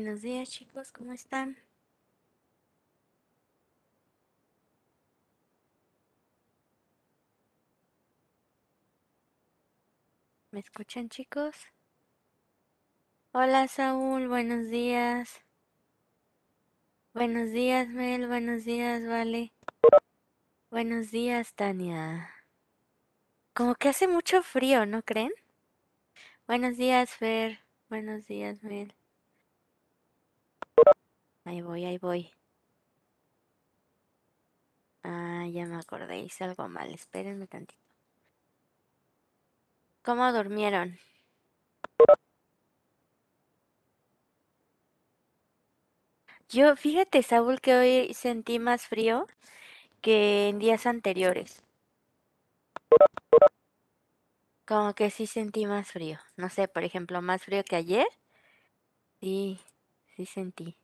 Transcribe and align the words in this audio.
Buenos 0.00 0.22
días 0.22 0.48
chicos, 0.48 0.92
¿cómo 0.92 1.12
están? 1.12 1.58
¿Me 10.52 10.60
escuchan 10.60 11.08
chicos? 11.08 11.56
Hola 13.32 13.66
Saúl, 13.66 14.28
buenos 14.28 14.70
días. 14.70 15.40
Buenos 17.12 17.50
días 17.50 17.88
Mel, 17.88 18.28
buenos 18.28 18.64
días 18.64 19.04
Vale. 19.04 19.52
Buenos 20.70 21.10
días 21.10 21.54
Tania. 21.54 22.30
Como 23.52 23.74
que 23.74 23.88
hace 23.88 24.06
mucho 24.06 24.44
frío, 24.44 24.86
¿no 24.86 25.02
creen? 25.02 25.32
Buenos 26.46 26.76
días 26.76 27.10
Fer, 27.10 27.58
buenos 27.88 28.26
días 28.26 28.62
Mel. 28.62 28.94
Ahí 31.48 31.62
voy, 31.62 31.86
ahí 31.86 31.96
voy. 31.96 32.30
Ah, 35.02 35.46
ya 35.50 35.64
me 35.66 35.76
acordé, 35.76 36.18
hice 36.20 36.44
algo 36.44 36.68
mal, 36.68 36.92
espérenme 36.92 37.46
tantito. 37.46 37.82
¿Cómo 40.02 40.30
durmieron? 40.32 40.98
Yo, 46.50 46.76
fíjate 46.76 47.22
Saúl 47.22 47.60
que 47.62 47.74
hoy 47.76 48.12
sentí 48.14 48.58
más 48.58 48.86
frío 48.86 49.26
que 50.02 50.48
en 50.48 50.58
días 50.58 50.86
anteriores. 50.86 51.62
Como 54.66 54.94
que 54.94 55.10
sí 55.10 55.26
sentí 55.26 55.66
más 55.66 55.90
frío. 55.90 56.18
No 56.36 56.50
sé, 56.50 56.68
por 56.68 56.84
ejemplo, 56.84 57.22
más 57.22 57.42
frío 57.42 57.64
que 57.64 57.76
ayer. 57.76 58.06
Sí, 59.20 59.60
sí 60.16 60.26
sentí. 60.26 60.76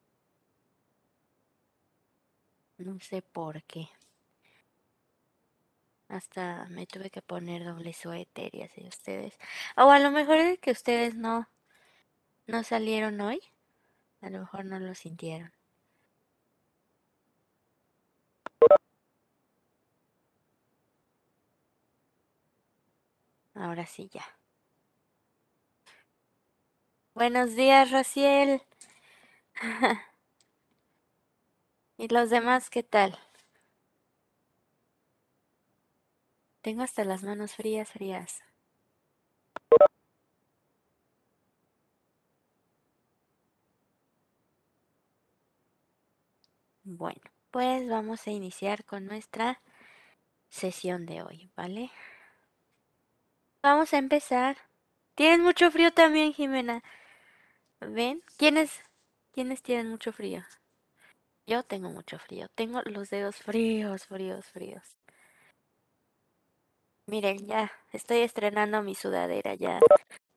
No 2.79 2.99
sé 3.01 3.23
por 3.23 3.63
qué. 3.65 3.89
Hasta 6.09 6.67
me 6.71 6.87
tuve 6.87 7.11
que 7.11 7.23
poner 7.23 7.65
doble 7.65 7.93
suéter 7.93 8.55
y 8.55 8.63
así 8.63 8.87
ustedes. 8.87 9.39
O 9.77 9.91
a 9.91 9.99
lo 9.99 10.11
mejor 10.11 10.37
es 10.37 10.59
que 10.59 10.71
ustedes 10.71 11.15
no, 11.15 11.49
no 12.47 12.63
salieron 12.65 13.21
hoy. 13.21 13.41
A 14.21 14.31
lo 14.31 14.41
mejor 14.41 14.65
no 14.65 14.79
lo 14.81 14.95
sintieron. 14.95 15.53
Ahora 23.55 23.87
sí 23.87 24.09
ya. 24.13 24.25
Buenos 27.15 27.55
días, 27.55 27.91
Raciel. 27.91 28.63
¿Y 31.97 32.07
los 32.07 32.31
demás 32.31 32.71
qué 32.71 32.85
tal? 32.85 33.19
Tengo 36.63 36.83
hasta 36.83 37.05
las 37.05 37.23
manos 37.23 37.55
frías, 37.55 37.93
frías. 37.93 38.43
Bueno, 46.85 47.21
pues 47.51 47.89
vamos 47.89 48.27
a 48.27 48.31
iniciar 48.31 48.85
con 48.85 49.07
nuestra 49.07 49.61
sesión 50.51 51.07
de 51.07 51.23
hoy, 51.23 51.51
¿vale? 51.57 51.91
Vamos 53.65 53.93
a 53.93 53.99
empezar. 53.99 54.57
¿Tienes 55.17 55.41
mucho 55.41 55.71
frío 55.73 55.93
también, 55.93 56.33
Jimena? 56.33 56.85
¿Ven? 57.81 58.23
¿Quiénes, 58.37 58.83
¿Quiénes 59.33 59.63
tienen 59.63 59.91
mucho 59.91 60.13
frío? 60.13 60.43
Yo 61.47 61.63
tengo 61.63 61.91
mucho 61.91 62.19
frío. 62.19 62.49
Tengo 62.55 62.81
los 62.85 63.11
dedos 63.11 63.37
fríos, 63.37 64.07
fríos, 64.07 64.47
fríos. 64.47 64.97
Miren, 67.07 67.47
ya 67.47 67.71
estoy 67.93 68.19
estrenando 68.21 68.83
mi 68.83 68.95
sudadera, 68.95 69.55
ya 69.55 69.79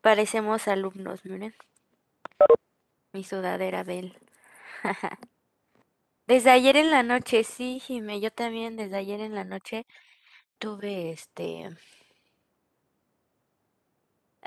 parecemos 0.02 0.68
alumnos, 0.68 1.24
miren. 1.24 1.56
Mi 3.14 3.24
sudadera 3.24 3.84
Bel. 3.84 4.18
desde 6.28 6.50
ayer 6.52 6.76
en 6.76 6.92
la 6.92 7.04
noche, 7.04 7.46
sí, 7.46 7.80
Jime, 7.80 8.20
yo 8.20 8.32
también 8.32 8.76
desde 8.76 8.98
ayer 8.98 9.22
en 9.22 9.34
la 9.34 9.46
noche 9.46 9.86
tuve 10.60 11.12
este... 11.12 11.70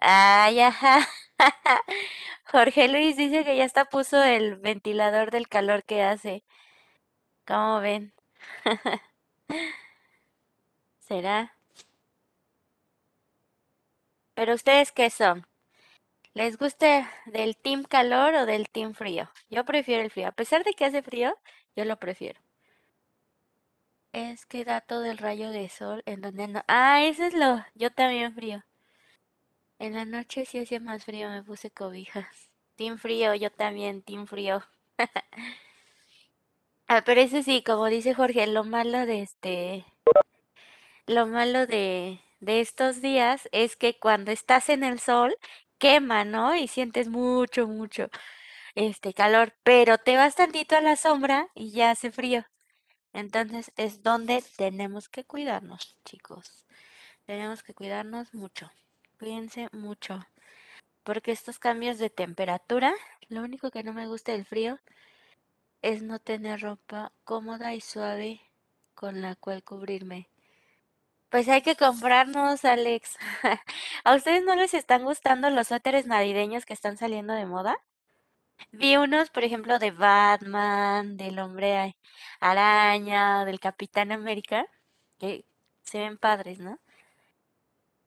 Ay, 0.00 0.60
ajá. 0.60 1.06
Jorge 2.44 2.88
Luis 2.88 3.16
dice 3.16 3.44
que 3.44 3.56
ya 3.56 3.64
está 3.64 3.84
puso 3.86 4.22
el 4.22 4.56
ventilador 4.56 5.30
del 5.30 5.48
calor 5.48 5.84
que 5.84 6.02
hace. 6.02 6.44
¿Cómo 7.46 7.80
ven? 7.80 8.12
¿Será? 11.00 11.52
¿Pero 14.34 14.54
ustedes 14.54 14.90
qué 14.90 15.08
son? 15.08 15.46
¿Les 16.34 16.58
gusta 16.58 17.10
del 17.26 17.56
team 17.56 17.84
calor 17.84 18.34
o 18.34 18.46
del 18.46 18.70
team 18.70 18.94
frío? 18.94 19.30
Yo 19.50 19.64
prefiero 19.64 20.02
el 20.02 20.10
frío. 20.10 20.28
A 20.28 20.32
pesar 20.32 20.64
de 20.64 20.74
que 20.74 20.84
hace 20.86 21.02
frío, 21.02 21.38
yo 21.76 21.84
lo 21.84 21.98
prefiero. 21.98 22.40
Es 24.12 24.46
que 24.46 24.64
da 24.64 24.80
todo 24.80 25.04
el 25.04 25.18
rayo 25.18 25.50
de 25.50 25.68
sol 25.68 26.04
en 26.06 26.20
donde 26.20 26.46
no... 26.46 26.62
Ah, 26.68 27.02
eso 27.02 27.24
es 27.24 27.34
lo... 27.34 27.64
Yo 27.74 27.90
también 27.90 28.32
frío. 28.32 28.62
En 29.80 29.94
la 29.94 30.04
noche 30.04 30.44
sí 30.44 30.58
hacía 30.58 30.78
más 30.78 31.06
frío, 31.06 31.30
me 31.30 31.42
puse 31.42 31.70
cobijas. 31.70 32.50
Team 32.76 32.98
frío, 32.98 33.34
yo 33.34 33.50
también, 33.50 34.02
team 34.02 34.26
frío. 34.26 34.62
ah, 36.86 37.02
pero 37.02 37.22
eso 37.22 37.42
sí, 37.42 37.62
como 37.62 37.86
dice 37.86 38.12
Jorge, 38.12 38.46
lo 38.46 38.62
malo 38.64 39.06
de 39.06 39.22
este... 39.22 39.86
Lo 41.06 41.26
malo 41.26 41.66
de, 41.66 42.20
de 42.40 42.60
estos 42.60 43.00
días 43.00 43.48
es 43.52 43.74
que 43.74 43.98
cuando 43.98 44.32
estás 44.32 44.68
en 44.68 44.84
el 44.84 45.00
sol, 45.00 45.34
quema, 45.78 46.26
¿no? 46.26 46.54
Y 46.54 46.68
sientes 46.68 47.08
mucho, 47.08 47.66
mucho 47.66 48.10
este 48.74 49.14
calor, 49.14 49.54
pero 49.62 49.96
te 49.96 50.18
vas 50.18 50.36
tantito 50.36 50.76
a 50.76 50.82
la 50.82 50.96
sombra 50.96 51.48
y 51.54 51.70
ya 51.70 51.90
hace 51.92 52.12
frío. 52.12 52.44
Entonces 53.14 53.72
es 53.76 54.02
donde 54.02 54.44
tenemos 54.58 55.08
que 55.08 55.24
cuidarnos, 55.24 55.96
chicos. 56.04 56.66
Tenemos 57.24 57.62
que 57.62 57.72
cuidarnos 57.72 58.34
mucho. 58.34 58.70
Cuídense 59.20 59.68
mucho. 59.72 60.26
Porque 61.04 61.30
estos 61.30 61.58
cambios 61.58 61.98
de 61.98 62.08
temperatura, 62.08 62.94
lo 63.28 63.42
único 63.42 63.70
que 63.70 63.82
no 63.82 63.92
me 63.92 64.06
gusta 64.06 64.32
del 64.32 64.46
frío 64.46 64.80
es 65.82 66.02
no 66.02 66.18
tener 66.18 66.62
ropa 66.62 67.12
cómoda 67.24 67.74
y 67.74 67.82
suave 67.82 68.40
con 68.94 69.20
la 69.20 69.36
cual 69.36 69.62
cubrirme. 69.62 70.30
Pues 71.28 71.48
hay 71.48 71.60
que 71.60 71.76
comprarnos, 71.76 72.64
Alex. 72.64 73.18
¿A 74.04 74.14
ustedes 74.14 74.42
no 74.42 74.54
les 74.56 74.72
están 74.72 75.04
gustando 75.04 75.50
los 75.50 75.68
suéteres 75.68 76.06
navideños 76.06 76.64
que 76.64 76.72
están 76.72 76.96
saliendo 76.96 77.34
de 77.34 77.44
moda? 77.44 77.76
Vi 78.72 78.96
unos, 78.96 79.28
por 79.28 79.44
ejemplo, 79.44 79.78
de 79.78 79.90
Batman, 79.90 81.18
del 81.18 81.38
Hombre 81.40 81.94
Araña, 82.40 83.44
del 83.44 83.60
Capitán 83.60 84.12
América, 84.12 84.66
que 85.18 85.44
se 85.82 85.98
ven 85.98 86.16
padres, 86.16 86.58
¿no? 86.58 86.78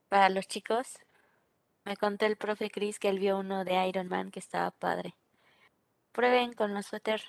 Para 0.09 0.29
los 0.29 0.47
chicos. 0.47 1.02
Me 1.85 1.97
contó 1.97 2.25
el 2.25 2.37
profe 2.37 2.69
Chris 2.69 2.99
que 2.99 3.09
él 3.09 3.19
vio 3.19 3.37
uno 3.37 3.65
de 3.65 3.87
Iron 3.87 4.07
Man 4.07 4.31
que 4.31 4.39
estaba 4.39 4.71
padre. 4.71 5.15
Prueben 6.11 6.53
con 6.53 6.73
los 6.73 6.85
suéter, 6.85 7.21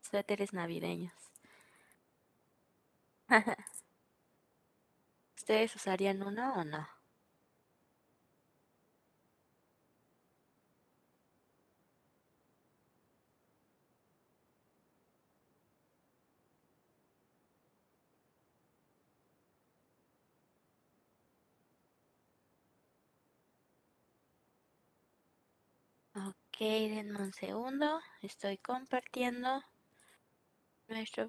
suéteres 0.00 0.52
navideños. 0.52 1.14
¿Ustedes 5.36 5.74
usarían 5.76 6.22
uno 6.22 6.54
o 6.54 6.64
no? 6.64 6.88
Ok, 26.52 26.58
denme 26.60 27.18
un 27.18 27.32
segundo. 27.32 28.00
Estoy 28.20 28.58
compartiendo 28.58 29.62
nuestro... 30.86 31.28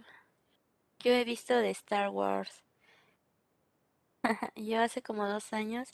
Yo 1.00 1.12
he 1.14 1.24
visto 1.24 1.56
de 1.58 1.70
Star 1.72 2.10
Wars. 2.10 2.62
Yo 4.56 4.82
hace 4.82 5.02
como 5.02 5.28
dos 5.28 5.54
años 5.54 5.90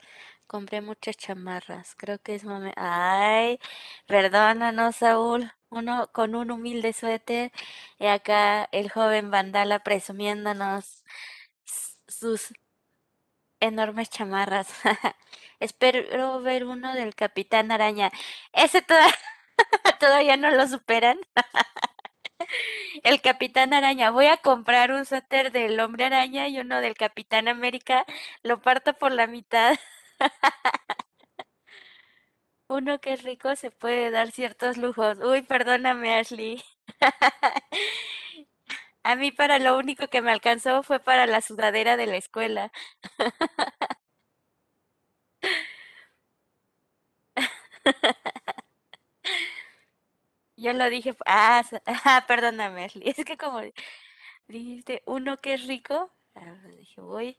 compré 0.47 0.81
muchas 0.81 1.15
chamarras. 1.17 1.95
Creo 1.95 2.19
que 2.19 2.35
es 2.35 2.43
momento. 2.43 2.75
Ay, 2.77 3.59
perdónanos, 4.07 4.95
Saúl. 4.97 5.51
Uno 5.69 6.09
con 6.11 6.33
un 6.35 6.49
humilde 6.51 6.93
suéter 6.93 7.51
y 7.99 8.07
acá 8.07 8.67
el 8.71 8.89
joven 8.89 9.29
Vandala 9.29 9.83
presumiéndonos 9.83 11.03
sus 12.07 12.53
enormes 13.61 14.09
chamarras. 14.09 14.67
Espero 15.59 16.41
ver 16.41 16.65
uno 16.65 16.93
del 16.93 17.15
Capitán 17.15 17.71
Araña. 17.71 18.11
Ese 18.53 18.81
todavía, 19.99 20.37
no 20.37 20.51
lo 20.51 20.67
superan. 20.67 21.19
El 23.03 23.21
Capitán 23.21 23.73
Araña. 23.73 24.11
Voy 24.11 24.27
a 24.27 24.37
comprar 24.37 24.91
un 24.91 25.05
suéter 25.05 25.51
del 25.51 25.79
Hombre 25.79 26.05
Araña 26.05 26.47
y 26.47 26.59
uno 26.59 26.81
del 26.81 26.95
Capitán 26.95 27.47
América. 27.47 28.05
Lo 28.43 28.61
parto 28.61 28.93
por 28.93 29.11
la 29.11 29.27
mitad. 29.27 29.77
Uno 32.69 32.99
que 33.01 33.13
es 33.13 33.23
rico 33.23 33.55
se 33.57 33.69
puede 33.71 34.11
dar 34.11 34.31
ciertos 34.31 34.77
lujos. 34.77 35.17
Uy, 35.19 35.41
perdóname, 35.41 36.15
Ashley. 36.19 36.63
A 39.03 39.15
mí 39.15 39.31
para 39.31 39.59
lo 39.59 39.77
único 39.77 40.07
que 40.07 40.21
me 40.21 40.31
alcanzó 40.31 40.83
fue 40.83 40.99
para 40.99 41.25
la 41.25 41.41
sudadera 41.41 41.97
de 41.97 42.05
la 42.07 42.17
escuela. 42.17 42.71
Yo 50.57 50.73
lo 50.73 50.89
dije, 50.89 51.15
ah, 51.25 51.63
ah 52.05 52.25
perdóname. 52.27 52.87
Es 53.01 53.23
que 53.25 53.37
como 53.37 53.61
dijiste, 54.47 55.01
uno 55.05 55.37
que 55.39 55.53
es 55.53 55.67
rico, 55.67 56.11
ah, 56.35 56.53
dije, 56.77 57.01
voy. 57.01 57.37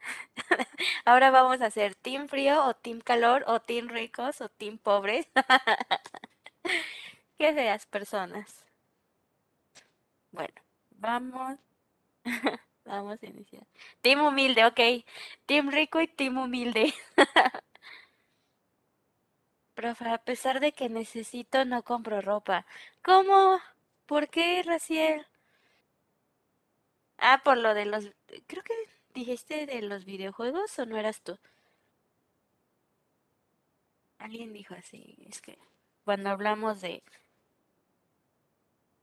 Ahora 1.04 1.30
vamos 1.30 1.60
a 1.60 1.66
hacer 1.66 1.94
team 1.94 2.28
frío 2.28 2.64
o 2.66 2.74
team 2.74 3.00
calor 3.00 3.44
o 3.46 3.60
team 3.60 3.88
ricos 3.88 4.40
o 4.40 4.48
team 4.48 4.78
pobres. 4.78 5.26
Qué 7.38 7.52
feas 7.54 7.86
personas. 7.86 8.64
Bueno, 10.32 10.54
vamos. 10.90 11.58
vamos 12.84 13.22
a 13.22 13.26
iniciar. 13.26 13.66
Team 14.02 14.20
humilde, 14.22 14.64
ok. 14.66 14.80
Team 15.46 15.70
rico 15.70 16.00
y 16.00 16.08
team 16.08 16.38
humilde. 16.38 16.94
Profe, 19.74 20.08
a 20.08 20.18
pesar 20.18 20.60
de 20.60 20.72
que 20.72 20.88
necesito, 20.88 21.64
no 21.64 21.82
compro 21.82 22.20
ropa. 22.20 22.66
¿Cómo? 23.02 23.60
¿Por 24.06 24.28
qué, 24.28 24.62
Raciel? 24.64 25.26
Ah, 27.18 27.40
por 27.44 27.56
lo 27.58 27.74
de 27.74 27.84
los... 27.86 28.10
Creo 28.46 28.62
que 28.62 28.74
dijiste 29.14 29.66
de 29.66 29.82
los 29.82 30.04
videojuegos 30.04 30.78
o 30.78 30.86
no 30.86 30.96
eras 30.96 31.22
tú. 31.22 31.38
Alguien 34.18 34.52
dijo 34.52 34.74
así, 34.74 35.16
es 35.28 35.40
que 35.40 35.58
cuando 36.04 36.30
hablamos 36.30 36.80
de 36.80 37.02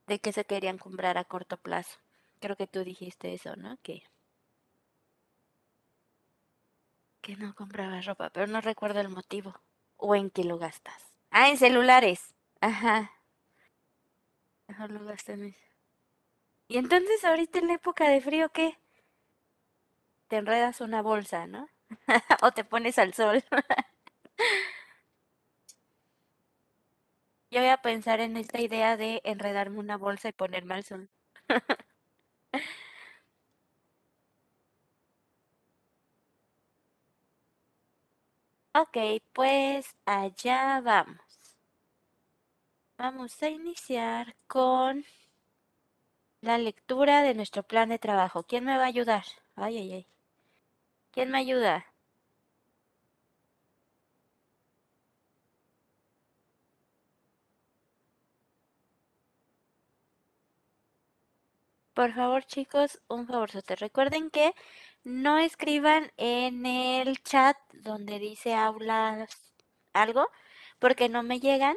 de 0.08 0.20
que 0.20 0.34
se 0.34 0.46
querían 0.46 0.78
comprar 0.78 1.18
a 1.18 1.24
corto 1.24 1.58
plazo. 1.58 1.98
Creo 2.42 2.56
que 2.58 2.68
tú 2.68 2.84
dijiste 2.84 3.34
eso, 3.34 3.56
¿no? 3.56 3.78
Que 3.82 4.04
que 7.22 7.36
no 7.38 7.54
comprabas 7.56 8.06
ropa, 8.06 8.30
pero 8.32 8.48
no 8.48 8.62
recuerdo 8.62 9.00
el 9.00 9.10
motivo 9.10 9.54
o 10.02 10.16
en 10.16 10.30
qué 10.30 10.44
lo 10.44 10.58
gastas. 10.58 11.02
Ah, 11.30 11.50
en 11.50 11.58
celulares. 11.58 12.36
Ajá. 12.60 13.12
Mejor 14.68 14.92
lo 14.92 15.06
gastas 15.06 15.40
en 15.40 15.46
eso. 15.46 15.66
Y 16.68 16.78
entonces 16.78 17.24
ahorita 17.24 17.60
en 17.60 17.68
la 17.68 17.74
época 17.76 18.10
de 18.10 18.22
frío, 18.22 18.50
¿qué? 18.50 18.78
Te 20.28 20.38
enredas 20.38 20.82
una 20.82 21.02
bolsa, 21.02 21.46
¿no? 21.48 21.70
o 22.42 22.52
te 22.52 22.64
pones 22.64 22.98
al 22.98 23.14
sol. 23.14 23.44
Yo 27.52 27.60
voy 27.60 27.70
a 27.70 27.82
pensar 27.82 28.22
en 28.22 28.38
esta 28.38 28.62
idea 28.62 28.98
de 28.98 29.22
enredarme 29.26 29.80
una 29.80 29.98
bolsa 29.98 30.30
y 30.30 30.32
ponerme 30.32 30.76
al 30.76 30.84
sol. 30.86 31.10
Ok, 38.76 38.98
pues 39.32 39.96
allá 40.06 40.82
vamos. 40.82 41.22
Vamos 42.98 43.44
a 43.44 43.50
iniciar 43.50 44.34
con 44.48 45.04
la 46.42 46.60
lectura 46.60 47.24
de 47.24 47.34
nuestro 47.34 47.64
plan 47.64 47.90
de 47.90 47.98
trabajo. 47.98 48.44
¿Quién 48.44 48.64
me 48.64 48.78
va 48.78 48.84
a 48.84 48.88
ayudar? 48.88 49.24
Ay, 49.56 49.80
ay, 49.80 49.94
ay. 49.94 50.08
¿Quién 51.14 51.32
me 51.32 51.38
ayuda? 51.38 51.86
Por 61.94 62.12
favor, 62.14 62.44
chicos, 62.44 63.00
un 63.08 63.28
favor. 63.28 63.50
Recuerden 63.80 64.30
que 64.30 64.54
no 65.04 65.40
escriban 65.40 66.12
en 66.18 66.66
el 66.66 67.22
chat 67.24 67.58
donde 67.74 68.20
dice 68.20 68.54
aulas 68.54 69.54
algo, 69.94 70.28
porque 70.80 71.10
no 71.10 71.24
me 71.24 71.40
llegan. 71.40 71.76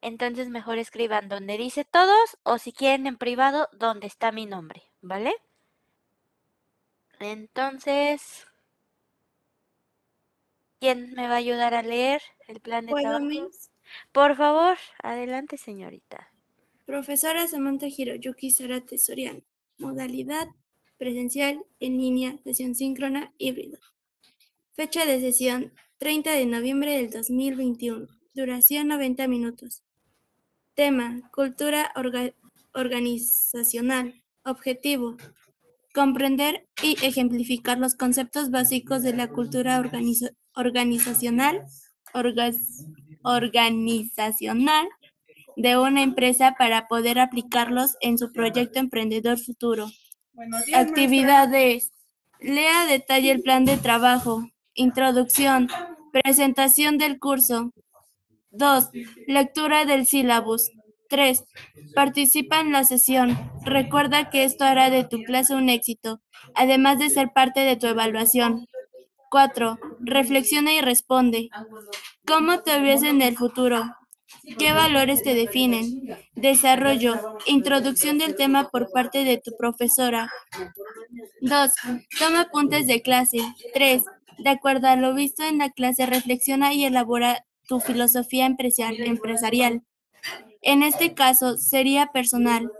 Entonces 0.00 0.48
mejor 0.48 0.78
escriban 0.78 1.28
donde 1.28 1.58
dice 1.58 1.84
todos 1.84 2.38
o 2.44 2.58
si 2.58 2.72
quieren 2.72 3.06
en 3.06 3.16
privado 3.16 3.68
donde 3.72 4.06
está 4.06 4.30
mi 4.30 4.46
nombre, 4.46 4.82
¿vale? 5.00 5.34
Entonces, 7.18 8.46
¿quién 10.78 11.12
me 11.14 11.26
va 11.26 11.34
a 11.34 11.38
ayudar 11.38 11.74
a 11.74 11.82
leer 11.82 12.22
el 12.46 12.60
plan 12.60 12.86
de 12.86 12.92
trabajo? 12.92 13.26
Por 14.12 14.36
favor, 14.36 14.78
adelante, 15.02 15.56
señorita. 15.56 16.30
Profesora 16.84 17.46
Samantha 17.48 17.86
Hiroyuki 17.86 18.50
Sara 18.50 18.80
Tesoriano. 18.80 19.42
Modalidad 19.78 20.48
presencial, 20.98 21.64
en 21.80 21.96
línea, 21.96 22.36
sesión 22.44 22.74
síncrona, 22.74 23.32
híbrido. 23.38 23.78
Fecha 24.72 25.06
de 25.06 25.20
sesión 25.20 25.72
30 25.98 26.32
de 26.32 26.46
noviembre 26.46 26.96
del 26.96 27.10
2021. 27.10 28.06
Duración 28.34 28.88
90 28.88 29.26
minutos. 29.28 29.82
Tema, 30.74 31.22
cultura 31.32 31.92
organizacional. 32.74 34.14
Objetivo, 34.44 35.16
comprender 35.92 36.68
y 36.82 36.96
ejemplificar 37.04 37.78
los 37.78 37.94
conceptos 37.94 38.50
básicos 38.50 39.02
de 39.02 39.14
la 39.14 39.28
cultura 39.28 39.82
organizacional 40.54 41.68
de 45.56 45.76
una 45.76 46.02
empresa 46.02 46.54
para 46.56 46.86
poder 46.86 47.18
aplicarlos 47.18 47.96
en 48.00 48.16
su 48.16 48.32
proyecto 48.32 48.78
emprendedor 48.78 49.38
futuro. 49.40 49.88
Actividades. 50.74 51.92
Lea 52.40 52.86
detalle 52.86 53.30
el 53.30 53.42
plan 53.42 53.64
de 53.64 53.76
trabajo. 53.76 54.48
Introducción. 54.74 55.68
Presentación 56.12 56.98
del 56.98 57.18
curso. 57.18 57.72
2. 58.50 58.90
Lectura 59.26 59.84
del 59.84 60.06
sílabus. 60.06 60.70
3. 61.08 61.44
Participa 61.94 62.60
en 62.60 62.72
la 62.72 62.84
sesión. 62.84 63.38
Recuerda 63.64 64.30
que 64.30 64.44
esto 64.44 64.64
hará 64.64 64.90
de 64.90 65.04
tu 65.04 65.22
clase 65.24 65.54
un 65.54 65.68
éxito, 65.68 66.20
además 66.54 66.98
de 66.98 67.10
ser 67.10 67.32
parte 67.32 67.60
de 67.60 67.76
tu 67.76 67.86
evaluación. 67.86 68.66
4. 69.30 69.78
Reflexiona 70.00 70.72
y 70.72 70.80
responde. 70.80 71.48
¿Cómo 72.26 72.60
te 72.60 72.80
ves 72.80 73.02
en 73.02 73.22
el 73.22 73.36
futuro? 73.36 73.97
¿Qué 74.58 74.72
valores 74.72 75.22
te 75.22 75.34
definen? 75.34 76.16
Desarrollo. 76.34 77.38
Introducción 77.46 78.18
del 78.18 78.36
tema 78.36 78.68
por 78.70 78.90
parte 78.90 79.24
de 79.24 79.38
tu 79.38 79.56
profesora. 79.56 80.30
2. 81.40 81.70
Toma 82.18 82.42
apuntes 82.42 82.86
de 82.86 83.02
clase. 83.02 83.38
3. 83.74 84.04
De 84.38 84.50
acuerdo 84.50 84.88
a 84.88 84.96
lo 84.96 85.14
visto 85.14 85.42
en 85.42 85.58
la 85.58 85.70
clase, 85.70 86.06
reflexiona 86.06 86.72
y 86.72 86.84
elabora 86.84 87.44
tu 87.66 87.80
filosofía 87.80 88.46
empresarial. 88.46 89.82
En 90.62 90.82
este 90.82 91.14
caso, 91.14 91.56
sería 91.56 92.08
personal. 92.12 92.70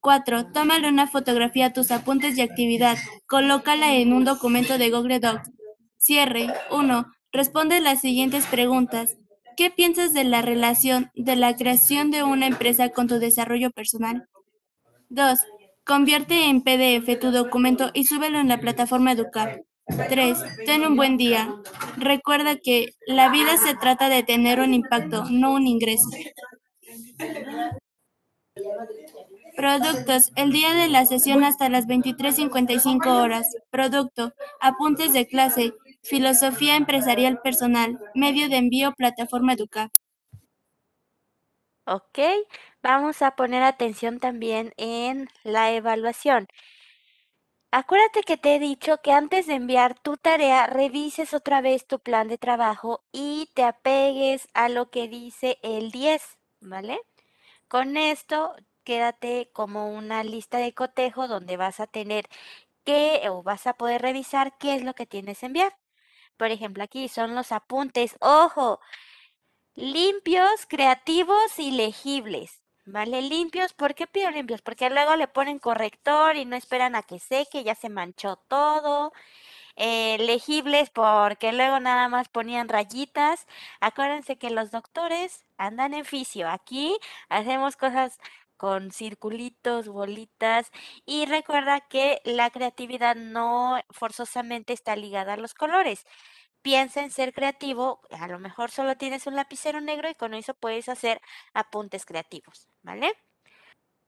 4. 0.00 0.52
Tómale 0.52 0.88
una 0.88 1.06
fotografía 1.06 1.66
a 1.66 1.72
tus 1.72 1.90
apuntes 1.90 2.36
de 2.36 2.42
actividad. 2.42 2.96
Colócala 3.26 3.94
en 3.94 4.12
un 4.12 4.24
documento 4.24 4.78
de 4.78 4.90
Google 4.90 5.20
Docs. 5.20 5.50
Cierre. 5.98 6.48
1. 6.70 7.06
Responde 7.32 7.80
las 7.80 8.00
siguientes 8.00 8.46
preguntas. 8.46 9.16
¿Qué 9.56 9.70
piensas 9.70 10.12
de 10.12 10.24
la 10.24 10.42
relación 10.42 11.10
de 11.14 11.34
la 11.34 11.56
creación 11.56 12.10
de 12.10 12.22
una 12.22 12.46
empresa 12.46 12.90
con 12.90 13.08
tu 13.08 13.18
desarrollo 13.18 13.70
personal? 13.70 14.28
2. 15.08 15.38
Convierte 15.82 16.44
en 16.44 16.60
PDF 16.60 17.18
tu 17.18 17.30
documento 17.30 17.90
y 17.94 18.04
súbelo 18.04 18.38
en 18.38 18.48
la 18.48 18.60
plataforma 18.60 19.12
Educar. 19.12 19.62
3. 19.86 20.38
Ten 20.66 20.84
un 20.84 20.94
buen 20.96 21.16
día. 21.16 21.54
Recuerda 21.96 22.56
que 22.56 22.90
la 23.06 23.30
vida 23.30 23.56
se 23.56 23.74
trata 23.74 24.10
de 24.10 24.22
tener 24.22 24.60
un 24.60 24.74
impacto, 24.74 25.24
no 25.30 25.54
un 25.54 25.66
ingreso. 25.66 26.10
Productos. 29.56 30.32
El 30.36 30.52
día 30.52 30.74
de 30.74 30.88
la 30.88 31.06
sesión 31.06 31.44
hasta 31.44 31.70
las 31.70 31.86
23.55 31.86 33.06
horas. 33.06 33.46
Producto. 33.70 34.34
Apuntes 34.60 35.14
de 35.14 35.26
clase. 35.26 35.72
Filosofía 36.08 36.76
empresarial 36.76 37.40
personal. 37.40 37.98
Medio 38.14 38.48
de 38.48 38.58
envío, 38.58 38.92
plataforma 38.92 39.54
Educar. 39.54 39.90
Ok, 41.84 42.18
vamos 42.80 43.22
a 43.22 43.34
poner 43.34 43.64
atención 43.64 44.20
también 44.20 44.72
en 44.76 45.28
la 45.42 45.72
evaluación. 45.72 46.46
Acuérdate 47.72 48.22
que 48.22 48.36
te 48.36 48.54
he 48.54 48.58
dicho 48.60 48.98
que 49.02 49.12
antes 49.12 49.46
de 49.48 49.54
enviar 49.54 49.98
tu 49.98 50.16
tarea, 50.16 50.66
revises 50.68 51.34
otra 51.34 51.60
vez 51.60 51.86
tu 51.86 51.98
plan 51.98 52.28
de 52.28 52.38
trabajo 52.38 53.04
y 53.12 53.50
te 53.54 53.64
apegues 53.64 54.48
a 54.54 54.68
lo 54.68 54.90
que 54.90 55.08
dice 55.08 55.58
el 55.62 55.90
10, 55.90 56.38
¿vale? 56.60 57.00
Con 57.68 57.96
esto, 57.96 58.54
quédate 58.84 59.50
como 59.52 59.90
una 59.90 60.24
lista 60.24 60.58
de 60.58 60.74
cotejo 60.74 61.28
donde 61.28 61.56
vas 61.56 61.80
a 61.80 61.86
tener 61.88 62.26
que 62.84 63.22
o 63.30 63.42
vas 63.42 63.66
a 63.66 63.74
poder 63.74 64.02
revisar 64.02 64.56
qué 64.58 64.76
es 64.76 64.84
lo 64.84 64.94
que 64.94 65.06
tienes 65.06 65.40
que 65.40 65.46
enviar. 65.46 65.72
Por 66.36 66.50
ejemplo, 66.50 66.84
aquí 66.84 67.08
son 67.08 67.34
los 67.34 67.52
apuntes. 67.52 68.16
Ojo, 68.20 68.80
limpios, 69.74 70.66
creativos 70.68 71.58
y 71.58 71.72
legibles. 71.72 72.62
¿Vale? 72.88 73.20
Limpios, 73.22 73.72
¿por 73.74 73.96
qué 73.96 74.06
pido 74.06 74.30
limpios? 74.30 74.62
Porque 74.62 74.90
luego 74.90 75.16
le 75.16 75.26
ponen 75.26 75.58
corrector 75.58 76.36
y 76.36 76.44
no 76.44 76.54
esperan 76.56 76.94
a 76.94 77.02
que 77.02 77.18
seque, 77.18 77.64
ya 77.64 77.74
se 77.74 77.88
manchó 77.88 78.36
todo. 78.48 79.12
Eh, 79.76 80.16
legibles 80.20 80.90
porque 80.90 81.52
luego 81.52 81.80
nada 81.80 82.08
más 82.08 82.28
ponían 82.28 82.68
rayitas. 82.68 83.46
Acuérdense 83.80 84.38
que 84.38 84.50
los 84.50 84.70
doctores 84.70 85.44
andan 85.58 85.94
en 85.94 86.04
fisio. 86.04 86.48
Aquí 86.48 86.96
hacemos 87.28 87.76
cosas 87.76 88.18
con 88.56 88.90
circulitos, 88.90 89.88
bolitas 89.88 90.70
y 91.04 91.26
recuerda 91.26 91.80
que 91.80 92.20
la 92.24 92.50
creatividad 92.50 93.16
no 93.16 93.78
forzosamente 93.90 94.72
está 94.72 94.96
ligada 94.96 95.34
a 95.34 95.36
los 95.36 95.54
colores. 95.54 96.06
Piensa 96.66 97.00
en 97.04 97.12
ser 97.12 97.32
creativo, 97.32 98.00
a 98.10 98.26
lo 98.26 98.40
mejor 98.40 98.72
solo 98.72 98.96
tienes 98.96 99.28
un 99.28 99.36
lapicero 99.36 99.80
negro 99.80 100.10
y 100.10 100.16
con 100.16 100.34
eso 100.34 100.52
puedes 100.52 100.88
hacer 100.88 101.20
apuntes 101.54 102.04
creativos, 102.04 102.66
¿vale? 102.82 103.12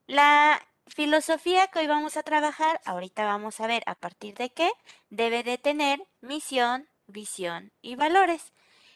La 0.09 0.61
filosofía 0.88 1.68
que 1.68 1.79
hoy 1.79 1.87
vamos 1.87 2.16
a 2.16 2.25
trabajar, 2.25 2.81
ahorita 2.85 3.25
vamos 3.25 3.61
a 3.61 3.68
ver 3.68 3.85
a 3.87 3.94
partir 3.94 4.35
de 4.35 4.51
qué, 4.51 4.73
debe 5.09 5.44
de 5.44 5.57
tener 5.57 6.01
misión, 6.21 6.88
visión 7.07 7.73
y 7.81 7.94
valores. 7.94 8.53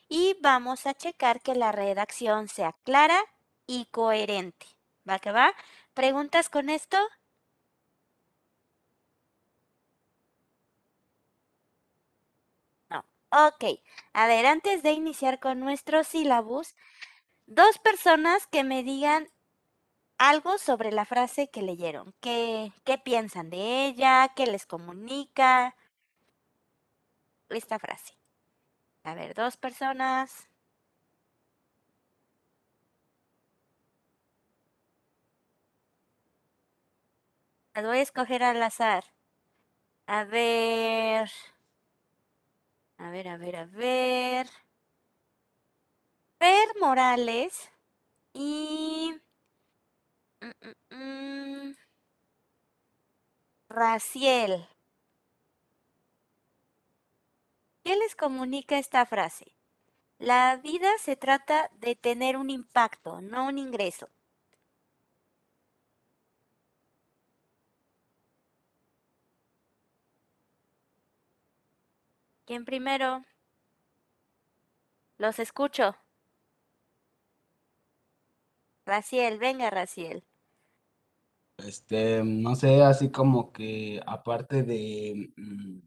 Y 0.09 0.37
vamos 0.41 0.87
a 0.87 0.95
checar 0.95 1.41
que 1.41 1.55
la 1.55 1.71
redacción 1.71 2.49
sea 2.49 2.73
clara 2.83 3.21
y 3.67 3.87
coherente. 3.93 4.67
¿Va 5.09 5.21
que 5.21 5.31
va? 5.31 5.55
¿Preguntas 5.95 6.49
con 6.49 6.69
esto? 6.69 6.99
No. 12.91 13.03
Ok. 13.33 13.65
A 14.13 14.27
ver, 14.27 14.45
antes 14.47 14.83
de 14.83 14.93
iniciar 14.93 15.41
con 15.41 15.59
nuestro 15.59 16.05
sílabus, 16.05 16.75
dos 17.47 17.79
personas 17.79 18.47
que 18.47 18.65
me 18.65 18.83
digan 18.83 19.29
algo 20.19 20.59
sobre 20.59 20.93
la 20.93 21.07
frase 21.07 21.51
que 21.51 21.63
leyeron. 21.63 22.15
¿Qué, 22.21 22.73
qué 22.85 22.99
piensan 22.99 23.51
de 23.51 23.87
ella? 23.87 24.33
¿Qué 24.37 24.47
les 24.47 24.67
comunica? 24.67 25.77
Esta 27.51 27.79
frase. 27.79 28.15
A 29.05 29.15
ver, 29.15 29.35
dos 29.35 29.57
personas. 29.57 30.49
Las 37.75 37.85
voy 37.85 37.99
a 37.99 38.03
escoger 38.03 38.43
al 38.43 38.63
azar. 38.63 39.05
A 40.07 40.25
ver. 40.25 41.31
A 43.05 43.11
ver, 43.11 43.27
a 43.29 43.37
ver, 43.37 43.57
a 43.57 43.67
ver. 43.67 44.47
Per 46.39 46.69
Morales 46.79 47.71
y 48.35 49.15
Mm, 50.43 50.51
mm, 50.91 50.97
mm. 50.97 51.75
Raciel. 53.71 54.67
¿Qué 57.85 57.97
les 57.97 58.15
comunica 58.17 58.79
esta 58.79 59.07
frase? 59.07 59.55
La 60.19 60.57
vida 60.57 60.91
se 60.99 61.17
trata 61.17 61.71
de 61.75 61.97
tener 61.97 62.37
un 62.37 62.51
impacto, 62.51 63.21
no 63.23 63.47
un 63.47 63.59
ingreso. 63.59 64.09
¿Quién 72.53 72.67
primero? 72.67 73.25
Los 75.17 75.39
escucho. 75.39 75.97
Raciel, 78.85 79.39
venga, 79.39 79.71
Raciel. 79.71 80.23
Este, 81.57 82.23
no 82.23 82.55
sé, 82.55 82.83
así 82.83 83.11
como 83.11 83.55
que 83.55 84.03
aparte 84.05 84.65
de, 84.65 85.33
mm, 85.35 85.79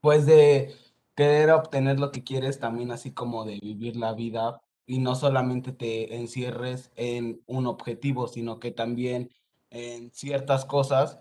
pues 0.00 0.26
de 0.26 0.74
querer 1.14 1.52
obtener 1.52 1.98
lo 1.98 2.12
que 2.12 2.22
quieres, 2.22 2.60
también 2.60 2.90
así 2.90 3.14
como 3.14 3.46
de 3.46 3.58
vivir 3.58 3.96
la 3.96 4.12
vida 4.12 4.60
y 4.84 4.98
no 4.98 5.14
solamente 5.14 5.72
te 5.72 6.16
encierres 6.16 6.92
en 6.96 7.42
un 7.46 7.66
objetivo, 7.66 8.28
sino 8.28 8.60
que 8.60 8.72
también 8.72 9.30
en 9.70 10.12
ciertas 10.12 10.66
cosas, 10.66 11.18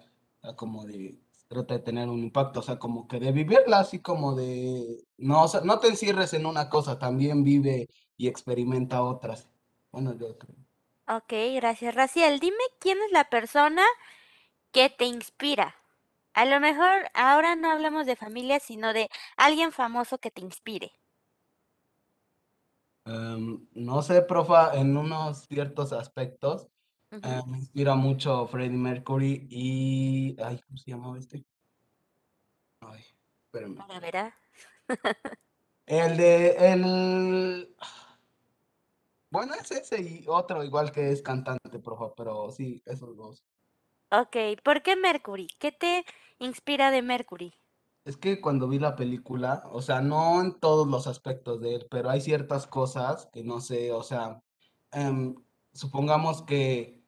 como 0.58 0.84
de, 0.84 1.25
trata 1.48 1.76
de 1.76 1.80
tener 1.82 2.10
un 2.10 2.20
impacto, 2.20 2.60
o 2.60 2.64
sea, 2.64 2.80
como 2.80 3.08
que 3.08 3.20
de 3.20 3.32
vivirla 3.32 3.80
así 3.80 4.02
como 4.02 4.36
de, 4.36 5.04
no, 5.18 5.44
o 5.44 5.48
sea, 5.48 5.62
no 5.62 5.80
te 5.80 5.88
encierres 5.88 6.34
en 6.34 6.46
una 6.46 6.70
cosa, 6.70 7.00
también 7.00 7.44
vive 7.44 7.90
y 8.18 8.28
experimenta 8.28 9.04
otras. 9.04 9.50
Bueno, 9.92 10.14
yo 10.18 10.38
creo. 10.38 10.56
Ok, 11.08 11.34
gracias, 11.56 11.94
Raciel. 11.94 12.40
Dime 12.40 12.58
quién 12.80 12.98
es 13.06 13.12
la 13.12 13.30
persona 13.30 13.84
que 14.72 14.90
te 14.90 15.06
inspira. 15.06 15.76
A 16.34 16.46
lo 16.46 16.60
mejor 16.60 17.10
ahora 17.14 17.56
no 17.56 17.72
hablamos 17.72 18.06
de 18.06 18.16
familia, 18.16 18.60
sino 18.60 18.92
de 18.92 19.10
alguien 19.38 19.72
famoso 19.72 20.18
que 20.18 20.32
te 20.32 20.42
inspire. 20.42 20.92
Em, 23.06 23.68
no 23.74 24.02
sé, 24.02 24.22
profa, 24.24 24.76
en 24.76 24.98
unos 24.98 25.46
ciertos 25.48 25.94
aspectos 25.94 26.68
eh, 27.24 27.42
me 27.48 27.58
inspira 27.58 27.96
mucho 27.96 28.48
Freddie 28.48 28.78
Mercury 28.78 29.48
y... 29.50 30.36
Ay, 30.42 30.60
¿cómo 30.66 30.78
se 30.78 30.92
llamaba 30.92 31.18
este? 31.18 31.46
Ay, 32.82 33.04
espérame. 33.46 33.80
Ahora 33.80 34.00
verá. 34.00 34.38
El 35.86 36.18
de... 36.18 36.50
El... 36.72 37.76
Bueno, 39.30 39.54
es 39.56 39.72
ese 39.72 40.02
y 40.02 40.26
otro 40.28 40.64
igual 40.64 40.92
que 40.92 41.12
es 41.12 41.22
cantante, 41.22 41.80
profa, 41.80 42.14
pero 42.16 42.52
sí, 42.52 42.82
esos 42.86 43.16
dos. 43.18 43.44
Ok, 44.12 44.38
¿por 44.64 44.82
qué 44.82 44.96
Mercury? 44.96 45.48
¿Qué 45.60 45.72
te 45.72 46.06
inspira 46.40 46.92
de 46.92 47.02
Mercury? 47.02 47.54
Es 48.06 48.18
que 48.18 48.40
cuando 48.40 48.68
vi 48.68 48.80
la 48.80 48.96
película, 48.96 49.64
o 49.72 49.82
sea, 49.82 50.00
no 50.00 50.40
en 50.40 50.60
todos 50.60 50.88
los 50.88 51.08
aspectos 51.08 51.60
de 51.60 51.76
él, 51.76 51.88
pero 51.90 52.10
hay 52.10 52.22
ciertas 52.22 52.68
cosas 52.68 53.28
que 53.34 53.44
no 53.44 53.60
sé, 53.60 53.92
o 53.92 54.04
sea, 54.04 54.44
em, 54.92 55.36
supongamos 55.74 56.44
que 56.44 57.04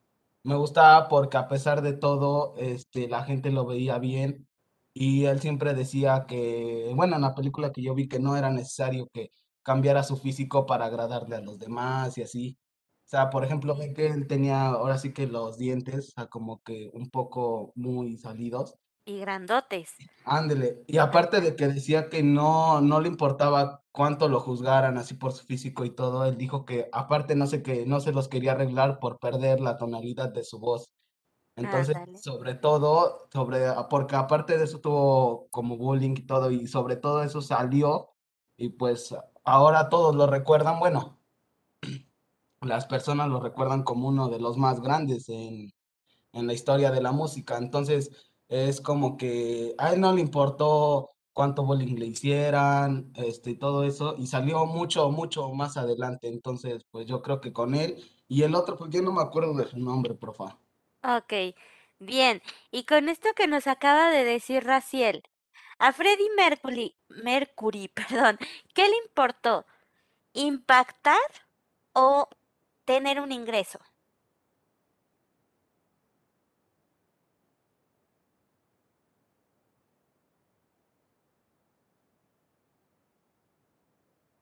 me 0.47 0.55
gustaba 0.55 1.09
porque 1.09 1.37
a 1.37 1.47
pesar 1.49 1.81
de 1.81 1.93
todo, 1.93 2.55
este, 2.57 3.07
la 3.09 3.23
gente 3.25 3.51
lo 3.51 3.65
veía 3.65 3.99
bien 3.99 4.47
y 4.93 5.25
él 5.25 5.41
siempre 5.41 5.73
decía 5.73 6.25
que, 6.27 6.91
bueno, 6.95 7.15
en 7.17 7.21
la 7.23 7.35
película 7.35 7.71
que 7.73 7.81
yo 7.83 7.93
vi 7.95 8.07
que 8.07 8.19
no 8.19 8.37
era 8.37 8.49
necesario 8.51 9.09
que 9.13 9.31
cambiara 9.61 10.03
su 10.03 10.15
físico 10.17 10.65
para 10.65 10.85
agradarle 10.85 11.35
a 11.35 11.41
los 11.41 11.59
demás 11.59 12.17
y 12.17 12.23
así. 12.23 12.57
O 13.05 13.09
sea, 13.09 13.29
por 13.29 13.43
ejemplo, 13.45 13.75
ve 13.77 13.93
que 13.93 14.07
él 14.07 14.27
tenía 14.27 14.67
ahora 14.67 14.97
sí 14.97 15.13
que 15.13 15.27
los 15.27 15.57
dientes, 15.57 16.09
o 16.09 16.11
sea, 16.13 16.27
como 16.27 16.61
que 16.63 16.89
un 16.93 17.09
poco 17.09 17.73
muy 17.75 18.17
salidos. 18.17 18.75
Y 19.07 19.21
grandotes. 19.21 19.95
Ándele. 20.25 20.83
Y 20.85 20.97
aparte 20.97 21.39
de 21.39 21.55
que 21.55 21.69
decía 21.69 22.09
que 22.09 22.21
no, 22.21 22.81
no 22.81 22.99
le 22.99 23.07
importaba 23.07 23.85
cuánto 23.93 24.27
lo 24.27 24.41
juzgaran 24.41 24.97
así 24.97 25.13
por 25.13 25.31
su 25.31 25.45
físico 25.45 25.85
y 25.85 25.91
todo, 25.91 26.25
él 26.25 26.37
dijo 26.37 26.65
que 26.65 26.89
aparte 26.91 27.33
no 27.33 27.47
sé 27.47 27.63
que 27.63 27.85
no 27.85 28.01
se 28.01 28.11
los 28.11 28.27
quería 28.27 28.51
arreglar 28.51 28.99
por 28.99 29.17
perder 29.17 29.61
la 29.61 29.77
tonalidad 29.77 30.33
de 30.33 30.43
su 30.43 30.59
voz. 30.59 30.89
Entonces, 31.55 31.95
Ándale. 31.95 32.17
sobre 32.17 32.55
todo, 32.55 33.29
sobre, 33.31 33.61
porque 33.89 34.17
aparte 34.17 34.57
de 34.57 34.65
eso 34.65 34.81
tuvo 34.81 35.47
como 35.51 35.77
bullying 35.77 36.15
y 36.17 36.25
todo, 36.25 36.51
y 36.51 36.67
sobre 36.67 36.97
todo 36.97 37.23
eso 37.23 37.41
salió, 37.41 38.09
y 38.57 38.69
pues 38.69 39.15
ahora 39.45 39.87
todos 39.87 40.13
lo 40.15 40.27
recuerdan, 40.27 40.79
bueno, 40.79 41.17
las 42.61 42.85
personas 42.87 43.29
lo 43.29 43.39
recuerdan 43.39 43.83
como 43.83 44.09
uno 44.09 44.27
de 44.27 44.39
los 44.39 44.57
más 44.57 44.81
grandes 44.81 45.29
en, 45.29 45.71
en 46.33 46.47
la 46.47 46.53
historia 46.53 46.91
de 46.91 47.01
la 47.01 47.11
música. 47.11 47.57
Entonces, 47.57 48.26
es 48.49 48.81
como 48.81 49.17
que 49.17 49.75
a 49.77 49.95
no 49.95 50.13
le 50.13 50.21
importó 50.21 51.11
cuánto 51.33 51.63
bullying 51.63 51.97
le 51.97 52.07
hicieran, 52.07 53.11
este, 53.15 53.55
todo 53.55 53.83
eso, 53.83 54.15
y 54.17 54.27
salió 54.27 54.65
mucho, 54.65 55.11
mucho 55.11 55.49
más 55.51 55.77
adelante. 55.77 56.27
Entonces, 56.27 56.83
pues 56.91 57.05
yo 57.05 57.21
creo 57.21 57.41
que 57.41 57.53
con 57.53 57.75
él 57.75 58.03
y 58.27 58.43
el 58.43 58.55
otro, 58.55 58.75
pues 58.75 58.89
yo 58.91 59.01
no 59.01 59.11
me 59.11 59.21
acuerdo 59.21 59.53
de 59.53 59.67
su 59.67 59.77
nombre, 59.77 60.15
profa. 60.15 60.57
Ok, 61.03 61.55
bien. 61.99 62.41
Y 62.71 62.85
con 62.85 63.07
esto 63.09 63.29
que 63.35 63.47
nos 63.47 63.67
acaba 63.67 64.09
de 64.09 64.23
decir 64.23 64.63
Raciel, 64.63 65.23
a 65.79 65.93
Freddie 65.93 66.29
Mercury, 66.35 66.95
Mercury, 67.09 67.87
perdón, 67.93 68.37
¿qué 68.73 68.89
le 68.89 68.97
importó? 69.05 69.65
¿Impactar 70.33 71.19
o 71.93 72.29
tener 72.85 73.19
un 73.21 73.31
ingreso? 73.31 73.79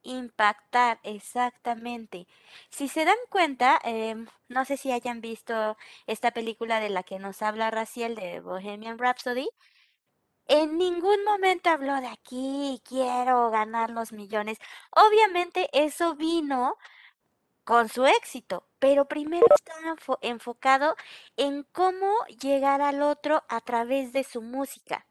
Impactar, 0.06 0.98
exactamente. 1.02 2.26
Si 2.70 2.88
se 2.88 3.04
dan 3.04 3.16
cuenta, 3.30 3.78
em, 3.84 4.26
no 4.48 4.64
sé 4.64 4.76
si 4.76 4.92
hayan 4.92 5.20
visto 5.20 5.76
esta 6.06 6.30
película 6.32 6.80
de 6.80 6.90
la 6.90 7.02
que 7.02 7.18
nos 7.18 7.42
habla 7.42 7.70
Raciel 7.70 8.14
de 8.14 8.40
Bohemian 8.40 8.98
Rhapsody. 8.98 9.48
En 10.48 10.78
ningún 10.78 11.24
momento 11.24 11.70
habló 11.70 12.00
de 12.00 12.08
aquí, 12.08 12.80
quiero 12.84 13.50
ganar 13.50 13.90
los 13.90 14.12
millones. 14.12 14.58
Obviamente 14.90 15.68
eso 15.72 16.14
vino 16.16 16.76
con 17.64 17.88
su 17.88 18.06
éxito, 18.06 18.66
pero 18.78 19.06
primero 19.06 19.46
estaba 19.54 19.96
enfocado 20.22 20.96
en 21.36 21.64
cómo 21.72 22.12
llegar 22.40 22.80
al 22.80 23.02
otro 23.02 23.44
a 23.48 23.60
través 23.60 24.12
de 24.12 24.24
su 24.24 24.42
música. 24.42 25.06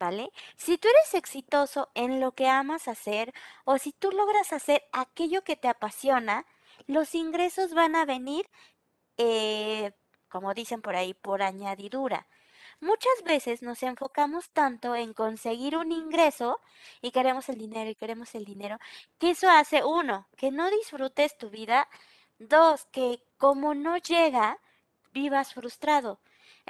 ¿Vale? 0.00 0.32
Si 0.56 0.78
tú 0.78 0.88
eres 0.88 1.14
exitoso 1.14 1.90
en 1.94 2.20
lo 2.20 2.32
que 2.32 2.48
amas 2.48 2.88
hacer 2.88 3.32
o 3.64 3.78
si 3.78 3.92
tú 3.92 4.10
logras 4.10 4.52
hacer 4.52 4.82
aquello 4.92 5.44
que 5.44 5.56
te 5.56 5.68
apasiona, 5.68 6.46
los 6.86 7.14
ingresos 7.14 7.74
van 7.74 7.94
a 7.94 8.06
venir, 8.06 8.48
eh, 9.18 9.92
como 10.28 10.54
dicen 10.54 10.80
por 10.82 10.96
ahí, 10.96 11.14
por 11.14 11.42
añadidura. 11.42 12.26
Muchas 12.80 13.22
veces 13.24 13.62
nos 13.62 13.82
enfocamos 13.82 14.50
tanto 14.50 14.96
en 14.96 15.12
conseguir 15.12 15.76
un 15.76 15.92
ingreso 15.92 16.60
y 17.02 17.10
queremos 17.10 17.50
el 17.50 17.58
dinero 17.58 17.90
y 17.90 17.94
queremos 17.94 18.34
el 18.34 18.46
dinero, 18.46 18.78
que 19.18 19.30
eso 19.32 19.50
hace 19.50 19.84
uno, 19.84 20.28
que 20.36 20.50
no 20.50 20.70
disfrutes 20.70 21.36
tu 21.36 21.50
vida, 21.50 21.88
dos, 22.38 22.86
que 22.86 23.22
como 23.36 23.74
no 23.74 23.98
llega, 23.98 24.58
vivas 25.12 25.52
frustrado. 25.52 26.20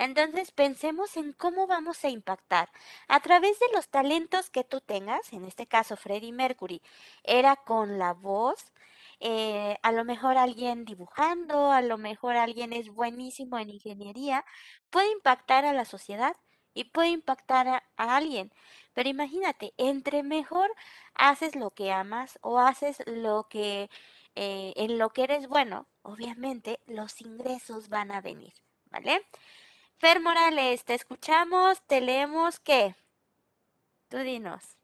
Entonces 0.00 0.50
pensemos 0.50 1.18
en 1.18 1.34
cómo 1.34 1.66
vamos 1.66 2.04
a 2.06 2.08
impactar. 2.08 2.70
A 3.06 3.20
través 3.20 3.60
de 3.60 3.66
los 3.74 3.90
talentos 3.90 4.48
que 4.48 4.64
tú 4.64 4.80
tengas, 4.80 5.30
en 5.34 5.44
este 5.44 5.66
caso 5.66 5.94
Freddie 5.94 6.32
Mercury, 6.32 6.80
era 7.22 7.56
con 7.56 7.98
la 7.98 8.14
voz, 8.14 8.72
eh, 9.20 9.76
a 9.82 9.92
lo 9.92 10.06
mejor 10.06 10.38
alguien 10.38 10.86
dibujando, 10.86 11.70
a 11.70 11.82
lo 11.82 11.98
mejor 11.98 12.36
alguien 12.36 12.72
es 12.72 12.88
buenísimo 12.88 13.58
en 13.58 13.68
ingeniería, 13.68 14.46
puede 14.88 15.12
impactar 15.12 15.66
a 15.66 15.74
la 15.74 15.84
sociedad 15.84 16.34
y 16.72 16.84
puede 16.84 17.10
impactar 17.10 17.68
a, 17.68 17.82
alguien. 17.98 18.52
Pero 18.94 19.10
imagínate, 19.10 19.74
entre 19.76 20.22
mejor 20.22 20.70
haces 21.14 21.54
lo 21.56 21.72
que 21.72 21.92
amas 21.92 22.38
o 22.42 22.58
haces 22.58 23.02
lo 23.06 23.48
que 23.50 23.90
eh, 24.34 24.72
en 24.76 24.98
lo 24.98 25.10
que 25.10 25.24
eres 25.24 25.46
bueno, 25.48 25.86
obviamente 26.02 26.80
los 26.86 27.20
ingresos 27.20 27.90
van 27.90 28.12
a 28.12 28.22
venir, 28.22 28.54
¿vale? 28.90 29.26
Fer 30.02 30.18
Morales, 30.20 30.84
te 30.84 30.94
escuchamos, 30.94 31.80
te 31.86 32.00
leemos, 32.00 32.58
¿qué? 32.58 32.96
Tú 34.10 34.18
dinos. 34.18 34.76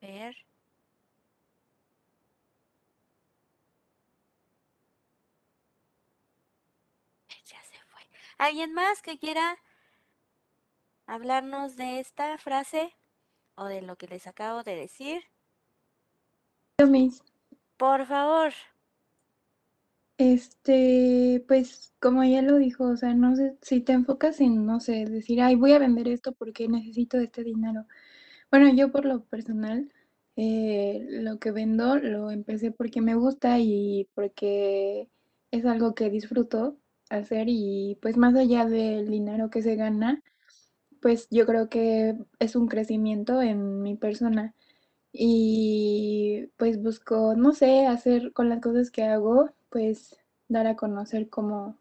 Fer. 0.00 0.34
Ya 7.46 7.62
se 7.62 7.78
fue. 7.90 8.00
¿Alguien 8.38 8.72
más 8.74 9.02
que 9.02 9.18
quiera 9.18 9.58
hablarnos 11.06 11.76
de 11.76 12.00
esta 12.00 12.38
frase 12.38 12.94
o 13.56 13.66
de 13.66 13.82
lo 13.82 13.96
que 13.96 14.08
les 14.08 14.26
acabo 14.26 14.62
de 14.62 14.76
decir? 14.76 15.22
Por 17.76 18.06
favor. 18.06 18.52
Este, 20.16 21.44
pues 21.48 21.92
como 22.00 22.22
ya 22.24 22.40
lo 22.42 22.56
dijo, 22.58 22.84
o 22.84 22.96
sea, 22.96 23.14
no 23.14 23.34
sé, 23.34 23.56
si 23.62 23.80
te 23.80 23.92
enfocas 23.92 24.40
en, 24.40 24.64
no 24.64 24.78
sé, 24.80 25.04
decir, 25.06 25.40
ay, 25.42 25.56
voy 25.56 25.72
a 25.72 25.78
vender 25.80 26.06
esto 26.08 26.32
porque 26.32 26.68
necesito 26.68 27.18
este 27.18 27.42
dinero. 27.42 27.86
Bueno, 28.50 28.70
yo 28.74 28.92
por 28.92 29.04
lo 29.06 29.24
personal, 29.24 29.92
eh, 30.36 31.06
lo 31.10 31.38
que 31.38 31.52
vendo 31.52 31.96
lo 31.96 32.30
empecé 32.30 32.70
porque 32.72 33.00
me 33.00 33.14
gusta 33.16 33.58
y 33.60 34.08
porque 34.14 35.08
es 35.50 35.66
algo 35.66 35.94
que 35.94 36.10
disfruto 36.10 36.78
hacer 37.10 37.46
y 37.48 37.98
pues 38.02 38.16
más 38.16 38.34
allá 38.36 38.66
del 38.66 39.08
dinero 39.10 39.50
que 39.50 39.62
se 39.62 39.76
gana, 39.76 40.22
pues 41.04 41.28
yo 41.30 41.44
creo 41.44 41.68
que 41.68 42.16
es 42.38 42.56
un 42.56 42.66
crecimiento 42.66 43.42
en 43.42 43.82
mi 43.82 43.94
persona 43.94 44.54
y 45.12 46.48
pues 46.56 46.82
busco, 46.82 47.34
no 47.36 47.52
sé, 47.52 47.86
hacer 47.86 48.32
con 48.32 48.48
las 48.48 48.62
cosas 48.62 48.90
que 48.90 49.04
hago, 49.04 49.50
pues 49.68 50.16
dar 50.48 50.66
a 50.66 50.76
conocer 50.76 51.28
cómo, 51.28 51.76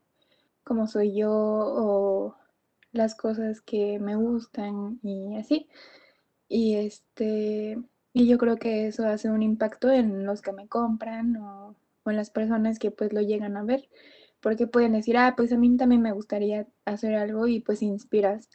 cómo 0.65 0.87
soy 0.87 1.15
yo 1.15 1.31
o 1.31 2.35
las 2.91 3.15
cosas 3.15 3.61
que 3.61 3.97
me 3.99 4.17
gustan 4.17 4.99
y 5.03 5.37
así. 5.37 5.69
Y 6.49 6.75
este, 6.75 7.79
y 8.13 8.27
yo 8.27 8.37
creo 8.37 8.57
que 8.57 8.87
eso 8.87 9.07
hace 9.07 9.29
un 9.29 9.41
impacto 9.43 9.89
en 9.89 10.25
los 10.25 10.41
que 10.41 10.51
me 10.51 10.67
compran 10.67 11.37
o, 11.37 11.75
o 12.03 12.11
en 12.11 12.17
las 12.17 12.29
personas 12.29 12.77
que 12.77 12.91
pues 12.91 13.13
lo 13.13 13.21
llegan 13.21 13.55
a 13.55 13.63
ver, 13.63 13.87
porque 14.41 14.67
pueden 14.67 14.93
decir, 14.93 15.17
ah, 15.17 15.35
pues 15.37 15.53
a 15.53 15.57
mí 15.57 15.77
también 15.77 16.01
me 16.01 16.11
gustaría 16.11 16.67
hacer 16.85 17.15
algo 17.15 17.47
y 17.47 17.61
pues 17.61 17.81
inspiras 17.81 18.49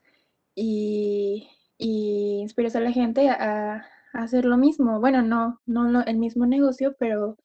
y, 0.59 1.49
inspiras 1.79 2.75
a 2.77 2.81
la 2.81 2.93
gente 2.93 3.29
a, 3.31 3.87
hacer 4.13 4.45
lo 4.45 4.57
mismo. 4.57 5.01
Bueno, 5.01 5.23
no, 5.23 5.61
no 5.67 6.03
el 6.03 6.17
mismo 6.17 6.47
negocio, 6.47 6.97
pero 6.99 7.37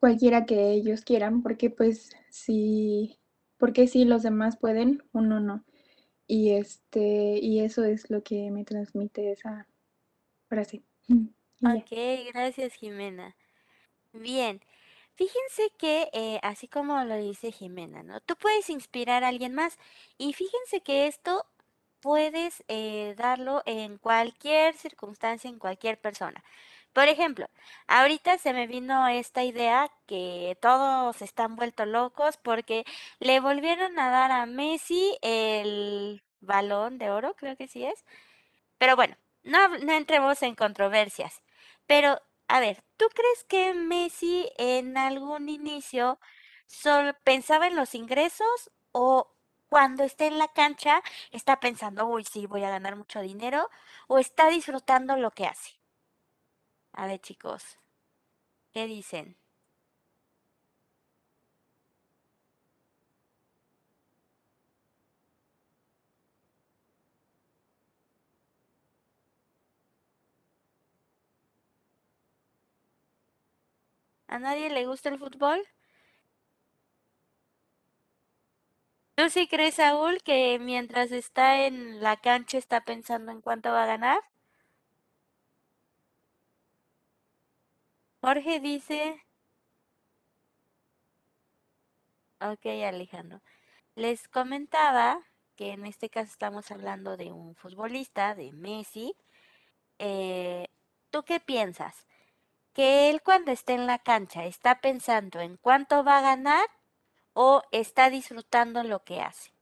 cualquiera 0.00 0.46
que 0.46 0.72
ellos 0.72 1.02
quieran, 1.02 1.42
porque 1.42 1.70
pues 1.70 2.10
si, 2.30 3.18
porque 3.58 3.86
si 3.86 4.04
los 4.04 4.22
demás 4.22 4.56
pueden, 4.56 5.02
uno 5.12 5.40
no. 5.40 5.64
Y 6.26 6.52
este, 6.52 7.38
y 7.40 7.60
eso 7.60 7.84
es 7.84 8.10
lo 8.10 8.22
que 8.22 8.50
me 8.50 8.64
transmite 8.64 9.32
esa 9.32 9.68
frase. 10.48 10.82
Ok, 11.62 11.90
gracias 12.32 12.72
Jimena. 12.72 13.36
Bien, 14.14 14.62
fíjense 15.12 15.70
que 15.76 16.08
eh, 16.14 16.40
así 16.42 16.68
como 16.68 17.04
lo 17.04 17.16
dice 17.16 17.52
Jimena, 17.52 18.02
¿no? 18.02 18.22
Tú 18.22 18.34
puedes 18.36 18.70
inspirar 18.70 19.24
a 19.24 19.28
alguien 19.28 19.54
más 19.54 19.76
y 20.16 20.32
fíjense 20.32 20.80
que 20.80 21.06
esto 21.06 21.44
puedes 22.00 22.64
eh, 22.68 23.14
darlo 23.18 23.62
en 23.66 23.98
cualquier 23.98 24.76
circunstancia, 24.76 25.48
en 25.50 25.58
cualquier 25.58 26.00
persona. 26.00 26.42
Por 26.92 27.08
ejemplo, 27.08 27.46
ahorita 27.86 28.38
se 28.38 28.52
me 28.52 28.66
vino 28.66 29.06
esta 29.08 29.44
idea 29.44 29.90
que 30.06 30.58
todos 30.60 31.22
están 31.22 31.56
vueltos 31.56 31.86
locos 31.86 32.36
porque 32.36 32.84
le 33.20 33.40
volvieron 33.40 33.98
a 33.98 34.10
dar 34.10 34.32
a 34.32 34.46
Messi 34.46 35.16
el 35.22 36.22
balón 36.40 36.98
de 36.98 37.10
oro, 37.10 37.34
creo 37.36 37.56
que 37.56 37.68
sí 37.68 37.84
es. 37.84 38.04
Pero 38.78 38.96
bueno, 38.96 39.16
no, 39.44 39.68
no 39.78 39.92
entremos 39.92 40.42
en 40.42 40.54
controversias. 40.54 41.42
Pero, 41.86 42.20
a 42.48 42.60
ver, 42.60 42.82
¿tú 42.96 43.06
crees 43.14 43.44
que 43.44 43.74
Messi 43.74 44.50
en 44.58 44.96
algún 44.96 45.48
inicio 45.48 46.18
solo 46.66 47.14
pensaba 47.24 47.66
en 47.66 47.76
los 47.76 47.94
ingresos 47.94 48.70
o 48.92 49.32
cuando 49.70 50.04
esté 50.04 50.26
en 50.26 50.38
la 50.38 50.48
cancha 50.48 51.02
está 51.32 51.60
pensando, 51.60 52.06
uy, 52.06 52.24
sí, 52.24 52.46
voy 52.46 52.64
a 52.64 52.70
ganar 52.70 52.96
mucho 52.96 53.20
dinero, 53.22 53.70
o 54.08 54.18
está 54.18 54.48
disfrutando 54.50 55.16
lo 55.16 55.30
que 55.30 55.46
hace. 55.46 55.72
A 56.92 57.06
ver, 57.08 57.20
chicos, 57.20 57.78
¿qué 58.72 58.86
dicen? 58.86 59.36
¿A 74.28 74.38
nadie 74.38 74.70
le 74.70 74.86
gusta 74.86 75.10
el 75.10 75.18
fútbol? 75.18 75.60
¿Tú 79.20 79.28
sí 79.28 79.46
crees, 79.48 79.74
Saúl, 79.74 80.22
que 80.22 80.58
mientras 80.58 81.12
está 81.12 81.66
en 81.66 82.00
la 82.00 82.16
cancha 82.16 82.56
está 82.56 82.80
pensando 82.86 83.30
en 83.30 83.42
cuánto 83.42 83.70
va 83.70 83.82
a 83.82 83.86
ganar? 83.86 84.18
Jorge 88.22 88.60
dice... 88.60 89.22
Ok, 92.40 92.64
Alejandro. 92.86 93.42
Les 93.94 94.26
comentaba 94.28 95.20
que 95.54 95.72
en 95.72 95.84
este 95.84 96.08
caso 96.08 96.30
estamos 96.32 96.70
hablando 96.70 97.18
de 97.18 97.30
un 97.30 97.54
futbolista, 97.56 98.34
de 98.34 98.52
Messi. 98.52 99.14
Eh, 99.98 100.68
¿Tú 101.10 101.24
qué 101.24 101.40
piensas? 101.40 102.06
¿Que 102.72 103.10
él 103.10 103.20
cuando 103.22 103.52
esté 103.52 103.74
en 103.74 103.86
la 103.86 103.98
cancha 103.98 104.46
está 104.46 104.80
pensando 104.80 105.40
en 105.40 105.58
cuánto 105.58 106.04
va 106.04 106.18
a 106.18 106.22
ganar 106.22 106.66
o 107.34 107.62
está 107.72 108.10
disfrutando 108.10 108.82
lo 108.84 109.04
que 109.04 109.20
hace. 109.20 109.52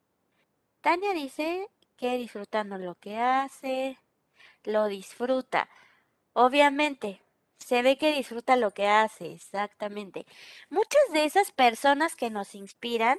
Tania 0.81 1.12
dice 1.14 1.68
que 1.96 2.16
disfrutando 2.18 2.78
lo 2.78 2.94
que 2.96 3.18
hace, 3.18 3.98
lo 4.64 4.87
disfruta. 4.88 5.68
Obviamente, 6.35 7.22
Se 7.61 7.83
ve 7.83 7.98
que 7.98 8.12
disfruta 8.14 8.57
lo 8.57 8.72
que 8.72 8.88
hace, 8.88 9.33
exactamente. 9.35 10.26
Muchas 10.70 11.02
de 11.12 11.24
esas 11.26 11.52
personas 11.52 12.16
que 12.16 12.31
nos 12.31 12.54
inspiran, 12.54 13.18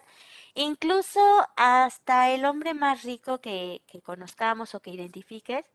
incluso 0.55 1.21
hasta 1.57 2.31
el 2.31 2.45
hombre 2.45 2.73
más 2.73 3.03
rico 3.03 3.41
que, 3.41 3.83
que 3.87 4.01
conozcamos 4.01 4.75
o 4.75 4.81
que 4.81 4.91
identifiques, 4.91 5.65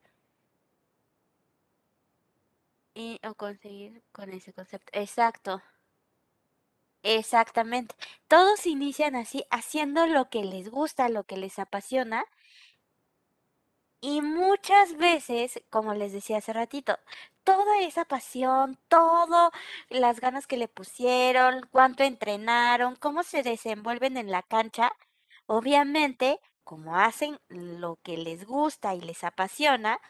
y, 2.94 3.20
o 3.28 3.34
conseguir 3.34 4.02
con 4.12 4.30
ese 4.32 4.52
concepto. 4.52 4.90
Exacto. 4.98 5.62
Exactamente. 7.04 7.94
Todos 8.28 8.66
inician 8.66 9.14
así, 9.14 9.44
haciendo 9.50 10.06
lo 10.08 10.28
que 10.28 10.42
les 10.42 10.70
gusta, 10.70 11.08
lo 11.08 11.22
que 11.24 11.36
les 11.36 11.58
apasiona. 11.60 12.24
Y 14.00 14.20
muchas 14.22 14.96
veces, 14.96 15.62
como 15.70 15.94
les 15.94 16.12
decía 16.12 16.38
hace 16.38 16.52
ratito, 16.52 16.98
toda 17.42 17.80
esa 17.80 18.04
pasión, 18.04 18.78
todo 18.88 19.50
las 19.88 20.20
ganas 20.20 20.46
que 20.46 20.56
le 20.58 20.68
pusieron, 20.68 21.66
cuánto 21.72 22.04
entrenaron, 22.04 22.96
cómo 22.96 23.22
se 23.22 23.42
desenvuelven 23.42 24.16
en 24.18 24.30
la 24.30 24.42
cancha, 24.42 24.92
obviamente, 25.46 26.38
como 26.64 26.96
hacen 26.96 27.38
lo 27.48 27.96
que 28.02 28.16
les 28.18 28.46
gusta 28.46 28.94
y 28.94 29.00
les 29.00 29.24
apasiona, 29.24 30.00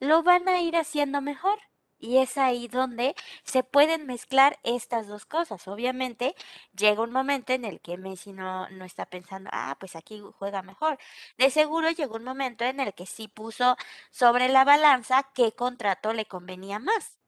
lo 0.00 0.22
van 0.22 0.48
a 0.48 0.60
ir 0.60 0.76
haciendo 0.76 1.20
mejor. 1.22 1.58
Y 2.02 2.18
es 2.18 2.36
ahí 2.36 2.66
donde 2.66 3.14
se 3.44 3.62
pueden 3.62 4.06
mezclar 4.06 4.58
estas 4.64 5.06
dos 5.06 5.24
cosas. 5.24 5.68
Obviamente 5.68 6.34
llega 6.76 7.00
un 7.00 7.12
momento 7.12 7.52
en 7.52 7.64
el 7.64 7.80
que 7.80 7.96
Messi 7.96 8.32
no, 8.32 8.68
no 8.70 8.84
está 8.84 9.06
pensando, 9.06 9.48
ah, 9.52 9.76
pues 9.78 9.94
aquí 9.94 10.20
juega 10.38 10.62
mejor. 10.62 10.98
De 11.38 11.48
seguro 11.50 11.90
llegó 11.92 12.16
un 12.16 12.24
momento 12.24 12.64
en 12.64 12.80
el 12.80 12.92
que 12.92 13.06
sí 13.06 13.28
puso 13.28 13.76
sobre 14.10 14.48
la 14.48 14.64
balanza 14.64 15.30
qué 15.32 15.52
contrato 15.52 16.12
le 16.12 16.26
convenía 16.26 16.80
más. 16.80 17.18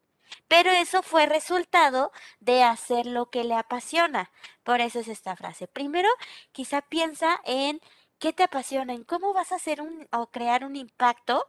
Pero 0.48 0.70
eso 0.70 1.02
fue 1.02 1.26
resultado 1.26 2.10
de 2.40 2.64
hacer 2.64 3.06
lo 3.06 3.30
que 3.30 3.44
le 3.44 3.54
apasiona. 3.54 4.32
Por 4.64 4.80
eso 4.80 4.98
es 5.00 5.08
esta 5.08 5.36
frase. 5.36 5.68
Primero, 5.68 6.08
quizá 6.52 6.82
piensa 6.82 7.40
en 7.44 7.80
qué 8.18 8.32
te 8.32 8.42
apasiona, 8.42 8.92
en 8.94 9.04
cómo 9.04 9.32
vas 9.34 9.52
a 9.52 9.56
hacer 9.56 9.80
un 9.80 10.08
o 10.12 10.30
crear 10.32 10.64
un 10.64 10.74
impacto 10.76 11.46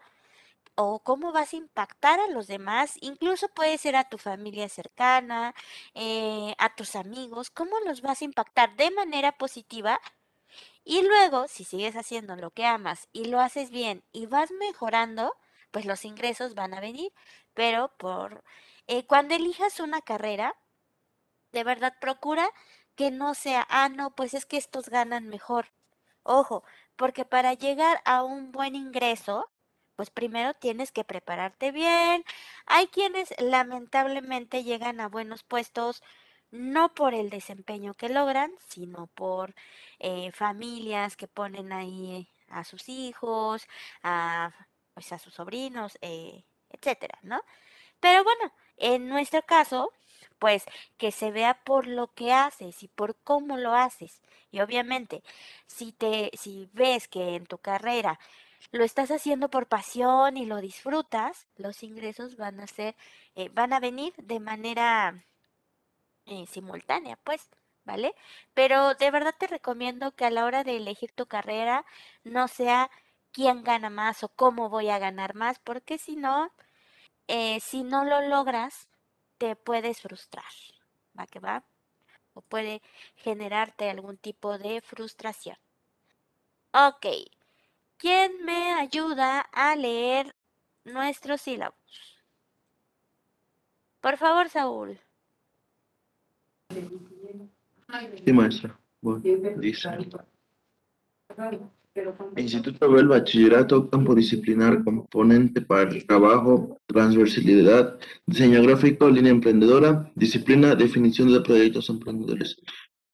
o 0.75 0.99
cómo 1.03 1.31
vas 1.31 1.53
a 1.53 1.57
impactar 1.57 2.19
a 2.19 2.27
los 2.27 2.47
demás, 2.47 2.97
incluso 3.01 3.47
puede 3.49 3.77
ser 3.77 3.95
a 3.95 4.09
tu 4.09 4.17
familia 4.17 4.69
cercana, 4.69 5.53
eh, 5.93 6.55
a 6.57 6.75
tus 6.75 6.95
amigos, 6.95 7.49
cómo 7.49 7.79
los 7.81 8.01
vas 8.01 8.21
a 8.21 8.25
impactar 8.25 8.75
de 8.75 8.91
manera 8.91 9.31
positiva. 9.33 9.99
Y 10.83 11.01
luego, 11.03 11.47
si 11.47 11.63
sigues 11.65 11.95
haciendo 11.95 12.35
lo 12.35 12.51
que 12.51 12.65
amas 12.65 13.09
y 13.13 13.25
lo 13.25 13.39
haces 13.39 13.71
bien 13.71 14.03
y 14.11 14.27
vas 14.27 14.51
mejorando, 14.51 15.33
pues 15.71 15.85
los 15.85 16.05
ingresos 16.05 16.55
van 16.55 16.73
a 16.73 16.79
venir. 16.79 17.11
Pero 17.53 17.89
por 17.97 18.43
eh, 18.87 19.05
cuando 19.07 19.35
elijas 19.35 19.79
una 19.79 20.01
carrera, 20.01 20.55
de 21.51 21.63
verdad 21.63 21.93
procura 21.99 22.49
que 22.95 23.11
no 23.11 23.33
sea, 23.33 23.65
ah, 23.69 23.89
no, 23.89 24.15
pues 24.15 24.33
es 24.33 24.45
que 24.45 24.57
estos 24.57 24.89
ganan 24.89 25.27
mejor. 25.27 25.71
Ojo, 26.23 26.63
porque 26.95 27.25
para 27.25 27.53
llegar 27.53 28.01
a 28.05 28.23
un 28.23 28.51
buen 28.51 28.75
ingreso, 28.75 29.49
pues 29.95 30.09
primero 30.09 30.53
tienes 30.53 30.91
que 30.91 31.03
prepararte 31.03 31.71
bien. 31.71 32.23
Hay 32.65 32.87
quienes 32.87 33.33
lamentablemente 33.39 34.63
llegan 34.63 34.99
a 34.99 35.07
buenos 35.09 35.43
puestos 35.43 36.03
no 36.51 36.93
por 36.93 37.13
el 37.13 37.29
desempeño 37.29 37.93
que 37.93 38.09
logran, 38.09 38.51
sino 38.67 39.07
por 39.07 39.55
eh, 39.99 40.31
familias 40.31 41.17
que 41.17 41.27
ponen 41.27 41.73
ahí 41.73 42.29
a 42.49 42.63
sus 42.63 42.87
hijos, 42.89 43.67
a, 44.03 44.51
pues 44.93 45.11
a 45.11 45.19
sus 45.19 45.33
sobrinos, 45.33 45.97
eh, 46.01 46.43
etcétera, 46.69 47.17
¿no? 47.23 47.41
Pero 47.99 48.23
bueno, 48.23 48.53
en 48.77 49.09
nuestro 49.09 49.41
caso, 49.43 49.91
pues 50.39 50.65
que 50.97 51.11
se 51.11 51.31
vea 51.31 51.55
por 51.63 51.87
lo 51.87 52.13
que 52.13 52.33
haces 52.33 52.83
y 52.83 52.87
por 52.87 53.15
cómo 53.23 53.57
lo 53.57 53.73
haces. 53.75 54.21
Y 54.51 54.61
obviamente, 54.61 55.23
si 55.67 55.91
te, 55.91 56.31
si 56.37 56.69
ves 56.73 57.07
que 57.07 57.35
en 57.35 57.45
tu 57.45 57.57
carrera 57.57 58.19
lo 58.75 58.83
estás 58.83 59.09
haciendo 59.09 59.49
por 59.49 59.67
pasión 59.67 60.35
y 60.35 60.45
lo 60.45 60.59
disfrutas, 60.59 61.47
los 61.55 61.81
ingresos 61.81 62.35
van 62.35 62.59
a 62.59 62.67
ser, 62.67 62.95
eh, 63.35 63.49
van 63.53 63.71
a 63.71 63.79
venir 63.79 64.13
de 64.17 64.41
manera 64.41 65.23
eh, 66.25 66.45
simultánea, 66.47 67.17
pues, 67.23 67.49
¿vale? 67.85 68.13
Pero 68.53 68.93
de 68.95 69.11
verdad 69.11 69.33
te 69.37 69.47
recomiendo 69.47 70.11
que 70.11 70.25
a 70.25 70.29
la 70.29 70.43
hora 70.43 70.65
de 70.65 70.75
elegir 70.75 71.13
tu 71.13 71.25
carrera 71.25 71.85
no 72.25 72.49
sea 72.49 72.91
quién 73.31 73.63
gana 73.63 73.89
más 73.89 74.23
o 74.23 74.29
cómo 74.29 74.69
voy 74.69 74.89
a 74.89 74.99
ganar 74.99 75.35
más, 75.35 75.57
porque 75.59 75.97
si 75.97 76.17
no, 76.17 76.51
eh, 77.27 77.59
si 77.61 77.83
no 77.83 78.03
lo 78.03 78.21
logras, 78.27 78.89
te 79.37 79.55
puedes 79.55 80.01
frustrar, 80.01 80.51
¿va 81.17 81.27
que 81.27 81.39
va? 81.39 81.63
O 82.33 82.41
puede 82.41 82.81
generarte 83.15 83.89
algún 83.89 84.17
tipo 84.17 84.57
de 84.57 84.81
frustración. 84.81 85.57
Ok, 86.73 87.05
¿Quién 87.97 88.43
me 88.45 88.73
ayuda 88.73 89.41
a 89.51 89.75
leer 89.75 90.35
nuestros 90.83 91.41
sílabos? 91.41 91.75
Por 94.01 94.17
favor, 94.17 94.49
Saúl. 94.49 94.99
Sí, 98.23 98.33
maestra. 98.33 98.77
Bueno, 99.01 99.21
dice. 99.57 99.89
Instituto 102.35 102.91
del 102.91 103.07
Bachillerato, 103.07 103.89
campo 103.89 104.13
disciplinar, 104.13 104.83
componente 104.83 105.61
para 105.61 105.89
el 105.89 106.05
trabajo, 106.05 106.77
transversalidad, 106.87 107.97
diseño 108.25 108.61
gráfico, 108.63 109.09
línea 109.09 109.31
emprendedora, 109.31 110.11
disciplina, 110.15 110.75
definición 110.75 111.31
de 111.31 111.39
proyectos 111.39 111.89
emprendedores. 111.89 112.57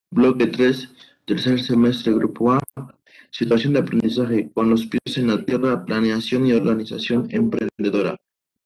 Bloque 0.10 0.48
3, 0.48 0.90
tercer 1.26 1.62
semestre, 1.62 2.14
grupo 2.14 2.54
A, 2.54 2.60
Situación 3.32 3.72
de 3.74 3.80
aprendizaje 3.80 4.52
con 4.54 4.70
los 4.70 4.86
pies 4.88 5.18
en 5.18 5.28
la 5.28 5.44
tierra, 5.46 5.86
planeación 5.86 6.46
y 6.46 6.52
organización 6.52 7.28
emprendedora. 7.32 8.18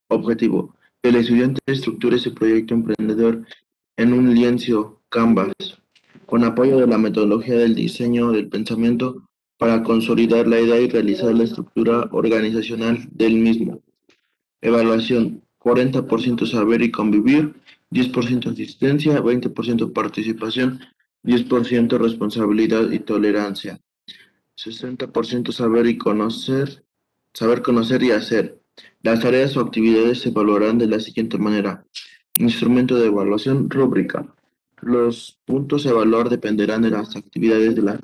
Objetivo. 0.10 0.76
Que 1.02 1.10
el 1.10 1.18
estudiante 1.18 1.62
estructure 1.68 2.18
su 2.18 2.34
proyecto 2.34 2.74
emprendedor 2.74 3.46
en 3.96 4.14
un 4.14 4.34
lienzo 4.34 5.02
Canvas, 5.10 5.54
con 6.26 6.44
apoyo 6.44 6.80
de 6.80 6.88
la 6.88 6.98
metodología 6.98 7.56
del 7.56 7.76
diseño 7.76 8.32
del 8.32 8.50
pensamiento 8.50 9.28
para 9.58 9.84
consolidar 9.84 10.48
la 10.48 10.60
idea 10.60 10.82
y 10.82 10.90
realizar 10.90 11.34
la 11.34 11.44
estructura 11.44 12.10
organizacional 12.12 13.08
del 13.12 13.36
mismo. 13.36 13.82
Evaluación. 14.62 15.42
40% 15.60 16.46
saber 16.46 16.84
y 16.84 16.92
convivir, 16.92 17.56
10% 17.92 18.52
asistencia, 18.52 19.20
20% 19.20 19.94
participación, 19.94 20.80
10% 21.24 21.98
responsabilidad 21.98 22.92
y 22.92 23.00
tolerancia. 23.00 23.80
60% 24.58 25.52
saber 25.52 25.86
y 25.88 25.98
conocer, 25.98 26.84
saber 27.34 27.62
conocer 27.62 28.04
y 28.04 28.12
hacer. 28.12 28.60
Las 29.02 29.22
tareas 29.22 29.56
o 29.58 29.62
actividades 29.62 30.22
se 30.22 30.30
evaluarán 30.30 30.78
de 30.78 30.88
la 30.88 31.00
siguiente 31.00 31.38
manera. 31.38 31.86
Instrumento 32.38 32.96
de 32.96 33.08
evaluación, 33.08 33.70
rúbrica. 33.70 34.26
Los 34.82 35.40
puntos 35.46 35.86
a 35.86 35.90
evaluar 35.90 36.30
dependerán 36.30 36.82
de 36.82 36.92
las 36.92 37.16
actividades 37.16 37.76
de 37.76 37.82
la 37.82 38.00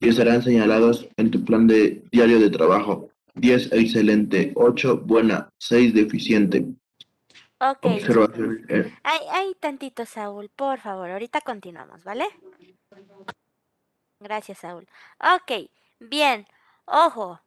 y 0.00 0.08
estarán 0.08 0.42
señalados 0.42 1.08
en 1.16 1.30
tu 1.30 1.44
plan 1.44 1.66
de 1.66 2.02
diario 2.10 2.40
de 2.40 2.50
trabajo. 2.50 3.10
10 3.34 3.72
excelente, 3.72 4.52
8 4.54 4.98
buena, 4.98 5.50
6 5.58 5.94
deficiente. 5.94 6.66
Ok. 7.60 7.86
Hay, 9.02 9.20
hay 9.32 9.54
tantito, 9.60 10.04
Saúl, 10.04 10.50
por 10.54 10.78
favor. 10.80 11.10
Ahorita 11.10 11.40
continuamos, 11.40 12.04
¿vale? 12.04 12.24
Gracias, 14.24 14.58
Saúl. 14.60 14.88
Ok, 15.20 15.68
bien. 16.00 16.48
Ojo, 16.86 17.40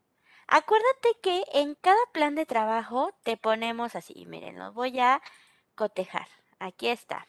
acuérdate 0.47 1.09
que 1.23 1.43
en 1.53 1.73
cada 1.73 1.97
plan 2.13 2.35
de 2.35 2.45
trabajo 2.45 3.11
te 3.23 3.35
ponemos 3.35 3.95
así. 3.95 4.25
Miren, 4.27 4.59
lo 4.59 4.71
voy 4.73 4.99
a 4.99 5.19
cotejar. 5.73 6.27
Aquí 6.59 6.87
está. 6.89 7.27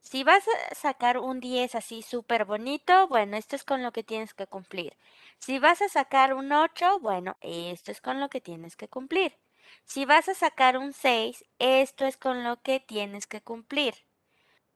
Si 0.00 0.22
vas 0.22 0.44
a 0.46 0.74
sacar 0.76 1.18
un 1.18 1.40
10 1.40 1.74
así 1.74 2.02
súper 2.02 2.44
bonito, 2.44 3.08
bueno, 3.08 3.36
esto 3.36 3.56
es 3.56 3.64
con 3.64 3.82
lo 3.82 3.90
que 3.92 4.04
tienes 4.04 4.32
que 4.32 4.46
cumplir. 4.46 4.96
Si 5.38 5.58
vas 5.58 5.82
a 5.82 5.88
sacar 5.88 6.34
un 6.34 6.52
8, 6.52 7.00
bueno, 7.00 7.36
esto 7.40 7.90
es 7.90 8.00
con 8.00 8.20
lo 8.20 8.28
que 8.28 8.40
tienes 8.40 8.76
que 8.76 8.88
cumplir. 8.88 9.36
Si 9.84 10.04
vas 10.04 10.28
a 10.28 10.34
sacar 10.34 10.78
un 10.78 10.92
6, 10.92 11.44
esto 11.58 12.04
es 12.06 12.16
con 12.16 12.44
lo 12.44 12.62
que 12.62 12.78
tienes 12.78 13.26
que 13.26 13.40
cumplir. 13.40 13.94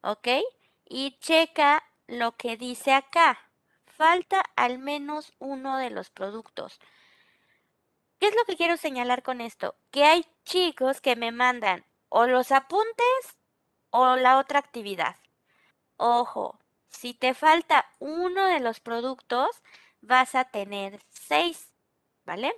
¿Ok? 0.03 0.29
Y 0.88 1.19
checa 1.21 1.83
lo 2.07 2.37
que 2.37 2.57
dice 2.57 2.92
acá. 2.92 3.38
Falta 3.87 4.42
al 4.57 4.79
menos 4.79 5.33
uno 5.38 5.79
de 5.79 5.90
los 5.90 6.11
productos. 6.11 6.79
¿Qué 8.19 8.29
es 8.29 8.35
lo 8.35 8.45
que 8.45 8.57
quiero 8.57 8.77
señalar 8.77 9.23
con 9.23 9.40
esto? 9.40 9.75
Que 9.90 10.05
hay 10.05 10.27
chicos 10.45 11.01
que 11.01 11.16
me 11.16 11.33
mandan 11.33 11.85
o 12.09 12.27
los 12.27 12.53
apuntes 12.53 13.38
o 13.90 14.16
la 14.16 14.38
otra 14.38 14.59
actividad. 14.59 15.16
Ojo, 15.97 16.59
si 16.88 17.14
te 17.14 17.35
falta 17.35 17.90
uno 17.99 18.47
de 18.47 18.61
los 18.61 18.81
productos, 18.81 19.62
vas 20.01 20.35
a 20.35 20.45
tener 20.45 21.01
seis, 21.09 21.73
¿vale? 22.25 22.55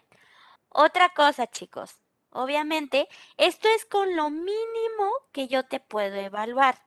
Otra 0.68 1.10
cosa, 1.10 1.46
chicos, 1.46 1.98
Obviamente, 2.30 3.08
esto 3.36 3.68
es 3.68 3.86
con 3.86 4.14
lo 4.14 4.30
mínimo 4.30 5.12
que 5.32 5.48
yo 5.48 5.64
te 5.64 5.80
puedo 5.80 6.16
evaluar, 6.16 6.78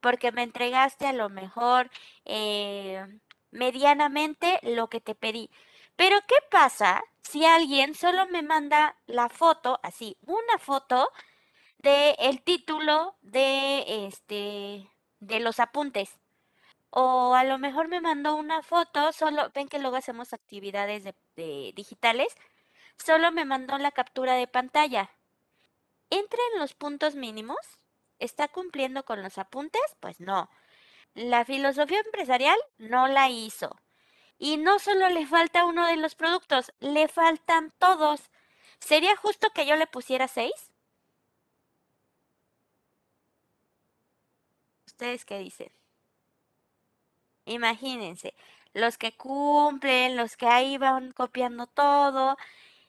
Porque 0.00 0.32
me 0.32 0.42
entregaste 0.42 1.06
a 1.06 1.12
lo 1.12 1.28
mejor 1.28 1.90
eh, 2.24 3.06
medianamente 3.50 4.58
lo 4.62 4.88
que 4.88 5.00
te 5.00 5.14
pedí. 5.14 5.50
Pero 5.96 6.18
¿qué 6.26 6.36
pasa 6.50 7.02
si 7.22 7.44
alguien 7.44 7.94
solo 7.94 8.26
me 8.26 8.42
manda 8.42 8.96
la 9.06 9.28
foto, 9.28 9.78
así, 9.82 10.16
una 10.22 10.58
foto 10.58 11.10
de 11.78 12.16
el 12.18 12.42
título 12.42 13.16
de 13.22 14.06
este 14.06 14.90
de 15.20 15.40
los 15.40 15.60
apuntes? 15.60 16.18
O 16.90 17.34
a 17.34 17.44
lo 17.44 17.58
mejor 17.58 17.88
me 17.88 18.00
mandó 18.00 18.36
una 18.36 18.62
foto, 18.62 19.12
solo 19.12 19.50
ven 19.54 19.68
que 19.68 19.78
luego 19.78 19.96
hacemos 19.96 20.32
actividades 20.34 21.04
de, 21.04 21.72
digitales, 21.74 22.34
solo 22.98 23.32
me 23.32 23.44
mandó 23.46 23.78
la 23.78 23.92
captura 23.92 24.34
de 24.34 24.46
pantalla. 24.46 25.10
¿Entra 26.10 26.38
en 26.52 26.60
los 26.60 26.74
puntos 26.74 27.14
mínimos? 27.14 27.56
¿Está 28.22 28.46
cumpliendo 28.46 29.04
con 29.04 29.20
los 29.20 29.36
apuntes? 29.36 29.82
Pues 29.98 30.20
no. 30.20 30.48
La 31.14 31.44
filosofía 31.44 31.98
empresarial 31.98 32.56
no 32.78 33.08
la 33.08 33.28
hizo. 33.28 33.76
Y 34.38 34.58
no 34.58 34.78
solo 34.78 35.08
le 35.08 35.26
falta 35.26 35.64
uno 35.64 35.88
de 35.88 35.96
los 35.96 36.14
productos, 36.14 36.72
le 36.78 37.08
faltan 37.08 37.72
todos. 37.78 38.30
¿Sería 38.78 39.16
justo 39.16 39.50
que 39.50 39.66
yo 39.66 39.74
le 39.74 39.88
pusiera 39.88 40.28
seis? 40.28 40.52
¿Ustedes 44.86 45.24
qué 45.24 45.38
dicen? 45.38 45.72
Imagínense, 47.44 48.34
los 48.72 48.98
que 48.98 49.16
cumplen, 49.16 50.16
los 50.16 50.36
que 50.36 50.46
ahí 50.46 50.78
van 50.78 51.10
copiando 51.10 51.66
todo, 51.66 52.36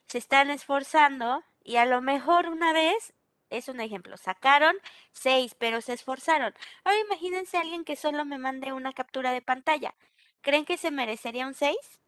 se 0.08 0.20
están 0.20 0.52
esforzando 0.52 1.44
y 1.64 1.78
a 1.78 1.86
lo 1.86 2.02
mejor 2.02 2.50
una 2.50 2.72
vez, 2.72 3.14
es 3.58 3.68
un 3.70 3.80
ejemplo, 3.80 4.18
sacaron 4.18 4.76
seis, 5.12 5.56
pero 5.58 5.82
se 5.82 5.94
esforzaron. 5.94 6.54
Ahora 6.84 7.00
imagínense 7.00 7.58
a 7.58 7.62
alguien 7.62 7.86
que 7.86 7.96
solo 7.96 8.26
me 8.26 8.38
mande 8.38 8.74
una 8.74 8.94
captura 8.94 9.32
de 9.32 9.42
pantalla. 9.42 9.94
¿Creen 10.42 10.66
que 10.66 10.78
se 10.78 10.92
merecería 10.92 11.48
un 11.48 11.54
seis? 11.54 12.00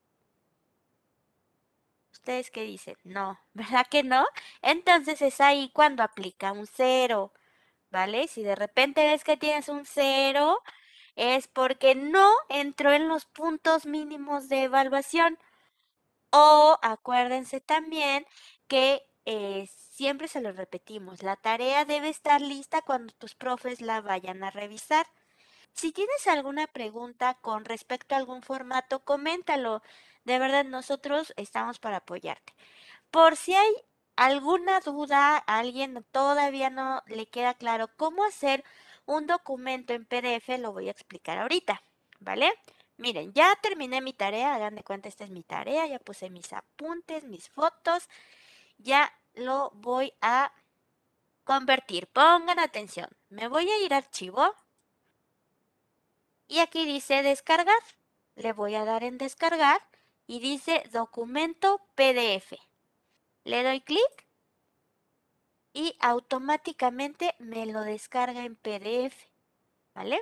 ¿Ustedes 2.12 2.50
qué 2.52 2.64
dicen? 2.64 2.96
No, 3.04 3.40
¿verdad 3.54 3.86
que 3.90 4.04
no? 4.04 4.26
Entonces 4.62 5.22
es 5.22 5.42
ahí 5.42 5.70
cuando 5.74 6.04
aplica 6.04 6.52
un 6.52 6.68
cero, 6.68 7.32
¿vale? 7.92 8.28
Si 8.28 8.44
de 8.44 8.56
repente 8.56 9.06
ves 9.06 9.24
que 9.24 9.38
tienes 9.38 9.70
un 9.70 9.86
cero, 9.86 10.62
es 11.16 11.48
porque 11.48 11.96
no 11.96 12.32
entró 12.50 12.94
en 12.94 13.08
los 13.08 13.26
puntos 13.26 13.86
mínimos 13.86 14.50
de 14.50 14.64
evaluación. 14.64 15.38
O 16.32 16.78
acuérdense 16.82 17.62
también 17.62 18.26
que 18.68 19.06
eh, 19.26 19.68
siempre 19.92 20.28
se 20.28 20.42
lo 20.42 20.52
repetimos, 20.52 21.24
la 21.24 21.36
tarea 21.36 21.86
debe 21.86 22.10
estar 22.10 22.42
lista 22.42 22.82
cuando 22.82 23.14
tus 23.14 23.36
profes 23.36 23.82
la 23.82 24.02
vayan 24.02 24.44
a 24.44 24.52
revisar. 24.52 25.08
Si 25.74 25.92
tienes 25.92 26.28
alguna 26.28 26.68
pregunta 26.68 27.36
con 27.42 27.66
respecto 27.66 28.16
a 28.16 28.18
algún 28.18 28.42
formato, 28.42 29.04
coméntalo. 29.04 29.82
De 30.24 30.40
verdad, 30.40 30.66
nosotros 30.66 31.34
estamos 31.38 31.80
para 31.80 31.98
apoyarte. 31.98 32.54
Por 33.12 33.36
si 33.36 33.56
hay 33.56 33.74
alguna 34.16 34.80
duda, 34.80 35.38
alguien 35.38 36.06
todavía 36.12 36.70
no 36.70 37.04
le 37.08 37.28
queda 37.28 37.54
claro 37.54 37.90
cómo 37.98 38.24
hacer 38.24 38.64
un 39.06 39.28
documento 39.28 39.94
en 39.94 40.06
PDF, 40.06 40.58
lo 40.60 40.72
voy 40.74 40.88
a 40.88 40.92
explicar 40.92 41.38
ahorita, 41.38 41.84
¿vale? 42.20 42.52
Miren, 42.98 43.34
ya 43.34 43.54
terminé 43.62 44.02
mi 44.02 44.14
tarea, 44.14 44.56
hagan 44.56 44.76
de 44.76 44.84
cuenta, 44.84 45.10
esta 45.10 45.26
es 45.26 45.30
mi 45.30 45.44
tarea, 45.44 45.86
ya 45.88 46.00
puse 46.00 46.30
mis 46.30 46.54
apuntes, 46.54 47.26
mis 47.26 47.50
fotos, 47.50 48.10
ya 48.78 49.14
lo 49.34 49.72
voy 49.76 50.14
a 50.22 50.52
convertir. 51.44 52.08
Pongan 52.08 52.60
atención, 52.60 53.10
me 53.30 53.48
voy 53.48 53.70
a 53.70 53.80
ir 53.84 53.94
a 53.94 53.98
archivo 53.98 54.54
y 56.48 56.60
aquí 56.60 56.86
dice 56.86 57.24
descargar. 57.24 57.82
Le 58.36 58.54
voy 58.54 58.76
a 58.76 58.86
dar 58.86 59.04
en 59.04 59.18
descargar 59.18 59.82
y 60.28 60.40
dice 60.40 60.84
documento 60.92 61.82
PDF. 61.96 62.54
Le 63.44 63.64
doy 63.64 63.82
clic 63.82 64.26
y 65.74 65.96
automáticamente 66.00 67.36
me 67.40 67.66
lo 67.66 67.82
descarga 67.82 68.44
en 68.46 68.56
PDF, 68.56 69.28
¿vale? 69.94 70.22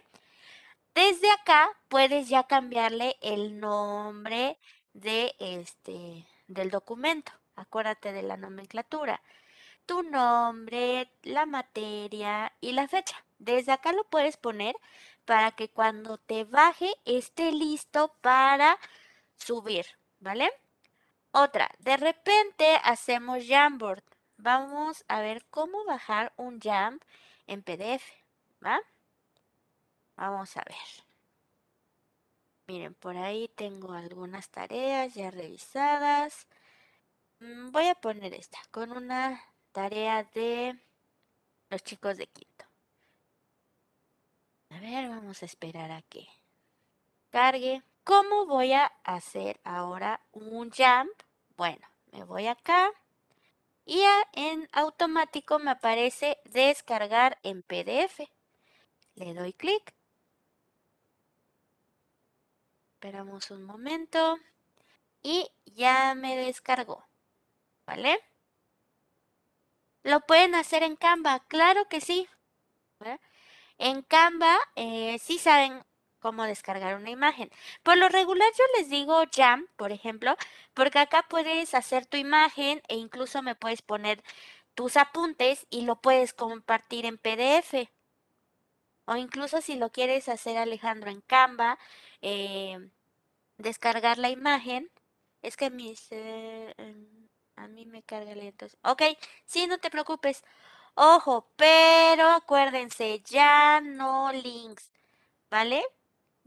Desde 0.93 1.31
acá 1.31 1.69
puedes 1.87 2.29
ya 2.29 2.43
cambiarle 2.43 3.17
el 3.21 3.59
nombre 3.59 4.59
de 4.93 5.35
este 5.39 6.27
del 6.47 6.69
documento. 6.69 7.31
Acuérdate 7.55 8.13
de 8.13 8.23
la 8.23 8.37
nomenclatura. 8.37 9.21
Tu 9.85 10.03
nombre, 10.03 11.11
la 11.23 11.45
materia 11.45 12.51
y 12.61 12.71
la 12.71 12.87
fecha. 12.87 13.23
Desde 13.39 13.71
acá 13.71 13.91
lo 13.91 14.03
puedes 14.05 14.37
poner 14.37 14.75
para 15.25 15.51
que 15.51 15.69
cuando 15.69 16.17
te 16.17 16.43
baje 16.43 16.93
esté 17.05 17.51
listo 17.51 18.13
para 18.21 18.77
subir, 19.37 19.85
¿vale? 20.19 20.51
Otra, 21.31 21.69
de 21.79 21.97
repente 21.97 22.79
hacemos 22.83 23.45
Jamboard 23.47 24.03
vamos 24.43 25.05
a 25.07 25.21
ver 25.21 25.45
cómo 25.49 25.85
bajar 25.85 26.33
un 26.35 26.59
Jump 26.61 27.01
en 27.47 27.63
PDF, 27.63 28.03
¿va? 28.63 28.79
Vamos 30.17 30.55
a 30.57 30.63
ver. 30.65 31.05
Miren, 32.67 32.93
por 32.93 33.15
ahí 33.17 33.49
tengo 33.55 33.93
algunas 33.93 34.49
tareas 34.49 35.13
ya 35.13 35.31
revisadas. 35.31 36.47
Mm, 37.43 37.71
voy 37.71 37.87
a 37.87 37.95
poner 37.95 38.33
esta 38.33 38.57
con 38.71 38.93
una 38.93 39.43
tarea 39.73 40.23
de 40.33 40.79
los 41.69 41.83
chicos 41.83 42.15
de 42.17 42.27
quinto. 42.27 42.65
A 44.69 44.79
ver, 44.79 45.09
vamos 45.09 45.43
a 45.43 45.45
esperar 45.45 45.91
a 45.91 46.01
que 46.03 46.25
cargue. 47.31 47.83
¿Cómo 48.05 48.45
voy 48.45 48.71
a 48.71 48.85
hacer 49.03 49.59
ahora 49.65 50.21
un 50.31 50.71
jump? 50.71 51.11
Bueno, 51.57 51.85
me 52.13 52.23
voy 52.23 52.47
acá 52.47 52.89
y 53.85 54.01
en 54.31 54.69
automático 54.71 55.59
me 55.59 55.71
aparece 55.71 56.37
descargar 56.45 57.39
en 57.43 57.61
PDF. 57.61 58.21
Le 59.15 59.33
doy 59.33 59.51
clic. 59.51 59.93
Esperamos 62.93 63.51
un 63.51 63.63
momento 63.63 64.37
y 65.21 65.49
ya 65.65 66.15
me 66.15 66.37
descargó. 66.37 67.05
¿Vale? 67.85 68.19
¿Lo 70.03 70.21
pueden 70.21 70.55
hacer 70.55 70.83
en 70.83 70.95
Canva? 70.95 71.39
Claro 71.47 71.85
que 71.89 72.01
sí. 72.01 72.27
En 73.77 74.01
Canva 74.01 74.57
eh, 74.75 75.17
sí 75.19 75.37
saben 75.39 75.83
cómo 76.19 76.43
descargar 76.45 76.95
una 76.95 77.09
imagen. 77.11 77.49
Por 77.83 77.97
lo 77.97 78.09
regular 78.09 78.47
yo 78.57 78.63
les 78.77 78.89
digo 78.89 79.23
Jam, 79.35 79.67
por 79.75 79.91
ejemplo, 79.91 80.35
porque 80.73 80.99
acá 80.99 81.25
puedes 81.29 81.73
hacer 81.73 82.05
tu 82.05 82.17
imagen 82.17 82.81
e 82.87 82.95
incluso 82.95 83.41
me 83.41 83.55
puedes 83.55 83.81
poner 83.81 84.23
tus 84.75 84.97
apuntes 84.97 85.67
y 85.69 85.83
lo 85.83 86.01
puedes 86.01 86.33
compartir 86.33 87.05
en 87.05 87.17
PDF. 87.17 87.89
O 89.05 89.15
incluso 89.17 89.61
si 89.61 89.75
lo 89.75 89.91
quieres 89.91 90.29
hacer 90.29 90.57
Alejandro 90.57 91.11
en 91.11 91.21
Canva, 91.21 91.77
eh, 92.21 92.89
descargar 93.57 94.17
la 94.17 94.29
imagen. 94.29 94.91
Es 95.41 95.57
que 95.57 95.69
mis, 95.69 96.09
a 97.55 97.67
mí 97.67 97.85
me 97.85 98.03
carga 98.03 98.35
lento. 98.35 98.67
Ok, 98.83 99.03
sí, 99.45 99.67
no 99.67 99.77
te 99.79 99.89
preocupes. 99.89 100.43
Ojo, 100.95 101.47
pero 101.55 102.27
acuérdense, 102.29 103.21
ya 103.25 103.81
no 103.81 104.31
links, 104.31 104.91
¿vale? 105.49 105.83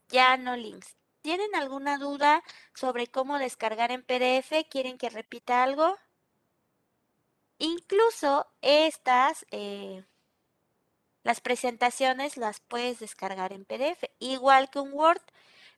ya 0.09 0.36
no 0.36 0.57
links. 0.57 0.96
¿Tienen 1.22 1.54
alguna 1.54 1.98
duda 1.98 2.42
sobre 2.74 3.09
cómo 3.09 3.38
descargar 3.38 3.90
en 3.90 4.02
PDF? 4.02 4.66
¿Quieren 4.70 4.98
que 4.98 5.11
repita 5.11 5.62
algo? 5.62 5.96
Incluso 7.59 8.46
estas, 8.62 9.46
eh, 9.50 10.04
las 11.22 11.40
presentaciones 11.40 12.36
las 12.36 12.61
puedes 12.61 13.00
descargar 13.00 13.52
en 13.52 13.64
PDF. 13.64 14.11
Igual 14.20 14.70
que 14.70 14.78
un 14.78 14.92
Word, 14.92 15.22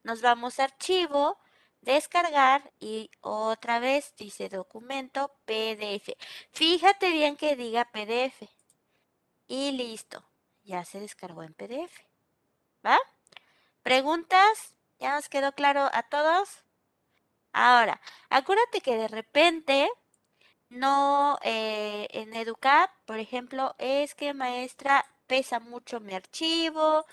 nos 0.02 0.20
vamos 0.22 0.58
a 0.60 0.64
archivo, 0.64 1.38
descargar 1.80 2.72
y 2.80 3.10
otra 3.20 3.78
vez 3.78 4.14
dice 4.16 4.48
documento 4.48 5.32
PDF. 5.44 6.14
Fíjate 6.52 7.10
bien 7.10 7.36
que 7.36 7.56
diga 7.56 7.90
PDF. 7.92 8.48
Y 9.46 9.72
listo, 9.72 10.24
ya 10.62 10.84
se 10.84 11.00
descargó 11.00 11.42
en 11.42 11.54
PDF. 11.54 12.04
¿Va? 12.84 12.98
¿Preguntas? 13.82 14.74
¿Ya 14.98 15.14
nos 15.14 15.28
quedó 15.28 15.52
claro 15.52 15.88
a 15.92 16.02
todos? 16.02 16.64
Ahora, 17.52 18.00
acuérdate 18.30 18.80
que 18.80 18.96
de 18.96 19.08
repente 19.08 19.88
no 20.68 21.38
eh, 21.42 22.08
en 22.12 22.34
Educap, 22.34 22.90
por 23.06 23.18
ejemplo, 23.18 23.74
es 23.78 24.14
que 24.14 24.34
maestra 24.34 25.06
pesa 25.26 25.60
mucho 25.60 26.00
mi 26.00 26.14
archivo, 26.14 27.06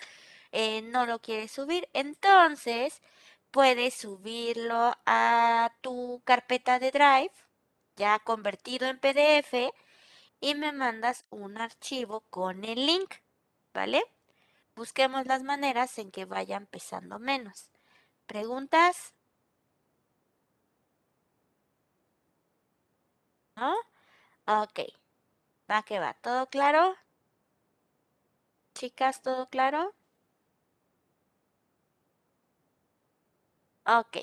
eh, 0.52 0.82
no 0.84 1.06
lo 1.06 1.20
quiere 1.20 1.48
subir, 1.48 1.88
entonces 1.94 3.02
puedes 3.56 3.94
subirlo 3.94 4.98
a 5.06 5.72
tu 5.80 6.22
carpeta 6.26 6.78
de 6.78 6.92
Drive, 6.92 7.32
ya 7.96 8.20
convertido 8.20 8.86
en 8.88 9.00
PDF, 9.00 9.72
y 10.42 10.56
me 10.56 10.74
mandas 10.74 11.26
un 11.30 11.58
archivo 11.58 12.20
con 12.30 12.66
el 12.66 12.86
link, 12.86 13.14
¿vale? 13.74 14.04
Busquemos 14.76 15.26
las 15.28 15.44
maneras 15.44 15.98
en 16.00 16.12
que 16.12 16.26
vayan 16.26 16.68
pesando 16.68 17.18
menos. 17.18 17.72
¿Preguntas? 18.28 19.14
¿No? 23.56 23.76
Ok. 24.48 24.80
Va 25.72 25.84
que 25.84 26.00
va. 26.00 26.14
¿Todo 26.16 26.48
claro? 26.48 26.96
Chicas, 28.76 29.22
¿todo 29.24 29.48
claro? 29.50 29.96
Ok, 33.88 34.18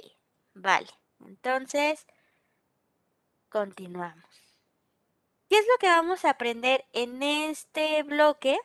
vale. 0.54 0.88
Entonces, 1.20 2.06
continuamos. 3.48 4.42
¿Qué 5.48 5.58
es 5.58 5.66
lo 5.66 5.78
que 5.78 5.86
vamos 5.86 6.24
a 6.24 6.30
aprender 6.30 6.84
en 6.92 7.22
este 7.22 8.02
bloque? 8.02 8.58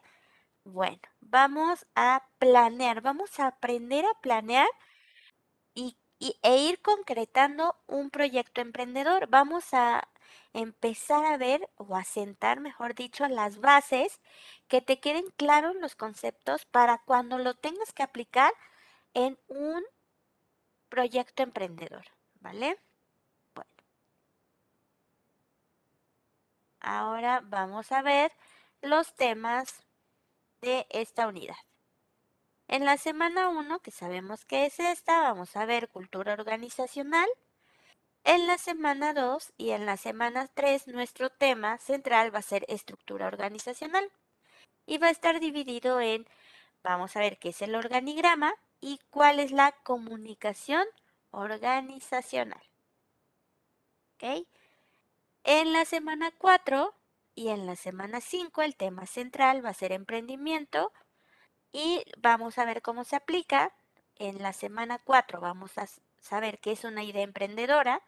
Bueno, 0.64 1.02
vamos 1.22 1.86
a 1.96 2.28
planear, 2.40 3.02
vamos 3.02 3.40
a 3.40 3.48
aprender 3.48 4.06
a 4.06 4.20
planear 4.22 4.68
y, 5.74 5.98
e 6.42 6.58
ir 6.58 6.82
concretando 6.82 7.76
un 7.88 8.10
proyecto 8.10 8.62
emprendedor. 8.62 9.28
Vamos 9.30 9.74
a 9.74 10.08
empezar 10.54 11.26
a 11.26 11.38
ver 11.38 11.70
o 11.78 11.96
a 11.96 12.04
sentar, 12.04 12.60
mejor 12.60 12.96
dicho, 12.96 13.28
las 13.28 13.60
bases 13.60 14.20
que 14.68 14.82
te 14.82 15.00
queden 15.00 15.26
claros 15.38 15.76
los 15.76 15.96
conceptos 15.96 16.66
para 16.66 17.00
cuando 17.06 17.38
lo 17.38 17.56
tengas 17.56 17.94
que 17.94 18.04
aplicar 18.04 18.54
en 19.14 19.40
un 19.48 19.84
proyecto 20.90 21.44
emprendedor, 21.44 22.06
¿vale? 22.40 22.78
Bueno. 23.54 23.72
Ahora 26.80 27.42
vamos 27.44 27.92
a 27.92 28.02
ver 28.02 28.32
los 28.82 29.14
temas 29.16 29.84
de 30.62 30.88
esta 30.90 31.28
unidad. 31.28 31.56
En 32.68 32.84
la 32.84 32.98
semana 32.98 33.50
1, 33.50 33.80
que 33.80 33.92
sabemos 33.92 34.44
que 34.46 34.66
es 34.66 34.80
esta, 34.80 35.22
vamos 35.22 35.56
a 35.56 35.66
ver 35.66 35.88
cultura 35.90 36.34
organizacional. 36.34 37.30
En 38.26 38.46
la 38.46 38.58
semana 38.58 39.14
2 39.14 39.54
y 39.58 39.72
en 39.72 39.86
la 39.86 39.96
semana 39.96 40.50
3, 40.54 40.88
nuestro 40.88 41.30
tema 41.30 41.78
central 41.78 42.34
va 42.36 42.40
a 42.40 42.42
ser 42.42 42.66
estructura 42.68 43.28
organizacional. 43.28 44.12
Y 44.86 44.98
va 44.98 45.08
a 45.08 45.12
estar 45.12 45.40
dividido 45.40 46.02
en, 46.02 46.28
vamos 46.84 47.16
a 47.16 47.22
ver 47.22 47.38
qué 47.40 47.50
es 47.50 47.62
el 47.62 47.76
organigrama, 47.76 48.54
y 48.82 49.00
cuál 49.10 49.40
es 49.40 49.52
la 49.52 49.72
comunicación 49.84 50.86
organizacional. 51.32 52.62
¿Ok? 54.16 54.48
En 55.44 55.74
la 55.74 55.86
semana 55.86 56.32
4 56.38 56.94
y 57.36 57.50
en 57.50 57.66
la 57.66 57.76
semana 57.76 58.22
5 58.22 58.62
el 58.64 58.76
tema 58.76 59.06
central 59.06 59.64
va 59.64 59.70
a 59.70 59.74
ser 59.74 59.92
emprendimiento 59.92 60.92
y 61.72 62.04
vamos 62.18 62.58
a 62.58 62.66
ver 62.66 62.82
cómo 62.82 63.04
se 63.04 63.16
aplica. 63.16 63.74
En 64.16 64.42
la 64.42 64.54
semana 64.54 65.00
4 65.04 65.40
vamos 65.40 65.78
a 65.78 65.88
saber 66.20 66.60
qué 66.60 66.72
es 66.72 66.84
una 66.84 67.04
idea 67.04 67.24
emprendedora. 67.24 68.02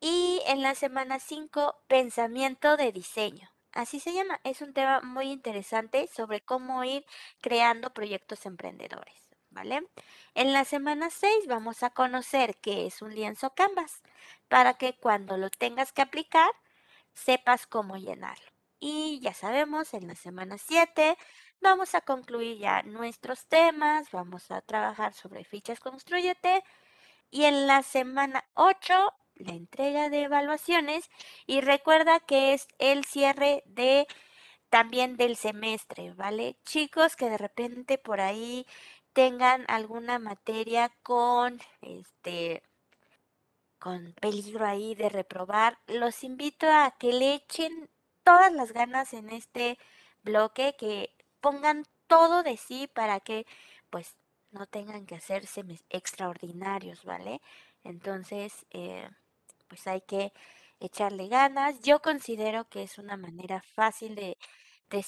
Y 0.00 0.42
en 0.46 0.62
la 0.62 0.74
semana 0.74 1.18
5, 1.18 1.74
pensamiento 1.88 2.76
de 2.76 2.92
diseño. 2.92 3.50
Así 3.72 4.00
se 4.00 4.12
llama. 4.12 4.40
Es 4.44 4.60
un 4.60 4.74
tema 4.74 5.00
muy 5.00 5.30
interesante 5.30 6.06
sobre 6.08 6.40
cómo 6.42 6.84
ir 6.84 7.04
creando 7.40 7.92
proyectos 7.92 8.46
emprendedores. 8.46 9.25
¿Vale? 9.56 9.82
En 10.34 10.52
la 10.52 10.66
semana 10.66 11.08
6 11.08 11.46
vamos 11.48 11.82
a 11.82 11.88
conocer 11.90 12.56
qué 12.58 12.86
es 12.86 13.00
un 13.00 13.14
lienzo 13.14 13.54
Canvas 13.54 14.02
para 14.48 14.74
que 14.74 14.94
cuando 14.98 15.38
lo 15.38 15.48
tengas 15.48 15.92
que 15.92 16.02
aplicar 16.02 16.50
sepas 17.14 17.66
cómo 17.66 17.96
llenarlo. 17.96 18.44
Y 18.78 19.18
ya 19.20 19.32
sabemos, 19.32 19.94
en 19.94 20.06
la 20.08 20.14
semana 20.14 20.58
7 20.58 21.16
vamos 21.62 21.94
a 21.94 22.02
concluir 22.02 22.58
ya 22.58 22.82
nuestros 22.82 23.46
temas, 23.46 24.10
vamos 24.10 24.50
a 24.50 24.60
trabajar 24.60 25.14
sobre 25.14 25.44
fichas 25.44 25.80
Construyete 25.80 26.62
y 27.30 27.44
en 27.44 27.66
la 27.66 27.82
semana 27.82 28.44
8 28.54 29.14
la 29.36 29.52
entrega 29.52 30.10
de 30.10 30.24
evaluaciones 30.24 31.08
y 31.46 31.62
recuerda 31.62 32.20
que 32.20 32.52
es 32.52 32.68
el 32.78 33.06
cierre 33.06 33.62
de 33.64 34.06
también 34.68 35.16
del 35.16 35.36
semestre, 35.36 36.12
¿vale? 36.12 36.56
Chicos 36.64 37.16
que 37.16 37.30
de 37.30 37.38
repente 37.38 37.98
por 37.98 38.20
ahí 38.20 38.66
tengan 39.16 39.64
alguna 39.68 40.18
materia 40.18 40.92
con 41.02 41.58
este 41.80 42.62
con 43.78 44.12
peligro 44.20 44.66
ahí 44.66 44.94
de 44.94 45.08
reprobar, 45.08 45.78
los 45.86 46.22
invito 46.22 46.66
a 46.70 46.94
que 46.98 47.14
le 47.14 47.32
echen 47.34 47.88
todas 48.24 48.52
las 48.52 48.72
ganas 48.72 49.14
en 49.14 49.30
este 49.30 49.78
bloque, 50.22 50.76
que 50.78 51.14
pongan 51.40 51.86
todo 52.06 52.42
de 52.42 52.58
sí 52.58 52.88
para 52.88 53.20
que 53.20 53.46
pues 53.88 54.16
no 54.50 54.66
tengan 54.66 55.06
que 55.06 55.14
hacerse 55.14 55.64
extraordinarios, 55.88 57.02
¿vale? 57.04 57.40
Entonces, 57.84 58.66
eh, 58.70 59.08
pues 59.66 59.86
hay 59.86 60.02
que 60.02 60.34
echarle 60.78 61.28
ganas. 61.28 61.80
Yo 61.80 62.02
considero 62.02 62.68
que 62.68 62.82
es 62.82 62.98
una 62.98 63.16
manera 63.16 63.62
fácil 63.62 64.14
de, 64.14 64.36
de, 64.90 64.98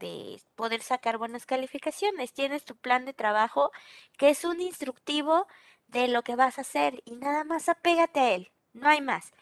de 0.00 0.42
poder 0.56 0.82
sacar 0.82 1.18
buenas 1.18 1.46
calificaciones. 1.46 2.32
Tienes 2.32 2.64
tu 2.64 2.76
plan 2.76 3.04
de 3.04 3.14
trabajo 3.14 3.70
que 4.18 4.30
es 4.30 4.44
un 4.44 4.60
instructivo 4.60 5.46
de 5.88 6.08
lo 6.08 6.22
que 6.22 6.36
vas 6.36 6.58
a 6.58 6.62
hacer 6.62 7.02
y 7.04 7.16
nada 7.16 7.44
más 7.44 7.68
apégate 7.68 8.20
a 8.20 8.30
él, 8.34 8.50
no 8.72 8.88
hay 8.88 9.00
más. 9.00 9.32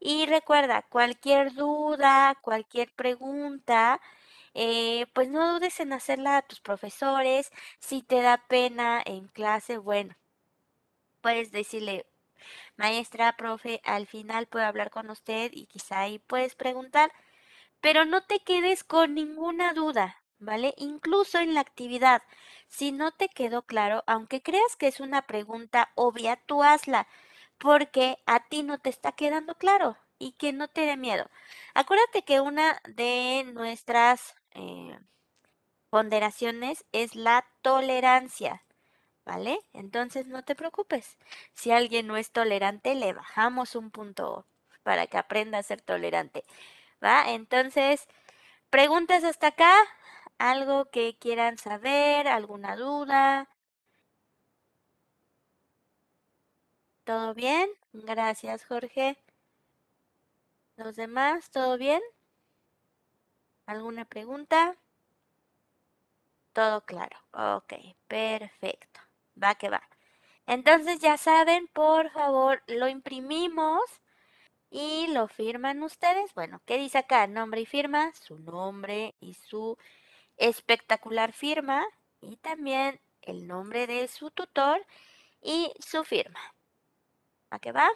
Y 0.00 0.26
recuerda, 0.26 0.82
cualquier 0.82 1.54
duda, 1.54 2.36
cualquier 2.42 2.92
pregunta, 2.92 4.00
eh, 4.54 5.06
pues 5.14 5.28
no 5.30 5.54
dudes 5.54 5.80
en 5.80 5.92
hacerla 5.92 6.38
a 6.38 6.42
tus 6.42 6.60
profesores. 6.60 7.50
Si 7.80 8.02
te 8.02 8.22
da 8.22 8.38
pena 8.48 9.02
en 9.04 9.28
clase, 9.28 9.78
bueno, 9.78 10.14
puedes 11.20 11.52
decirle, 11.52 12.06
maestra, 12.76 13.36
profe, 13.36 13.80
al 13.84 14.06
final 14.06 14.46
puedo 14.46 14.66
hablar 14.66 14.90
con 14.90 15.10
usted 15.10 15.50
y 15.54 15.66
quizá 15.66 16.00
ahí 16.00 16.18
puedes 16.20 16.54
preguntar 16.54 17.12
pero 17.84 18.06
no 18.06 18.22
te 18.22 18.40
quedes 18.40 18.82
con 18.82 19.12
ninguna 19.12 19.74
duda, 19.74 20.22
¿vale? 20.38 20.72
Incluso 20.78 21.38
en 21.38 21.52
la 21.52 21.60
actividad, 21.60 22.22
si 22.66 22.92
no 22.92 23.12
te 23.12 23.28
quedó 23.28 23.60
claro, 23.60 24.02
aunque 24.06 24.40
creas 24.40 24.74
que 24.76 24.86
es 24.86 25.00
una 25.00 25.20
pregunta 25.20 25.90
obvia, 25.94 26.36
tú 26.46 26.62
hazla, 26.62 27.06
porque 27.58 28.16
a 28.24 28.40
ti 28.48 28.62
no 28.62 28.78
te 28.78 28.88
está 28.88 29.12
quedando 29.12 29.56
claro 29.56 29.98
y 30.18 30.32
que 30.32 30.54
no 30.54 30.66
te 30.68 30.86
dé 30.86 30.96
miedo. 30.96 31.28
Acuérdate 31.74 32.22
que 32.22 32.40
una 32.40 32.80
de 32.88 33.44
nuestras 33.52 34.34
eh, 34.52 34.98
ponderaciones 35.90 36.86
es 36.92 37.14
la 37.14 37.44
tolerancia. 37.60 38.62
¿Vale? 39.26 39.58
Entonces 39.74 40.26
no 40.26 40.42
te 40.42 40.54
preocupes. 40.54 41.18
Si 41.54 41.70
alguien 41.70 42.06
no 42.06 42.16
es 42.16 42.30
tolerante, 42.30 42.94
le 42.94 43.12
bajamos 43.14 43.74
un 43.74 43.90
punto 43.90 44.46
para 44.82 45.06
que 45.06 45.18
aprenda 45.18 45.58
a 45.58 45.62
ser 45.62 45.80
tolerante. 45.80 46.44
¿Va? 47.04 47.30
Entonces, 47.30 48.06
preguntas 48.70 49.24
hasta 49.24 49.48
acá, 49.48 49.74
algo 50.38 50.90
que 50.90 51.16
quieran 51.18 51.58
saber, 51.58 52.28
alguna 52.28 52.76
duda. 52.76 53.48
¿Todo 57.04 57.32
bien? 57.34 57.70
Gracias, 57.92 58.64
Jorge. 58.66 59.16
¿Los 60.76 60.94
demás, 60.96 61.50
todo 61.50 61.76
bien? 61.78 62.00
¿Alguna 63.66 64.04
pregunta? 64.06 64.76
Todo 66.54 66.82
claro. 66.86 67.16
Ok, 67.32 67.74
perfecto. 68.08 69.00
Va 69.42 69.54
que 69.56 69.68
va. 69.70 69.82
Entonces 70.46 71.00
ya 71.00 71.16
saben, 71.18 71.68
por 71.68 72.10
favor, 72.12 72.62
lo 72.68 72.88
imprimimos 72.88 73.82
y 74.74 75.06
lo 75.06 75.28
firman 75.28 75.84
ustedes. 75.84 76.34
Bueno, 76.34 76.60
¿qué 76.66 76.76
dice 76.78 76.98
acá? 76.98 77.28
Nombre 77.28 77.60
y 77.60 77.66
firma, 77.66 78.12
su 78.14 78.40
nombre 78.40 79.14
y 79.20 79.34
su 79.34 79.78
espectacular 80.36 81.32
firma 81.32 81.86
y 82.20 82.36
también 82.38 83.00
el 83.22 83.46
nombre 83.46 83.86
de 83.86 84.08
su 84.08 84.32
tutor 84.32 84.84
y 85.40 85.72
su 85.78 86.02
firma. 86.04 86.40
¿A 87.50 87.60
qué 87.60 87.70
va? 87.72 87.88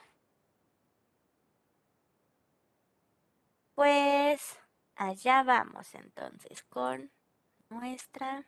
Pues 3.75 4.59
allá 4.95 5.43
vamos 5.43 5.95
entonces 5.95 6.63
con 6.65 7.11
nuestra 7.71 8.47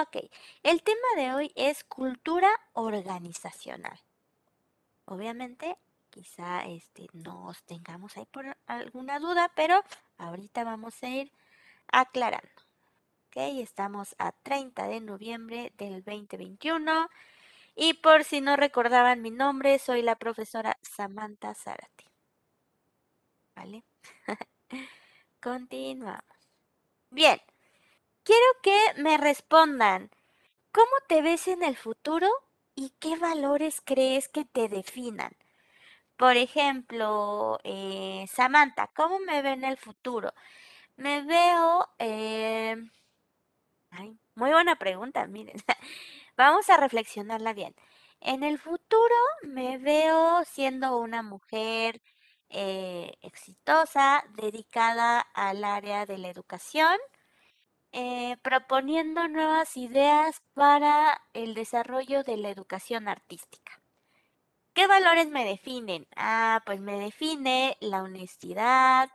Ok, 0.00 0.16
el 0.62 0.82
tema 0.82 1.06
de 1.16 1.34
hoy 1.34 1.52
es 1.54 1.84
cultura 1.84 2.48
organizacional. 2.72 4.00
Obviamente, 5.04 5.76
quizá 6.08 6.64
este, 6.64 7.08
nos 7.12 7.62
tengamos 7.64 8.16
ahí 8.16 8.24
por 8.24 8.56
alguna 8.66 9.18
duda, 9.18 9.52
pero 9.54 9.84
ahorita 10.16 10.64
vamos 10.64 11.02
a 11.02 11.08
ir 11.08 11.30
aclarando. 11.88 12.48
Ok, 13.26 13.36
estamos 13.60 14.14
a 14.18 14.32
30 14.32 14.88
de 14.88 15.00
noviembre 15.02 15.72
del 15.76 16.02
2021 16.02 17.10
Y 17.74 17.94
por 17.94 18.24
si 18.24 18.40
no 18.40 18.56
recordaban 18.56 19.20
mi 19.20 19.30
nombre, 19.30 19.78
soy 19.78 20.00
la 20.00 20.16
profesora 20.16 20.78
Samantha 20.82 21.54
Zárate. 21.54 22.06
¿Vale? 23.54 23.84
Continuamos. 25.40 26.24
Bien, 27.10 27.40
quiero 28.24 28.46
que 28.62 28.78
me 29.02 29.18
respondan, 29.18 30.10
¿cómo 30.72 30.92
te 31.08 31.22
ves 31.22 31.48
en 31.48 31.62
el 31.64 31.76
futuro 31.76 32.28
y 32.74 32.90
qué 33.00 33.16
valores 33.16 33.82
crees 33.84 34.28
que 34.28 34.44
te 34.44 34.68
definan? 34.68 35.36
Por 36.16 36.36
ejemplo, 36.36 37.58
eh, 37.64 38.26
Samantha, 38.32 38.88
¿cómo 38.94 39.18
me 39.20 39.42
ve 39.42 39.52
en 39.52 39.64
el 39.64 39.76
futuro? 39.78 40.32
Me 40.96 41.22
veo... 41.22 41.88
Eh, 41.98 42.76
ay, 43.90 44.18
muy 44.34 44.50
buena 44.50 44.76
pregunta, 44.76 45.26
miren. 45.26 45.56
Vamos 46.36 46.68
a 46.70 46.76
reflexionarla 46.76 47.52
bien. 47.52 47.74
En 48.20 48.42
el 48.44 48.58
futuro 48.58 49.14
me 49.42 49.78
veo 49.78 50.44
siendo 50.44 50.98
una 50.98 51.22
mujer 51.22 52.00
eh, 52.50 53.14
exitosa, 53.22 54.24
dedicada 54.36 55.20
al 55.34 55.64
área 55.64 56.06
de 56.06 56.18
la 56.18 56.28
educación, 56.28 56.98
eh, 57.92 58.36
proponiendo 58.42 59.28
nuevas 59.28 59.76
ideas 59.76 60.42
para 60.54 61.20
el 61.34 61.54
desarrollo 61.54 62.22
de 62.24 62.36
la 62.38 62.50
educación 62.50 63.08
artística. 63.08 63.82
¿Qué 64.74 64.86
valores 64.86 65.28
me 65.28 65.44
definen? 65.44 66.06
Ah, 66.16 66.62
pues 66.64 66.80
me 66.80 66.98
define 66.98 67.76
la 67.80 68.02
honestidad, 68.02 69.10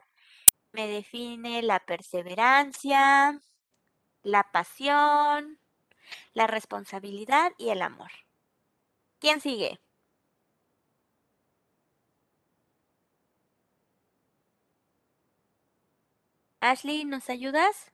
me 0.72 0.88
define 0.88 1.64
la 1.64 1.80
perseverancia, 1.80 3.42
la 4.24 4.52
pasión, 4.52 5.60
la 6.34 6.48
responsabilidad 6.48 7.52
y 7.58 7.70
el 7.70 7.82
amor. 7.82 8.12
¿Quién 9.20 9.42
sigue? 9.42 9.80
Ashley, 16.62 17.06
¿nos 17.06 17.30
ayudas? 17.30 17.92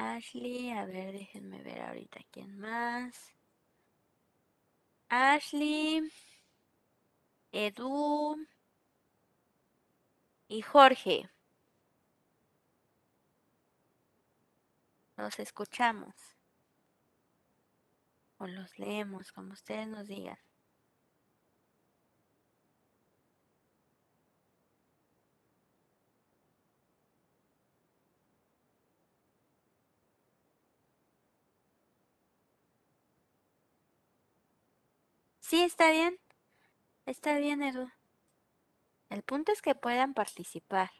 Ashley, 0.00 0.70
a 0.70 0.86
ver, 0.86 1.12
déjenme 1.12 1.62
ver 1.62 1.82
ahorita 1.82 2.20
quién 2.30 2.58
más. 2.58 3.34
Ashley, 5.10 6.10
Edu 7.52 8.36
y 10.48 10.62
Jorge. 10.62 11.28
Los 15.18 15.38
escuchamos. 15.38 16.14
O 18.38 18.46
los 18.46 18.78
leemos, 18.78 19.32
como 19.32 19.52
ustedes 19.52 19.86
nos 19.86 20.08
digan. 20.08 20.38
Sí, 35.50 35.62
está 35.64 35.90
bien. 35.90 36.16
Está 37.06 37.38
bien, 37.38 37.62
Edu. 37.62 37.90
El 39.10 39.22
punto 39.22 39.52
es 39.52 39.60
que 39.60 39.74
puedan 39.74 40.14
participar. 40.14 40.90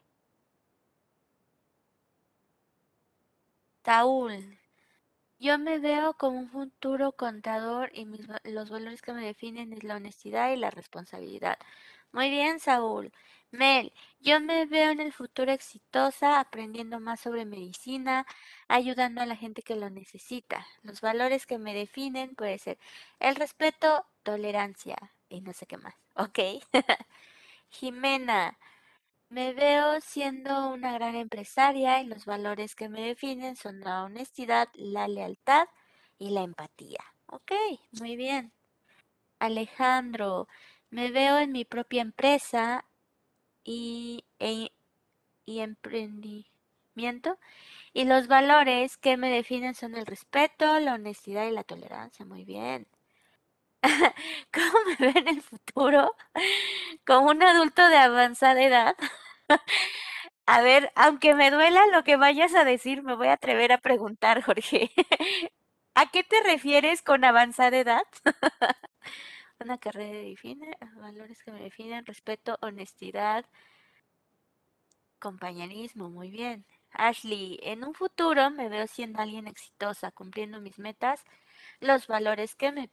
Saúl, 3.85 4.59
yo 5.39 5.59
me 5.59 5.79
veo 5.79 6.15
como 6.15 6.39
un 6.41 6.51
futuro 6.51 7.13
contador 7.13 7.91
y 7.95 8.05
mis, 8.07 8.27
los 8.45 8.71
valores 8.71 9.03
que 9.03 9.13
me 9.13 9.25
definen 9.25 9.73
es 9.73 9.85
la 9.85 9.97
honestidad 9.97 10.53
y 10.53 10.57
la 10.57 10.71
responsabilidad. 10.71 11.59
Muy 12.13 12.31
bien, 12.31 12.61
Saúl. 12.61 13.13
Mel, 13.53 13.93
yo 14.21 14.41
me 14.41 14.67
veo 14.67 14.91
en 14.93 15.01
el 15.01 15.13
futuro 15.13 15.53
exitosa, 15.53 16.41
aprendiendo 16.41 17.01
más 17.01 17.21
sobre 17.21 17.45
medicina, 17.47 18.27
ayudando 18.69 19.23
a 19.23 19.27
la 19.27 19.37
gente 19.37 19.63
que 19.63 19.77
lo 19.77 19.91
necesita. 19.91 20.67
Los 20.83 21.01
valores 21.03 21.47
que 21.47 21.59
me 21.59 21.75
definen 21.75 22.35
puede 22.37 22.59
ser 22.59 22.79
el 23.21 23.37
respeto, 23.37 24.07
tolerancia 24.23 24.97
y 25.29 25.41
no 25.41 25.53
sé 25.53 25.67
qué 25.67 25.77
más. 25.79 25.95
Ok. 26.17 26.39
Jimena, 27.71 28.59
me 29.31 29.53
veo 29.55 30.01
siendo 30.01 30.71
una 30.71 30.93
gran 30.95 31.17
empresaria 31.17 32.01
y 32.03 32.07
los 32.07 32.27
valores 32.27 32.75
que 32.77 32.89
me 32.89 33.03
definen 33.03 33.57
son 33.57 33.81
la 33.81 34.05
honestidad, 34.05 34.69
la 34.75 35.09
lealtad 35.09 35.67
y 36.19 36.31
la 36.31 36.43
empatía. 36.43 37.01
Ok, 37.27 37.53
muy 38.01 38.17
bien. 38.17 38.53
Alejandro, 39.41 40.49
me 40.91 41.11
veo 41.11 41.39
en 41.39 41.53
mi 41.53 41.65
propia 41.65 42.03
empresa 42.03 42.85
y, 43.65 44.25
e, 44.41 44.71
y 45.47 45.61
emprendimiento. 45.61 47.39
Y 47.95 48.05
los 48.05 48.29
valores 48.29 48.99
que 48.99 49.17
me 49.17 49.31
definen 49.31 49.75
son 49.75 49.97
el 49.97 50.07
respeto, 50.07 50.81
la 50.81 50.95
honestidad 50.95 51.47
y 51.49 51.53
la 51.53 51.65
tolerancia. 51.65 52.25
Muy 52.27 52.45
bien. 52.45 52.87
¿Cómo 54.53 54.79
me 54.87 54.97
veo 54.97 55.13
en 55.17 55.29
el 55.29 55.43
futuro? 55.43 56.15
Como 57.07 57.31
un 57.31 57.43
adulto 57.43 57.87
de 57.89 57.97
avanzada 57.99 58.63
edad. 58.63 58.97
A 60.47 60.63
ver, 60.63 60.93
aunque 60.97 61.35
me 61.35 61.51
duela 61.51 61.87
lo 61.89 62.05
que 62.05 62.17
vayas 62.17 62.55
a 62.55 62.65
decir, 62.65 63.03
me 63.03 63.15
voy 63.15 63.29
a 63.29 63.35
atrever 63.35 63.73
a 63.73 63.79
preguntar, 63.79 64.43
Jorge. 64.43 64.91
¿A 65.95 66.11
qué 66.11 66.25
te 66.25 66.43
refieres 66.43 67.03
con 67.03 67.25
avanzada 67.25 67.79
edad? 67.79 68.03
Una 69.61 69.79
carrera 69.79 70.19
define 70.19 70.77
valores 70.97 71.43
que 71.45 71.53
me 71.53 71.61
definen, 71.61 72.05
respeto, 72.07 72.59
honestidad, 72.63 73.45
compañerismo, 75.21 76.11
muy 76.11 76.31
bien. 76.31 76.65
Ashley, 76.93 77.61
en 77.63 77.85
un 77.85 77.95
futuro 77.95 78.51
me 78.51 78.69
veo 78.69 78.87
siendo 78.89 79.21
alguien 79.21 79.47
exitosa, 79.47 80.11
cumpliendo 80.11 80.61
mis 80.61 80.79
metas. 80.79 81.25
Los 81.81 82.07
valores 82.09 82.57
que 82.57 82.73
me 82.73 82.91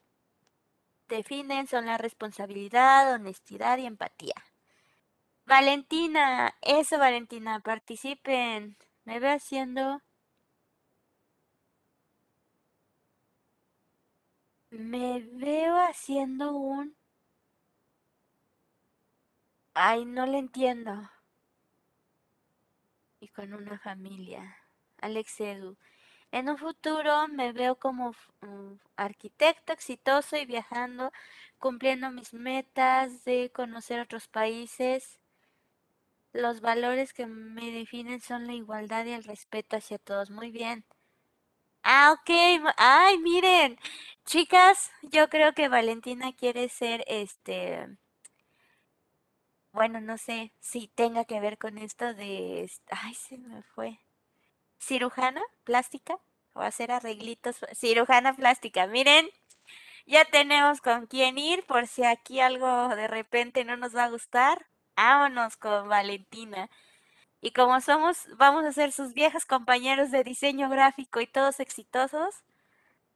definen 1.10 1.68
son 1.68 1.86
la 1.86 1.98
responsabilidad, 1.98 3.14
honestidad 3.14 3.78
y 3.78 3.86
empatía. 3.86 4.36
Valentina, 5.46 6.54
eso 6.62 7.00
Valentina, 7.00 7.60
participen. 7.62 8.78
Me 9.06 9.20
veo 9.20 9.34
haciendo 9.36 10.02
Me 14.72 15.22
veo 15.22 15.76
haciendo 15.78 16.52
un... 16.56 16.96
Ay, 19.74 20.06
no 20.06 20.26
le 20.26 20.40
entiendo. 20.40 21.10
Y 23.20 23.28
con 23.30 23.54
una 23.54 23.80
familia. 23.80 24.58
Alex 25.00 25.40
Edu. 25.40 25.78
En 26.32 26.48
un 26.48 26.58
futuro 26.58 27.28
me 27.28 27.52
veo 27.52 27.76
como 27.76 28.16
arquitecto 28.96 29.74
exitoso 29.74 30.38
y 30.38 30.46
viajando, 30.46 31.12
cumpliendo 31.60 32.12
mis 32.12 32.34
metas 32.34 33.26
de 33.26 33.52
conocer 33.54 34.00
otros 34.00 34.30
países. 34.30 35.20
Los 36.32 36.62
valores 36.62 37.12
que 37.12 37.26
me 37.26 37.70
definen 37.72 38.22
son 38.22 38.48
la 38.48 38.54
igualdad 38.54 39.04
y 39.06 39.12
el 39.12 39.26
respeto 39.26 39.76
hacia 39.76 39.98
todos. 39.98 40.30
Muy 40.30 40.52
bien. 40.52 40.86
Ah, 41.84 42.12
ok. 42.14 42.30
Ay, 42.78 43.18
miren. 43.20 43.78
Chicas, 44.26 44.92
yo 45.04 45.30
creo 45.30 45.54
que 45.54 45.70
Valentina 45.70 46.34
quiere 46.34 46.70
ser 46.70 47.04
este. 47.08 47.88
Bueno, 49.72 50.02
no 50.02 50.18
sé 50.18 50.52
si 50.60 50.90
tenga 50.90 51.24
que 51.24 51.40
ver 51.40 51.58
con 51.58 51.78
esto 51.78 52.14
de. 52.14 52.70
Ay, 52.90 53.14
se 53.14 53.38
me 53.38 53.64
fue. 53.64 54.00
¿Cirujana 54.80 55.42
plástica? 55.64 56.18
¿O 56.54 56.62
hacer 56.62 56.92
arreglitos? 56.92 57.58
Cirujana 57.76 58.34
plástica. 58.36 58.88
Miren, 58.88 59.30
ya 60.06 60.26
tenemos 60.26 60.82
con 60.82 61.08
quién 61.08 61.38
ir 61.38 61.66
por 61.66 61.88
si 61.88 62.04
aquí 62.04 62.40
algo 62.40 62.90
de 62.96 63.08
repente 63.08 63.66
no 63.66 63.78
nos 63.78 63.96
va 63.96 64.06
a 64.06 64.10
gustar. 64.10 64.66
Vámonos 64.96 65.58
con 65.58 65.90
Valentina. 65.90 66.70
Y 67.42 67.52
como 67.52 67.82
somos, 67.82 68.26
vamos 68.38 68.66
a 68.66 68.74
ser 68.74 68.92
sus 68.92 69.14
viejos 69.14 69.46
compañeros 69.46 70.12
de 70.12 70.24
diseño 70.24 70.70
gráfico 70.70 71.22
y 71.22 71.28
todos 71.28 71.60
exitosos, 71.60 72.44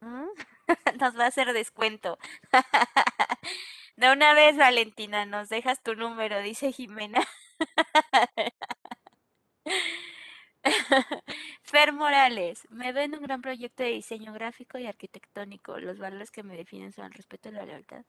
nos 0.99 1.17
va 1.19 1.25
a 1.25 1.27
hacer 1.27 1.53
descuento. 1.53 2.17
De 3.95 4.11
una 4.11 4.33
vez, 4.33 4.57
Valentina, 4.57 5.25
nos 5.25 5.49
dejas 5.49 5.81
tu 5.83 5.95
número, 5.95 6.39
dice 6.41 6.71
Jimena. 6.71 7.21
Fer 11.63 11.93
Morales, 11.93 12.67
me 12.69 12.91
veo 12.93 13.03
en 13.03 13.15
un 13.15 13.21
gran 13.23 13.41
proyecto 13.41 13.83
de 13.83 13.89
diseño 13.89 14.33
gráfico 14.33 14.77
y 14.77 14.87
arquitectónico. 14.87 15.79
Los 15.79 15.99
valores 15.99 16.31
que 16.31 16.43
me 16.43 16.55
definen 16.57 16.91
son 16.93 17.05
el 17.05 17.13
respeto 17.13 17.49
y 17.49 17.53
la 17.53 17.65
lealtad. 17.65 18.05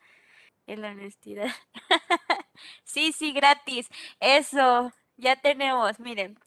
En 0.66 0.82
la 0.82 0.90
honestidad. 0.90 1.50
sí, 2.84 3.12
sí, 3.12 3.32
gratis. 3.32 3.88
Eso, 4.20 4.92
ya 5.16 5.36
tenemos, 5.36 6.00
miren. 6.00 6.38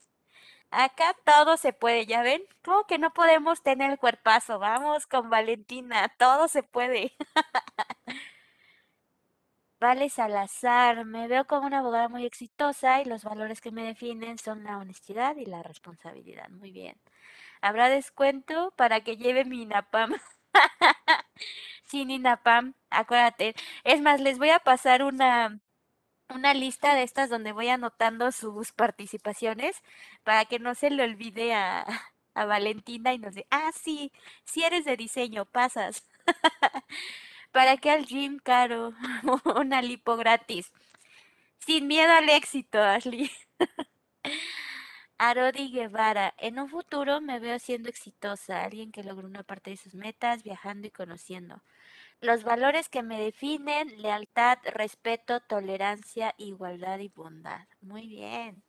Acá 0.71 1.15
todo 1.25 1.57
se 1.57 1.73
puede, 1.73 2.05
¿ya 2.05 2.21
ven? 2.23 2.43
¿Cómo 2.63 2.85
que 2.87 2.97
no 2.99 3.13
podemos 3.13 3.63
tener 3.63 3.91
el 3.91 3.99
cuerpazo? 3.99 4.59
Vamos 4.59 5.07
con 5.07 5.29
Valentina, 5.29 6.09
todo 6.17 6.47
se 6.49 6.63
puede. 6.63 7.13
Vale 9.85 10.09
Salazar, 10.09 11.05
me 11.05 11.27
veo 11.27 11.45
como 11.45 11.67
una 11.67 11.77
abogada 11.79 12.09
muy 12.09 12.25
exitosa 12.25 13.01
y 13.01 13.05
los 13.05 13.23
valores 13.23 13.61
que 13.61 13.69
me 13.69 13.83
definen 13.83 14.39
son 14.39 14.63
la 14.63 14.79
honestidad 14.79 15.35
y 15.37 15.45
la 15.45 15.61
responsabilidad. 15.61 16.49
Muy 16.49 16.71
bien. 16.71 16.97
¿Habrá 17.61 17.89
descuento 17.89 18.73
para 18.77 19.01
que 19.01 19.17
lleve 19.17 19.45
mi 19.45 19.61
INAPAM? 19.63 20.15
Sin 21.85 22.09
INAPAM, 22.11 22.73
acuérdate. 22.89 23.55
Es 23.83 24.01
más, 24.01 24.21
les 24.21 24.39
voy 24.39 24.49
a 24.49 24.59
pasar 24.59 25.03
una, 25.03 25.59
una 26.29 26.53
lista 26.55 26.95
de 26.95 27.03
estas 27.03 27.29
donde 27.29 27.51
voy 27.53 27.69
anotando 27.69 28.31
sus 28.31 28.71
participaciones 28.73 29.77
para 30.23 30.45
que 30.45 30.59
no 30.59 30.75
se 30.75 30.89
le 30.91 31.03
olvide 31.03 31.55
a, 31.55 31.85
a 32.35 32.45
Valentina 32.45 33.13
y 33.13 33.19
nos 33.19 33.35
diga, 33.35 33.47
ah, 33.51 33.71
sí, 33.73 34.11
si 34.45 34.63
eres 34.63 34.85
de 34.85 34.97
diseño, 34.97 35.45
pasas. 35.45 36.03
¿Para 37.55 37.77
qué 37.77 37.89
al 37.89 38.05
gym 38.05 38.37
caro? 38.37 38.91
Una 39.55 39.81
lipo 39.81 40.17
gratis. 40.17 40.73
Sin 41.59 41.87
miedo 41.87 42.11
al 42.11 42.27
éxito, 42.29 42.83
Ashley. 42.83 43.31
Arodi 45.17 45.71
Guevara. 45.71 46.33
En 46.37 46.59
un 46.59 46.67
futuro 46.67 47.21
me 47.21 47.39
veo 47.39 47.57
siendo 47.59 47.87
exitosa, 47.87 48.61
alguien 48.61 48.91
que 48.91 49.05
logró 49.05 49.25
una 49.25 49.43
parte 49.43 49.69
de 49.69 49.77
sus 49.77 49.95
metas, 49.95 50.43
viajando 50.43 50.87
y 50.87 50.91
conociendo. 50.91 51.63
Los 52.19 52.43
valores 52.43 52.89
que 52.89 53.03
me 53.03 53.21
definen, 53.21 54.01
lealtad, 54.01 54.57
respeto, 54.73 55.39
tolerancia, 55.39 56.35
igualdad 56.37 56.99
y 56.99 57.07
bondad. 57.07 57.69
Muy 57.79 58.05
bien. 58.09 58.65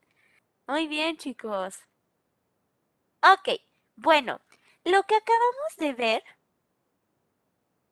Muy 0.68 0.86
bien, 0.86 1.16
chicos. 1.16 1.80
Ok, 3.20 3.60
bueno, 3.96 4.40
lo 4.84 5.02
que 5.02 5.16
acabamos 5.16 5.76
de 5.78 5.92
ver 5.94 6.24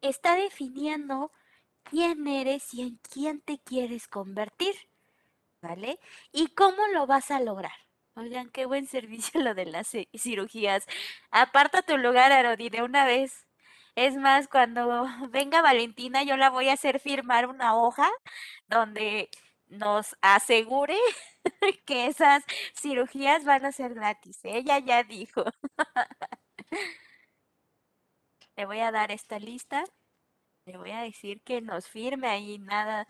está 0.09 0.37
definiendo 0.37 1.33
quién 1.85 2.27
eres 2.27 2.73
y 2.75 2.83
en 2.83 2.99
quién 3.13 3.41
te 3.41 3.59
quieres 3.59 4.09
convertir, 4.09 4.75
¿vale? 5.63 6.01
Y 6.33 6.49
cómo 6.49 6.87
lo 6.89 7.07
vas 7.07 7.31
a 7.31 7.41
lograr. 7.41 7.73
Oigan, 8.17 8.51
qué 8.51 8.67
buen 8.67 8.87
servicio 8.87 9.41
lo 9.43 9.55
de 9.55 9.67
las 9.67 9.91
cirugías. 10.17 10.87
Aparta 11.31 11.83
tu 11.83 11.99
lugar, 11.99 12.33
Arodi, 12.33 12.71
de 12.71 12.83
una 12.83 13.05
vez. 13.07 13.47
Es 13.97 14.17
más, 14.17 14.49
cuando 14.49 15.07
venga 15.31 15.63
Valentina, 15.63 16.23
yo 16.23 16.37
la 16.37 16.51
voy 16.51 16.69
a 16.69 16.75
hacer 16.75 17.01
firmar 17.01 17.47
una 17.49 17.77
hoja 17.77 18.11
donde 18.69 19.31
nos 19.69 20.17
asegure 20.23 20.99
que 21.87 22.07
esas 22.07 22.45
cirugías 22.75 23.45
van 23.45 23.65
a 23.67 23.73
ser 23.73 23.95
gratis. 23.95 24.41
Ella 24.45 24.79
ya 24.79 25.03
dijo. 25.05 25.45
Le 28.57 28.67
voy 28.67 28.81
a 28.81 28.91
dar 28.93 29.11
esta 29.11 29.39
lista. 29.39 29.85
Le 30.67 30.77
voy 30.79 30.91
a 30.93 31.03
decir 31.03 31.41
que 31.43 31.61
nos 31.61 31.89
firme 31.89 32.29
ahí 32.29 32.59
nada. 32.59 33.09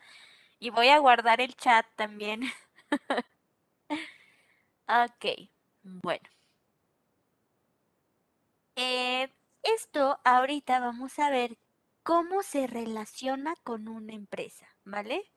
Y 0.58 0.70
voy 0.70 0.88
a 0.88 0.98
guardar 0.98 1.40
el 1.40 1.54
chat 1.56 1.86
también. 1.96 2.42
ok, 4.88 5.48
bueno. 5.82 6.28
Eh, 8.76 9.30
esto 9.62 10.20
ahorita 10.24 10.80
vamos 10.80 11.18
a 11.18 11.30
ver 11.30 11.58
cómo 12.02 12.42
se 12.42 12.66
relaciona 12.66 13.54
con 13.64 13.88
una 13.88 14.14
empresa, 14.14 14.66
¿vale? 14.84 15.30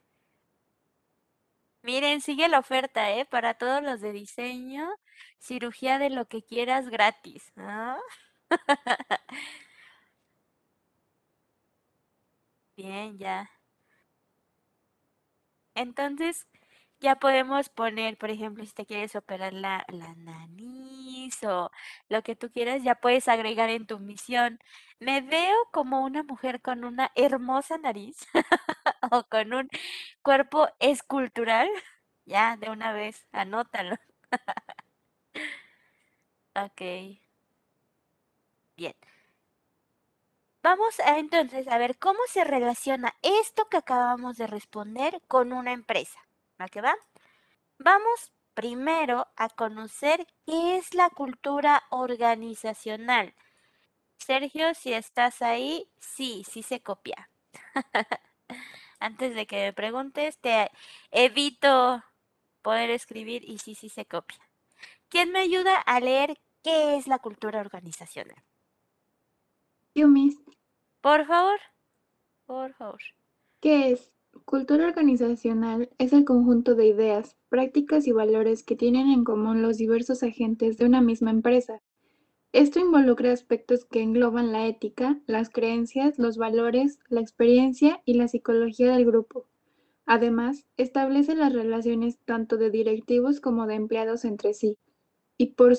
Miren, 1.83 2.21
sigue 2.21 2.47
la 2.49 2.59
oferta, 2.59 3.11
¿eh? 3.11 3.25
Para 3.25 3.53
todos 3.53 3.81
los 3.81 4.01
de 4.01 4.11
diseño, 4.11 4.89
cirugía 5.39 5.99
de 5.99 6.09
lo 6.09 6.25
que 6.27 6.43
quieras 6.43 6.89
gratis. 6.89 7.53
¿ah? 7.57 7.97
Bien, 12.77 13.17
ya. 13.17 13.49
Entonces, 15.75 16.47
ya 16.99 17.15
podemos 17.17 17.69
poner, 17.69 18.17
por 18.17 18.29
ejemplo, 18.31 18.65
si 18.65 18.73
te 18.73 18.85
quieres 18.85 19.15
operar 19.15 19.53
la, 19.53 19.85
la 19.89 20.15
nariz 20.15 21.43
o 21.43 21.71
lo 22.09 22.23
que 22.23 22.35
tú 22.35 22.51
quieras, 22.51 22.83
ya 22.83 22.95
puedes 22.95 23.27
agregar 23.27 23.69
en 23.69 23.85
tu 23.87 23.99
misión. 23.99 24.59
Me 24.99 25.21
veo 25.21 25.55
como 25.71 26.03
una 26.03 26.23
mujer 26.23 26.61
con 26.61 26.83
una 26.85 27.11
hermosa 27.15 27.77
nariz 27.77 28.17
o 29.11 29.23
con 29.29 29.53
un 29.53 29.69
cuerpo 30.23 30.69
escultural. 30.79 31.69
Ya, 32.25 32.57
de 32.57 32.69
una 32.71 32.93
vez, 32.93 33.27
anótalo. 33.31 33.95
ok. 36.55 36.81
Bien. 38.77 38.93
Vamos 40.69 40.99
a 40.99 41.17
entonces 41.17 41.65
a 41.69 41.77
ver 41.77 41.97
cómo 41.97 42.19
se 42.27 42.43
relaciona 42.43 43.15
esto 43.21 43.69
que 43.69 43.77
acabamos 43.77 44.35
de 44.35 44.47
responder 44.47 45.21
con 45.29 45.53
una 45.53 45.71
empresa. 45.71 46.19
¿Va 46.61 46.67
que 46.67 46.81
va? 46.81 46.93
Vamos 47.79 48.33
primero 48.53 49.27
a 49.37 49.47
conocer 49.47 50.27
qué 50.45 50.75
es 50.75 50.93
la 50.93 51.09
cultura 51.09 51.83
organizacional. 51.89 53.33
Sergio, 54.17 54.73
si 54.73 54.91
estás 54.91 55.41
ahí, 55.41 55.89
sí, 55.99 56.43
sí 56.45 56.63
se 56.63 56.81
copia. 56.81 57.29
Antes 58.99 59.35
de 59.35 59.47
que 59.47 59.67
me 59.67 59.71
preguntes, 59.73 60.37
te 60.39 60.69
evito 61.11 62.03
poder 62.61 62.89
escribir 62.89 63.49
y 63.49 63.59
sí, 63.59 63.73
sí 63.73 63.87
se 63.87 64.05
copia. 64.05 64.39
¿Quién 65.07 65.31
me 65.31 65.39
ayuda 65.39 65.77
a 65.77 66.01
leer 66.01 66.37
qué 66.61 66.97
es 66.97 67.07
la 67.07 67.19
cultura 67.19 67.61
organizacional? 67.61 68.43
Yo, 69.95 70.09
Miss. 70.09 70.37
Por 71.07 71.25
favor, 71.25 71.57
por 72.47 72.73
favor. 72.73 72.99
¿Qué 73.61 73.91
es? 73.91 74.11
Cultura 74.43 74.87
organizacional 74.87 75.89
es 75.99 76.11
el 76.11 76.25
conjunto 76.25 76.75
de 76.75 76.87
ideas, 76.87 77.37
prácticas 77.47 78.07
y 78.07 78.11
valores 78.11 78.61
que 78.61 78.75
tienen 78.75 79.09
en 79.11 79.23
común 79.23 79.61
los 79.61 79.77
diversos 79.77 80.21
agentes 80.21 80.77
de 80.77 80.83
una 80.83 80.99
misma 80.99 81.31
empresa. 81.31 81.81
Esto 82.51 82.81
involucra 82.81 83.31
aspectos 83.31 83.85
que 83.85 84.01
engloban 84.01 84.51
la 84.51 84.67
ética, 84.67 85.17
las 85.27 85.49
creencias, 85.49 86.19
los 86.19 86.35
valores, 86.35 86.99
la 87.07 87.21
experiencia 87.21 88.01
y 88.03 88.15
la 88.15 88.27
psicología 88.27 88.91
del 88.91 89.05
grupo. 89.05 89.47
Además, 90.05 90.65
establece 90.75 91.35
las 91.35 91.53
relaciones 91.53 92.19
tanto 92.25 92.57
de 92.57 92.69
directivos 92.69 93.39
como 93.39 93.65
de 93.65 93.75
empleados 93.75 94.25
entre 94.25 94.53
sí. 94.53 94.77
Y 95.37 95.53
por, 95.53 95.77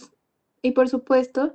y 0.62 0.70
por 0.70 0.88
supuesto, 0.88 1.52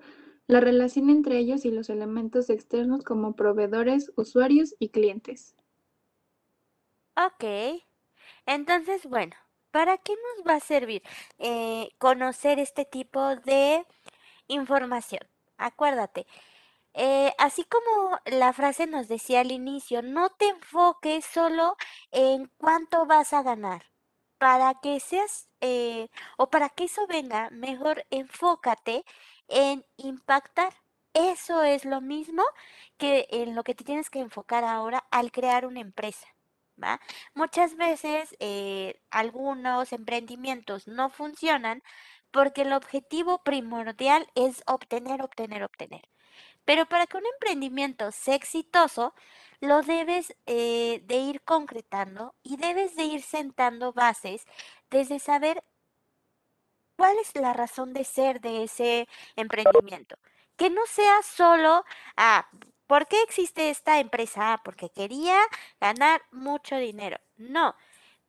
la 0.47 0.59
relación 0.59 1.09
entre 1.09 1.37
ellos 1.37 1.65
y 1.65 1.71
los 1.71 1.89
elementos 1.89 2.49
externos 2.49 3.03
como 3.03 3.35
proveedores, 3.35 4.11
usuarios 4.15 4.75
y 4.79 4.89
clientes. 4.89 5.55
Ok. 7.15 7.43
Entonces, 8.45 9.05
bueno, 9.05 9.35
¿para 9.71 9.97
qué 9.97 10.13
nos 10.13 10.47
va 10.47 10.55
a 10.55 10.59
servir 10.59 11.03
eh, 11.39 11.89
conocer 11.99 12.59
este 12.59 12.85
tipo 12.85 13.35
de 13.37 13.85
información? 14.47 15.21
Acuérdate, 15.57 16.27
eh, 16.93 17.33
así 17.39 17.65
como 17.65 18.19
la 18.25 18.53
frase 18.53 18.87
nos 18.87 19.07
decía 19.07 19.41
al 19.41 19.51
inicio, 19.51 20.01
no 20.03 20.29
te 20.31 20.49
enfoques 20.49 21.25
solo 21.25 21.75
en 22.11 22.51
cuánto 22.57 23.05
vas 23.05 23.33
a 23.33 23.43
ganar. 23.43 23.85
Para 24.37 24.75
que 24.81 24.99
seas 24.99 25.49
eh, 25.61 26.09
o 26.37 26.49
para 26.49 26.69
que 26.69 26.85
eso 26.85 27.07
venga, 27.07 27.49
mejor 27.51 28.05
enfócate 28.11 29.05
en 29.47 29.85
impactar. 29.97 30.73
Eso 31.13 31.63
es 31.63 31.85
lo 31.85 32.01
mismo 32.01 32.43
que 32.97 33.27
en 33.29 33.55
lo 33.55 33.63
que 33.63 33.75
te 33.75 33.83
tienes 33.83 34.09
que 34.09 34.19
enfocar 34.19 34.63
ahora 34.63 35.05
al 35.11 35.31
crear 35.31 35.65
una 35.65 35.81
empresa. 35.81 36.27
¿va? 36.81 36.99
Muchas 37.35 37.75
veces 37.75 38.35
eh, 38.39 38.99
algunos 39.11 39.93
emprendimientos 39.93 40.87
no 40.87 41.09
funcionan 41.09 41.83
porque 42.31 42.63
el 42.63 42.73
objetivo 42.73 43.43
primordial 43.43 44.27
es 44.35 44.63
obtener, 44.67 45.21
obtener, 45.21 45.63
obtener. 45.63 46.01
Pero 46.65 46.85
para 46.87 47.07
que 47.07 47.17
un 47.17 47.25
emprendimiento 47.25 48.11
sea 48.11 48.35
exitoso, 48.35 49.13
lo 49.59 49.81
debes 49.83 50.35
eh, 50.45 51.01
de 51.05 51.17
ir 51.17 51.41
concretando 51.43 52.35
y 52.43 52.57
debes 52.57 52.95
de 52.95 53.05
ir 53.05 53.21
sentando 53.21 53.93
bases 53.93 54.45
desde 54.89 55.19
saber 55.19 55.63
¿Cuál 56.97 57.17
es 57.19 57.35
la 57.35 57.53
razón 57.53 57.93
de 57.93 58.03
ser 58.03 58.41
de 58.41 58.63
ese 58.63 59.07
emprendimiento? 59.35 60.17
Que 60.55 60.69
no 60.69 60.85
sea 60.85 61.21
solo, 61.23 61.83
ah, 62.17 62.47
¿por 62.87 63.07
qué 63.07 63.21
existe 63.23 63.69
esta 63.69 63.99
empresa? 63.99 64.53
Ah, 64.53 64.61
porque 64.63 64.89
quería 64.89 65.37
ganar 65.81 66.21
mucho 66.31 66.75
dinero. 66.77 67.17
No, 67.37 67.75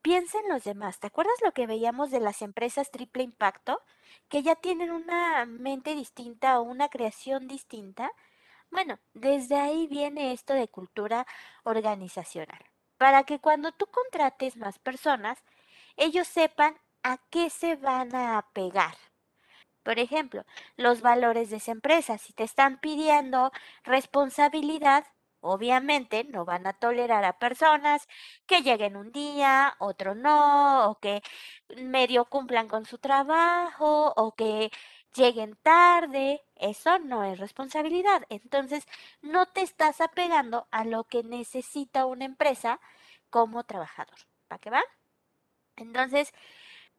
piensa 0.01 0.39
en 0.39 0.49
los 0.49 0.63
demás. 0.63 0.99
¿Te 0.99 1.07
acuerdas 1.07 1.35
lo 1.43 1.53
que 1.53 1.67
veíamos 1.67 2.11
de 2.11 2.19
las 2.19 2.41
empresas 2.41 2.91
triple 2.91 3.23
impacto? 3.23 3.81
Que 4.29 4.43
ya 4.43 4.55
tienen 4.55 4.91
una 4.91 5.45
mente 5.45 5.95
distinta 5.95 6.59
o 6.59 6.63
una 6.63 6.89
creación 6.89 7.47
distinta. 7.47 8.11
Bueno, 8.71 8.99
desde 9.13 9.57
ahí 9.57 9.87
viene 9.87 10.33
esto 10.33 10.53
de 10.53 10.67
cultura 10.67 11.25
organizacional. 11.63 12.59
para 12.97 13.23
que 13.25 13.39
cuando 13.39 13.71
tú 13.73 13.87
contrates 13.87 14.57
más 14.57 14.79
personas, 14.79 15.43
ellos 15.97 16.27
sepan 16.27 16.77
a 17.05 17.19
qué 17.29 17.51
se 17.51 17.75
van 17.75 18.15
a 18.15 18.39
apegar. 18.39 18.95
Por 19.83 19.99
ejemplo, 19.99 20.43
los 20.75 21.01
valores 21.01 21.51
de 21.51 21.57
esa 21.57 21.71
empresa. 21.71 22.17
Si 22.17 22.33
te 22.33 22.43
están 22.43 22.79
pidiendo 22.79 23.51
responsabilidad, 23.83 25.05
obviamente 25.41 26.23
no 26.25 26.45
van 26.45 26.65
a 26.67 26.73
tolerar 26.73 27.23
a 27.23 27.37
personas 27.37 28.07
que 28.47 28.61
lleguen 28.63 28.95
un 28.97 29.11
día, 29.11 29.75
otro 29.79 30.15
no, 30.15 30.89
o 30.89 30.99
que 30.99 31.21
medio 31.77 32.25
cumplan 32.25 32.67
con 32.67 32.85
su 32.85 32.97
trabajo, 32.97 34.13
o 34.17 34.33
que 34.35 34.71
lleguen 35.15 35.55
tarde. 35.61 36.43
Eso 36.55 36.97
no 36.99 37.23
es 37.23 37.39
responsabilidad. 37.39 38.23
Entonces, 38.29 38.87
no 39.21 39.45
te 39.47 39.61
estás 39.61 40.01
apegando 40.01 40.67
a 40.71 40.85
lo 40.85 41.03
que 41.05 41.23
necesita 41.23 42.07
una 42.07 42.25
empresa 42.25 42.79
como 43.29 43.63
trabajador. 43.63 44.17
¿Para 44.47 44.59
qué 44.59 44.69
va? 44.71 44.83
Entonces, 45.77 46.33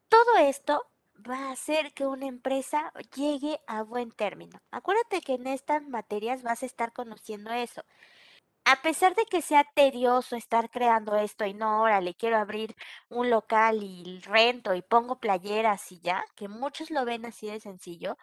todo 0.09 0.37
esto 0.37 0.85
va 1.29 1.49
a 1.49 1.51
hacer 1.51 1.93
que 1.93 2.05
una 2.05 2.27
empresa 2.27 2.91
llegue 3.15 3.59
a 3.67 3.83
buen 3.83 4.11
término. 4.11 4.59
Acuérdate 4.71 5.21
que 5.21 5.33
en 5.33 5.47
estas 5.47 5.83
materias 5.87 6.43
vas 6.43 6.63
a 6.63 6.65
estar 6.65 6.93
conociendo 6.93 7.51
eso. 7.51 7.83
A 8.65 8.81
pesar 8.81 9.15
de 9.15 9.25
que 9.25 9.41
sea 9.41 9.63
tedioso 9.75 10.35
estar 10.35 10.69
creando 10.69 11.15
esto 11.15 11.45
y 11.45 11.53
no, 11.53 11.81
órale, 11.81 12.15
quiero 12.15 12.37
abrir 12.37 12.75
un 13.09 13.29
local 13.29 13.81
y 13.81 14.19
rento 14.19 14.73
y 14.75 14.81
pongo 14.81 15.19
playeras 15.19 15.89
y 15.91 16.01
ya, 16.01 16.25
que 16.35 16.49
muchos 16.49 16.91
lo 16.91 17.05
ven 17.05 17.25
así 17.25 17.47
de 17.47 17.61
sencillo, 17.61 18.17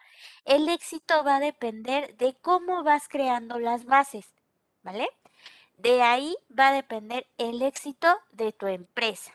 el 0.44 0.68
éxito 0.68 1.24
va 1.24 1.36
a 1.36 1.40
depender 1.40 2.14
de 2.18 2.34
cómo 2.42 2.82
vas 2.84 3.08
creando 3.08 3.58
las 3.58 3.86
bases, 3.86 4.34
¿vale? 4.82 5.08
De 5.78 6.02
ahí 6.02 6.36
va 6.56 6.68
a 6.68 6.74
depender 6.74 7.26
el 7.38 7.62
éxito 7.62 8.14
de 8.30 8.52
tu 8.52 8.66
empresa 8.66 9.32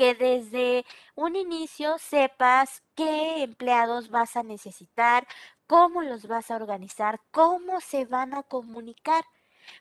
que 0.00 0.14
desde 0.14 0.86
un 1.14 1.36
inicio 1.36 1.98
sepas 1.98 2.82
qué 2.94 3.42
empleados 3.42 4.08
vas 4.08 4.34
a 4.34 4.42
necesitar, 4.42 5.26
cómo 5.66 6.00
los 6.00 6.26
vas 6.26 6.50
a 6.50 6.56
organizar, 6.56 7.20
cómo 7.30 7.82
se 7.82 8.06
van 8.06 8.32
a 8.32 8.42
comunicar. 8.42 9.26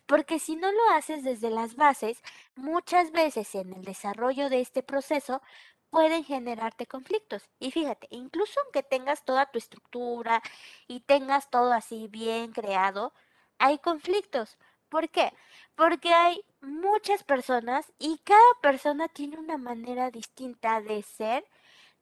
Porque 0.08 0.38
si 0.40 0.58
no 0.58 0.74
lo 0.74 0.90
haces 0.90 1.24
desde 1.24 1.50
las 1.50 1.76
bases, 1.78 2.22
muchas 2.58 3.14
veces 3.14 3.56
en 3.56 3.72
el 3.72 3.86
desarrollo 3.86 4.50
de 4.50 4.60
este 4.60 4.84
proceso 4.84 5.42
pueden 5.90 6.26
generarte 6.26 6.86
conflictos. 6.86 7.50
Y 7.58 7.72
fíjate, 7.72 8.08
incluso 8.12 8.60
aunque 8.66 8.84
tengas 8.84 9.24
toda 9.24 9.46
tu 9.46 9.58
estructura 9.58 10.42
y 10.86 11.00
tengas 11.00 11.50
todo 11.50 11.72
así 11.72 12.10
bien 12.10 12.52
creado, 12.52 13.14
hay 13.58 13.80
conflictos. 13.80 14.58
¿Por 14.90 15.08
qué? 15.12 15.32
Porque 15.76 16.14
hay 16.14 16.44
muchas 16.62 17.24
personas 17.24 17.92
y 18.00 18.18
cada 18.20 18.40
persona 18.62 19.08
tiene 19.08 19.38
una 19.38 19.58
manera 19.58 20.12
distinta 20.12 20.82
de 20.82 21.04
ser, 21.04 21.46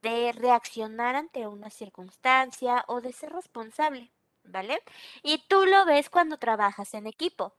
de 0.02 0.32
reaccionar 0.32 1.16
ante 1.16 1.46
una 1.46 1.70
circunstancia 1.70 2.84
o 2.88 3.00
de 3.00 3.12
ser 3.12 3.32
responsable, 3.32 4.12
¿vale? 4.44 4.82
Y 5.22 5.38
tú 5.48 5.66
lo 5.66 5.84
ves 5.86 6.10
cuando 6.10 6.38
trabajas 6.38 6.94
en 6.94 7.06
equipo. 7.06 7.54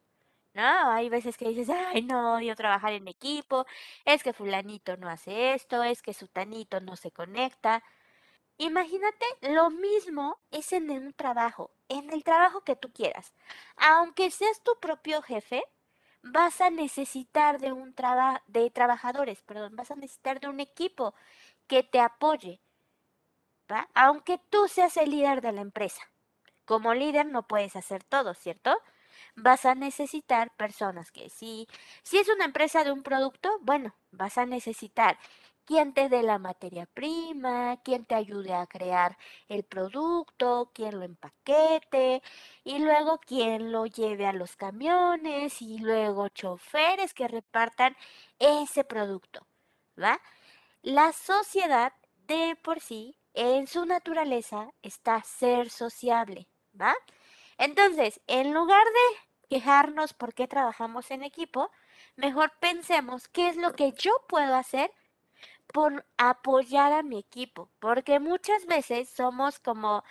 ¿No? 0.54 0.64
Hay 0.92 1.10
veces 1.10 1.38
que 1.38 1.50
dices, 1.50 1.70
ay, 1.70 2.02
no, 2.02 2.34
odio 2.36 2.56
trabajar 2.56 2.92
en 2.94 3.08
equipo, 3.08 3.66
es 4.04 4.24
que 4.24 4.34
fulanito 4.34 4.98
no 4.98 5.08
hace 5.08 5.54
esto, 5.54 5.84
es 5.84 6.02
que 6.02 6.14
sutanito 6.14 6.82
no 6.82 6.96
se 6.96 7.12
conecta. 7.12 7.84
Imagínate, 8.58 9.26
lo 9.42 9.70
mismo 9.70 10.40
es 10.52 10.74
en 10.74 10.90
un 10.92 11.14
trabajo, 11.14 11.72
en 11.88 12.12
el 12.12 12.24
trabajo 12.24 12.62
que 12.62 12.76
tú 12.76 12.92
quieras. 12.92 13.34
Aunque 13.78 14.32
seas 14.32 14.62
tu 14.64 14.78
propio 14.82 15.22
jefe, 15.22 15.64
vas 16.22 16.62
a 16.62 16.70
necesitar 16.70 17.60
de 17.60 17.72
un 17.72 17.94
trabajo 17.94 18.44
de 18.48 18.70
trabajadores, 18.72 19.42
perdón, 19.44 19.76
vas 19.76 19.92
a 19.92 19.96
necesitar 19.96 20.40
de 20.40 20.48
un 20.48 20.60
equipo 20.60 21.14
que 21.68 21.84
te 21.84 22.00
apoye. 22.00 22.62
¿va? 23.72 23.88
Aunque 23.94 24.40
tú 24.50 24.68
seas 24.68 24.98
el 24.98 25.12
líder 25.12 25.42
de 25.42 25.52
la 25.52 25.62
empresa. 25.62 26.02
Como 26.66 26.94
líder 26.94 27.26
no 27.26 27.48
puedes 27.48 27.76
hacer 27.76 28.04
todo, 28.04 28.34
¿cierto? 28.34 28.78
Vas 29.36 29.66
a 29.66 29.76
necesitar 29.76 30.52
personas 30.56 31.12
que 31.12 31.30
sí, 31.30 31.68
si 32.04 32.18
es 32.18 32.30
una 32.30 32.46
empresa 32.46 32.84
de 32.84 32.92
un 32.92 33.04
producto, 33.04 33.50
bueno, 33.62 33.96
vas 34.12 34.38
a 34.38 34.46
necesitar 34.46 35.18
quien 35.70 35.94
te 35.94 36.10
dé 36.10 36.24
la 36.24 36.40
materia 36.40 36.88
prima, 36.88 37.78
quien 37.84 38.04
te 38.04 38.16
ayude 38.16 38.56
a 38.56 38.66
crear 38.66 39.20
el 39.50 39.64
producto, 39.64 40.72
quien 40.74 40.98
lo 40.98 41.06
empaquete 41.06 42.24
y 42.64 42.80
luego 42.80 43.20
quien 43.20 43.72
lo 43.72 43.86
lleve 43.86 44.26
a 44.26 44.34
los 44.34 44.56
camiones 44.56 45.62
y 45.62 45.78
luego 45.78 46.28
choferes 46.30 47.14
que 47.14 47.28
repartan 47.28 47.96
ese 48.40 48.84
producto, 48.84 49.46
¿va? 50.02 50.20
La 50.82 51.14
sociedad 51.14 51.94
de 52.26 52.58
por 52.64 52.80
sí, 52.80 53.16
en 53.36 53.68
su 53.68 53.86
naturaleza, 53.86 54.74
está 54.82 55.22
ser 55.22 55.70
sociable, 55.70 56.48
¿va? 56.82 56.96
Entonces, 57.60 58.22
en 58.26 58.56
lugar 58.56 58.86
de 58.86 59.50
quejarnos 59.50 60.16
por 60.16 60.34
qué 60.34 60.48
trabajamos 60.48 61.12
en 61.12 61.22
equipo, 61.22 61.70
mejor 62.16 62.54
pensemos 62.60 63.28
qué 63.28 63.50
es 63.50 63.56
lo 63.56 63.74
que 63.74 63.92
yo 63.92 64.12
puedo 64.28 64.56
hacer 64.56 64.92
por 65.74 66.06
apoyar 66.18 66.94
a 66.94 67.04
mi 67.04 67.20
equipo, 67.20 67.70
porque 67.80 68.20
muchas 68.20 68.66
veces 68.66 69.10
somos 69.10 69.60
como 69.60 70.04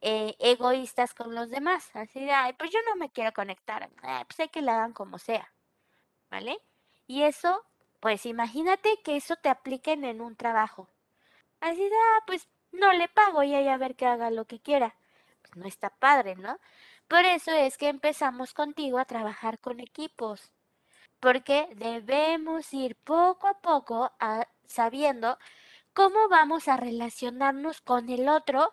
eh, 0.00 0.34
egoístas 0.38 1.14
con 1.14 1.34
los 1.34 1.50
demás, 1.50 1.90
así 1.94 2.20
de, 2.20 2.32
ay, 2.32 2.54
pues 2.54 2.70
yo 2.70 2.78
no 2.88 2.96
me 2.96 3.10
quiero 3.10 3.32
conectar, 3.32 3.90
pues 4.26 4.40
hay 4.40 4.48
que 4.48 4.62
la 4.62 4.74
hagan 4.74 4.92
como 4.92 5.18
sea, 5.18 5.52
¿vale? 6.30 6.58
Y 7.06 7.22
eso, 7.22 7.64
pues 8.00 8.26
imagínate 8.26 9.00
que 9.04 9.16
eso 9.16 9.36
te 9.36 9.48
apliquen 9.48 10.04
en 10.04 10.20
un 10.20 10.36
trabajo, 10.36 10.88
así 11.60 11.82
de, 11.82 11.96
ah, 11.96 12.24
pues 12.26 12.48
no 12.72 12.92
le 12.92 13.08
pago 13.08 13.42
y 13.42 13.54
ahí 13.54 13.68
a 13.68 13.76
ver 13.76 13.96
que 13.96 14.06
haga 14.06 14.30
lo 14.30 14.46
que 14.46 14.60
quiera, 14.60 14.96
pues 15.42 15.56
no 15.56 15.66
está 15.66 15.90
padre, 15.90 16.36
¿no? 16.36 16.58
Por 17.08 17.24
eso 17.24 17.52
es 17.52 17.76
que 17.78 17.88
empezamos 17.88 18.54
contigo 18.54 18.98
a 18.98 19.04
trabajar 19.04 19.58
con 19.58 19.80
equipos, 19.80 20.52
porque 21.20 21.68
debemos 21.76 22.72
ir 22.74 22.96
poco 22.96 23.46
a 23.46 23.60
poco 23.60 24.10
a 24.18 24.48
sabiendo 24.72 25.38
cómo 25.92 26.28
vamos 26.28 26.68
a 26.68 26.76
relacionarnos 26.76 27.80
con 27.80 28.08
el 28.08 28.28
otro 28.28 28.72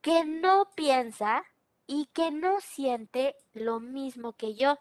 que 0.00 0.24
no 0.24 0.70
piensa 0.76 1.44
y 1.86 2.06
que 2.12 2.30
no 2.30 2.60
siente 2.60 3.34
lo 3.52 3.80
mismo 3.80 4.34
que 4.34 4.54
yo 4.54 4.78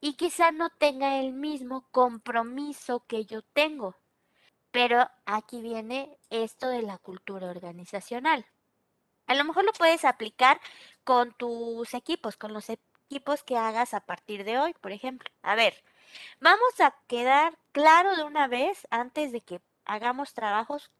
y 0.00 0.14
quizá 0.14 0.52
no 0.52 0.70
tenga 0.70 1.18
el 1.18 1.32
mismo 1.32 1.88
compromiso 1.90 3.04
que 3.06 3.24
yo 3.24 3.42
tengo. 3.42 3.96
Pero 4.70 5.08
aquí 5.24 5.60
viene 5.62 6.18
esto 6.30 6.68
de 6.68 6.82
la 6.82 6.98
cultura 6.98 7.50
organizacional. 7.50 8.46
A 9.26 9.34
lo 9.34 9.44
mejor 9.44 9.64
lo 9.64 9.72
puedes 9.72 10.04
aplicar 10.04 10.60
con 11.04 11.32
tus 11.32 11.94
equipos, 11.94 12.36
con 12.36 12.52
los 12.52 12.70
equipos 12.70 13.42
que 13.42 13.56
hagas 13.56 13.94
a 13.94 14.00
partir 14.00 14.44
de 14.44 14.58
hoy, 14.58 14.74
por 14.80 14.92
ejemplo. 14.92 15.30
A 15.42 15.54
ver, 15.54 15.82
vamos 16.40 16.80
a 16.80 16.94
quedar 17.08 17.58
claro 17.72 18.16
de 18.16 18.24
una 18.24 18.46
vez 18.48 18.86
antes 18.90 19.32
de 19.32 19.40
que 19.40 19.60
hagamos 19.86 20.34
trabajos, 20.34 20.90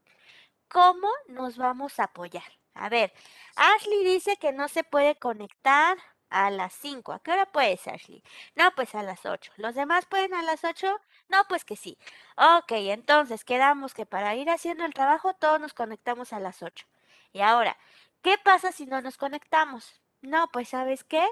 ¿cómo 0.69 1.09
nos 1.29 1.57
vamos 1.57 2.01
a 2.01 2.05
apoyar? 2.05 2.45
A 2.75 2.89
ver, 2.89 3.13
Ashley 3.57 4.05
dice 4.05 4.37
que 4.37 4.53
no 4.53 4.69
se 4.69 4.85
puede 4.85 5.17
conectar 5.17 5.99
a 6.31 6.51
las 6.51 6.73
5. 6.75 7.13
¿A 7.13 7.21
qué 7.21 7.33
hora 7.33 7.47
puedes, 7.47 7.87
Ashley? 7.89 8.23
No, 8.55 8.71
pues 8.75 8.95
a 8.95 9.03
las 9.03 9.25
8. 9.27 9.53
¿Los 9.57 9.75
demás 9.75 10.07
pueden 10.07 10.35
a 10.35 10.43
las 10.43 10.65
8? 10.65 11.01
No, 11.29 11.45
pues 11.49 11.65
que 11.65 11.77
sí. 11.77 11.99
Ok, 12.37 12.73
entonces 12.73 13.45
quedamos 13.45 13.95
que 13.95 14.07
para 14.07 14.35
ir 14.37 14.51
haciendo 14.51 14.85
el 14.85 14.95
trabajo 14.95 15.35
todos 15.35 15.61
nos 15.61 15.75
conectamos 15.75 16.33
a 16.33 16.41
las 16.41 16.63
8. 16.63 16.87
Y 17.33 17.41
ahora, 17.41 17.77
¿qué 18.23 18.39
pasa 18.39 18.73
si 18.73 18.87
no 18.87 19.01
nos 19.01 19.17
conectamos? 19.17 20.01
No, 20.23 20.49
pues 20.53 20.71
sabes 20.71 21.05
qué, 21.05 21.27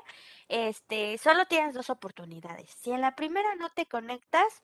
este, 0.48 1.18
solo 1.18 1.46
tienes 1.46 1.74
dos 1.74 1.90
oportunidades. 1.90 2.70
Si 2.70 2.92
en 2.92 3.00
la 3.00 3.16
primera 3.16 3.54
no 3.56 3.70
te 3.70 3.86
conectas, 3.86 4.62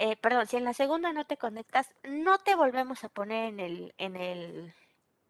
eh, 0.00 0.16
perdón, 0.16 0.46
si 0.46 0.56
en 0.56 0.64
la 0.64 0.72
segunda 0.72 1.12
no 1.12 1.26
te 1.26 1.36
conectas, 1.36 1.94
no 2.04 2.38
te 2.38 2.54
volvemos 2.54 3.04
a 3.04 3.10
poner 3.10 3.48
en 3.50 3.60
el, 3.60 3.94
en 3.98 4.16
el, 4.16 4.74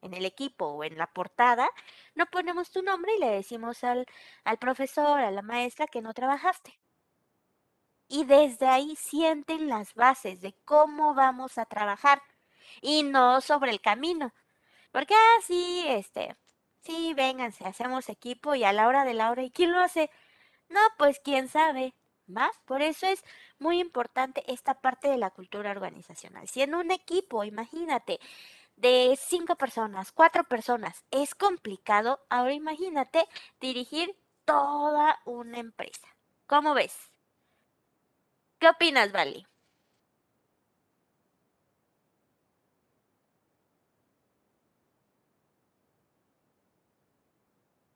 en 0.03 0.15
el 0.15 0.25
equipo 0.25 0.67
o 0.67 0.85
en 0.85 0.97
la 0.97 1.09
portada, 1.09 1.69
no 2.15 2.27
ponemos 2.27 2.71
tu 2.71 2.81
nombre 2.83 3.13
y 3.17 3.19
le 3.21 3.31
decimos 3.31 3.83
al, 3.83 4.07
al 4.45 4.59
profesor, 4.59 5.21
a 5.21 5.33
la 5.33 5.43
maestra 5.43 5.89
que 5.89 6.03
no 6.03 6.15
trabajaste. 6.15 6.79
Y 8.09 8.25
desde 8.27 8.69
ahí 8.69 8.95
sienten 8.97 9.69
las 9.69 9.95
bases 9.95 10.41
de 10.41 10.55
cómo 10.65 11.15
vamos 11.15 11.59
a 11.59 11.67
trabajar 11.67 12.23
y 12.81 13.03
no 13.03 13.41
sobre 13.41 13.73
el 13.73 13.81
camino. 13.81 14.33
Porque 14.93 15.15
así, 15.39 15.85
ah, 15.89 15.95
este, 15.95 16.37
sí, 16.83 17.13
vénganse, 17.15 17.65
hacemos 17.67 18.09
equipo 18.09 18.55
y 18.55 18.65
a 18.65 18.73
la 18.73 18.89
hora 18.89 19.05
de 19.05 19.15
la 19.15 19.31
hora, 19.33 19.43
¿y 19.43 19.51
quién 19.51 19.73
lo 19.73 19.81
hace? 19.81 20.11
No, 20.69 20.81
pues 20.99 21.21
quién 21.21 21.49
sabe. 21.49 21.95
¿Va? 22.37 22.51
Por 22.67 22.83
eso 22.83 23.07
es 23.07 23.25
muy 23.59 23.81
importante 23.81 24.43
esta 24.53 24.75
parte 24.81 25.09
de 25.09 25.19
la 25.19 25.31
cultura 25.31 25.71
organizacional. 25.71 26.49
Si 26.49 26.63
en 26.63 26.75
un 26.75 26.91
equipo, 26.91 27.45
imagínate, 27.45 28.19
de 28.77 29.19
cinco 29.21 29.57
personas, 29.57 30.13
cuatro 30.13 30.45
personas, 30.45 31.05
es 31.11 31.35
complicado, 31.35 32.21
ahora 32.31 32.55
imagínate 32.55 33.27
dirigir 33.61 34.17
toda 34.45 35.21
una 35.27 35.59
empresa. 35.59 36.09
¿Cómo 36.47 36.75
ves? 36.75 37.13
¿Qué 38.59 38.69
opinas, 38.69 39.11
Vali? 39.13 39.45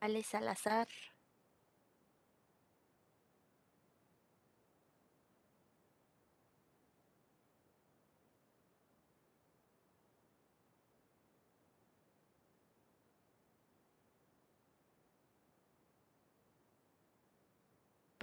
Ale 0.01 0.23
Salazar. 0.23 0.87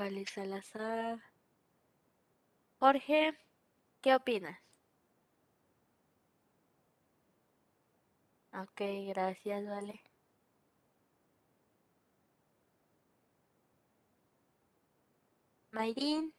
Vale 0.02 0.26
Salazar. 0.26 1.20
Jorge, 2.80 3.38
¿qué 4.02 4.16
opinas? 4.16 4.60
Ok, 8.54 8.82
gracias, 9.10 9.66
Vale. 9.68 10.00
Mayrin. 15.74 16.32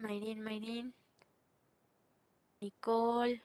Mayrin, 0.00 0.42
Mayrin. 0.42 0.92
Nicole. 2.62 3.40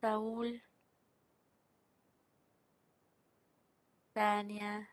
Saúl. 0.00 0.60
Tania. 4.14 4.88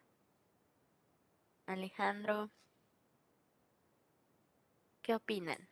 Alejandro. 1.67 2.49
¿Qué 5.01 5.13
opinan? 5.15 5.69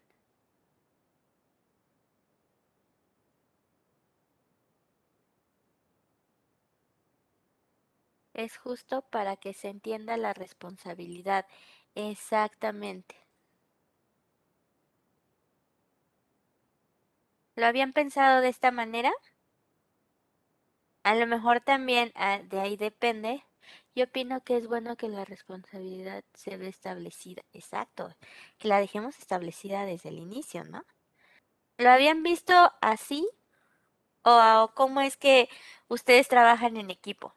Es 8.35 8.57
justo 8.57 9.01
para 9.01 9.37
que 9.37 9.53
se 9.55 9.69
entienda 9.69 10.17
la 10.17 10.33
responsabilidad. 10.33 11.47
Exactamente. 11.95 13.22
¿Lo 17.55 17.65
habían 17.65 17.93
pensado 17.93 18.41
de 18.41 18.49
esta 18.49 18.71
manera? 18.71 19.11
A 21.03 21.15
lo 21.15 21.27
mejor 21.27 21.61
también 21.61 22.11
ah, 22.15 22.39
de 22.43 22.59
ahí 22.59 22.75
depende. 22.77 23.43
Yo 23.95 24.05
opino 24.05 24.43
que 24.43 24.57
es 24.57 24.67
bueno 24.67 24.97
que 24.97 25.07
la 25.07 25.23
responsabilidad 25.25 26.23
se 26.33 26.57
ve 26.57 26.67
establecida. 26.67 27.43
Exacto. 27.53 28.13
Que 28.57 28.67
la 28.67 28.79
dejemos 28.79 29.17
establecida 29.19 29.85
desde 29.85 30.09
el 30.09 30.17
inicio, 30.19 30.63
¿no? 30.65 30.83
¿Lo 31.77 31.89
habían 31.91 32.23
visto 32.23 32.53
así? 32.81 33.27
¿O 34.23 34.71
cómo 34.75 35.01
es 35.01 35.17
que 35.17 35.49
ustedes 35.89 36.27
trabajan 36.27 36.77
en 36.77 36.91
equipo? 36.91 37.35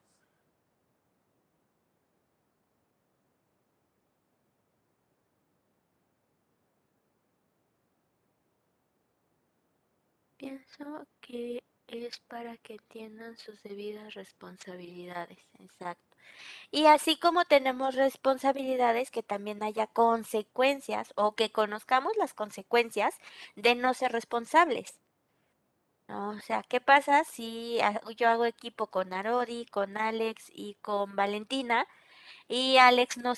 Pienso 10.36 11.06
que 11.20 11.62
es 11.88 12.18
para 12.28 12.56
que 12.58 12.74
entiendan 12.74 13.36
sus 13.36 13.62
debidas 13.62 14.14
responsabilidades, 14.14 15.38
exacto. 15.58 16.16
Y 16.70 16.86
así 16.86 17.18
como 17.18 17.44
tenemos 17.44 17.94
responsabilidades, 17.94 19.10
que 19.10 19.22
también 19.22 19.62
haya 19.62 19.86
consecuencias 19.86 21.12
o 21.16 21.34
que 21.34 21.52
conozcamos 21.52 22.16
las 22.16 22.34
consecuencias 22.34 23.14
de 23.54 23.74
no 23.74 23.94
ser 23.94 24.12
responsables. 24.12 24.98
O 26.08 26.38
sea, 26.40 26.62
¿qué 26.62 26.80
pasa 26.80 27.24
si 27.24 27.78
yo 28.16 28.28
hago 28.28 28.44
equipo 28.44 28.88
con 28.88 29.12
Arodi, 29.12 29.66
con 29.66 29.96
Alex 29.96 30.50
y 30.52 30.74
con 30.82 31.16
Valentina? 31.16 31.86
y 32.48 32.78
Alex 32.78 33.18
no, 33.18 33.34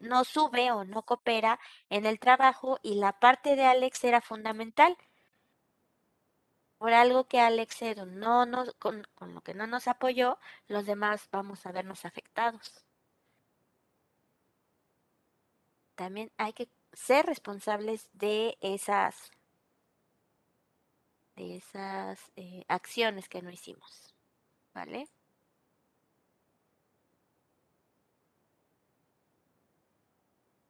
no 0.00 0.24
sube 0.24 0.70
o 0.72 0.84
no 0.84 1.02
coopera 1.02 1.58
en 1.88 2.06
el 2.06 2.18
trabajo 2.18 2.78
y 2.82 2.94
la 2.94 3.18
parte 3.18 3.56
de 3.56 3.64
Alex 3.64 4.04
era 4.04 4.20
fundamental 4.20 4.96
por 6.80 6.94
algo 6.94 7.24
que 7.28 7.40
Alex 7.40 7.82
no 8.06 8.46
nos, 8.46 8.72
con, 8.76 9.06
lo 9.20 9.42
que 9.42 9.52
no 9.52 9.66
nos 9.66 9.86
apoyó, 9.86 10.38
los 10.66 10.86
demás 10.86 11.28
vamos 11.30 11.66
a 11.66 11.72
vernos 11.72 12.06
afectados. 12.06 12.86
También 15.94 16.32
hay 16.38 16.54
que 16.54 16.70
ser 16.94 17.26
responsables 17.26 18.08
de 18.14 18.56
esas, 18.62 19.30
de 21.36 21.56
esas 21.56 22.18
eh, 22.36 22.64
acciones 22.68 23.28
que 23.28 23.42
no 23.42 23.50
hicimos. 23.50 24.14
¿Vale? 24.72 25.06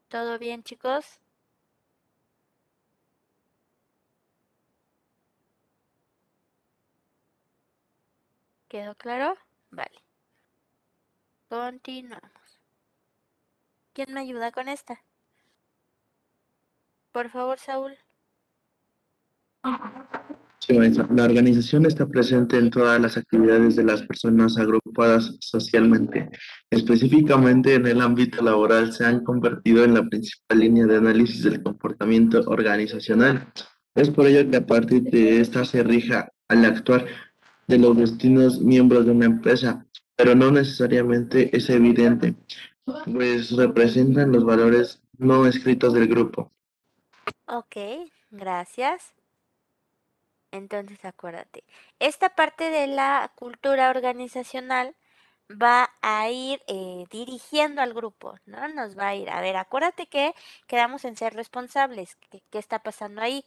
¿Todo 0.08 0.40
bien, 0.40 0.64
chicos? 0.64 1.20
¿Quedó 8.70 8.94
claro? 8.94 9.34
Vale. 9.72 9.98
Continuamos. 11.48 12.60
¿Quién 13.92 14.14
me 14.14 14.20
ayuda 14.20 14.52
con 14.52 14.68
esta? 14.68 15.02
Por 17.10 17.30
favor, 17.30 17.58
Saúl. 17.58 17.98
La 20.68 21.24
organización 21.24 21.84
está 21.84 22.06
presente 22.06 22.58
en 22.58 22.70
todas 22.70 23.00
las 23.00 23.16
actividades 23.16 23.74
de 23.74 23.82
las 23.82 24.02
personas 24.02 24.56
agrupadas 24.56 25.36
socialmente. 25.40 26.30
Específicamente 26.70 27.74
en 27.74 27.88
el 27.88 28.00
ámbito 28.00 28.40
laboral 28.40 28.92
se 28.92 29.04
han 29.04 29.24
convertido 29.24 29.82
en 29.82 29.94
la 29.94 30.04
principal 30.04 30.60
línea 30.60 30.86
de 30.86 30.98
análisis 30.98 31.42
del 31.42 31.60
comportamiento 31.60 32.38
organizacional. 32.46 33.52
Es 33.96 34.10
por 34.10 34.28
ello 34.28 34.48
que 34.48 34.58
a 34.58 34.66
partir 34.66 35.02
de 35.02 35.40
esta 35.40 35.64
se 35.64 35.82
rija 35.82 36.30
al 36.46 36.64
actuar 36.64 37.06
de 37.70 37.78
los 37.78 37.96
destinos 37.96 38.60
miembros 38.60 39.06
de 39.06 39.12
una 39.12 39.26
empresa, 39.26 39.86
pero 40.16 40.34
no 40.34 40.50
necesariamente 40.50 41.56
es 41.56 41.70
evidente, 41.70 42.34
pues 42.84 43.52
representan 43.52 44.32
los 44.32 44.44
valores 44.44 45.00
no 45.16 45.46
escritos 45.46 45.94
del 45.94 46.08
grupo. 46.08 46.52
Ok, 47.46 47.76
gracias. 48.30 49.14
Entonces 50.50 51.04
acuérdate, 51.04 51.62
esta 52.00 52.30
parte 52.30 52.70
de 52.70 52.88
la 52.88 53.32
cultura 53.36 53.88
organizacional 53.90 54.96
va 55.50 55.90
a 56.02 56.28
ir 56.28 56.60
eh, 56.66 57.04
dirigiendo 57.10 57.82
al 57.82 57.94
grupo, 57.94 58.34
¿no? 58.46 58.68
Nos 58.68 58.98
va 58.98 59.08
a 59.08 59.14
ir, 59.14 59.30
a 59.30 59.40
ver, 59.40 59.56
acuérdate 59.56 60.06
que 60.06 60.34
quedamos 60.66 61.04
en 61.04 61.16
ser 61.16 61.34
responsables, 61.34 62.16
qué 62.50 62.58
está 62.58 62.80
pasando 62.80 63.22
ahí? 63.22 63.44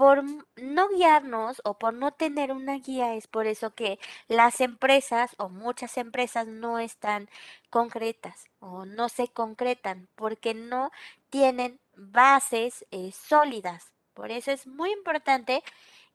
Por 0.00 0.24
no 0.56 0.88
guiarnos 0.88 1.60
o 1.62 1.78
por 1.78 1.92
no 1.92 2.10
tener 2.10 2.52
una 2.52 2.78
guía 2.78 3.16
es 3.16 3.26
por 3.26 3.46
eso 3.46 3.74
que 3.74 3.98
las 4.28 4.62
empresas 4.62 5.34
o 5.36 5.50
muchas 5.50 5.98
empresas 5.98 6.46
no 6.46 6.78
están 6.78 7.28
concretas 7.68 8.46
o 8.60 8.86
no 8.86 9.10
se 9.10 9.28
concretan 9.28 10.08
porque 10.14 10.54
no 10.54 10.90
tienen 11.28 11.78
bases 11.94 12.86
eh, 12.90 13.12
sólidas. 13.12 13.92
Por 14.14 14.30
eso 14.30 14.52
es 14.52 14.66
muy 14.66 14.90
importante 14.90 15.62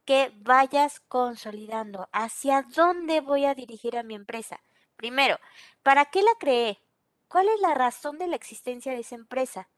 que 0.03 0.31
vayas 0.37 0.99
consolidando 1.01 2.09
hacia 2.11 2.63
dónde 2.63 3.21
voy 3.21 3.45
a 3.45 3.53
dirigir 3.53 3.99
a 3.99 4.03
mi 4.03 4.15
empresa. 4.15 4.61
Primero, 4.95 5.37
¿para 5.83 6.05
qué 6.05 6.23
la 6.23 6.33
creé? 6.39 6.79
¿Cuál 7.27 7.49
es 7.49 7.61
la 7.61 7.75
razón 7.75 8.17
de 8.17 8.25
la 8.25 8.35
existencia 8.35 8.93
de 8.93 9.01
esa 9.01 9.13
empresa? 9.13 9.69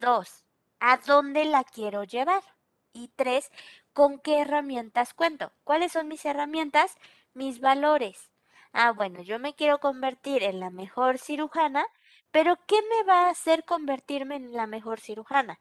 Dos, 0.00 0.44
¿a 0.80 0.98
dónde 0.98 1.46
la 1.46 1.64
quiero 1.64 2.04
llevar? 2.04 2.55
Y 2.96 3.08
tres, 3.08 3.50
¿con 3.92 4.18
qué 4.18 4.40
herramientas 4.40 5.12
cuento? 5.12 5.52
¿Cuáles 5.64 5.92
son 5.92 6.08
mis 6.08 6.24
herramientas? 6.24 6.96
Mis 7.34 7.60
valores. 7.60 8.30
Ah, 8.72 8.92
bueno, 8.92 9.20
yo 9.20 9.38
me 9.38 9.54
quiero 9.54 9.80
convertir 9.80 10.42
en 10.42 10.60
la 10.60 10.70
mejor 10.70 11.18
cirujana, 11.18 11.84
pero 12.30 12.56
¿qué 12.66 12.76
me 12.88 13.02
va 13.04 13.26
a 13.26 13.30
hacer 13.30 13.64
convertirme 13.66 14.36
en 14.36 14.54
la 14.54 14.66
mejor 14.66 14.98
cirujana? 15.00 15.60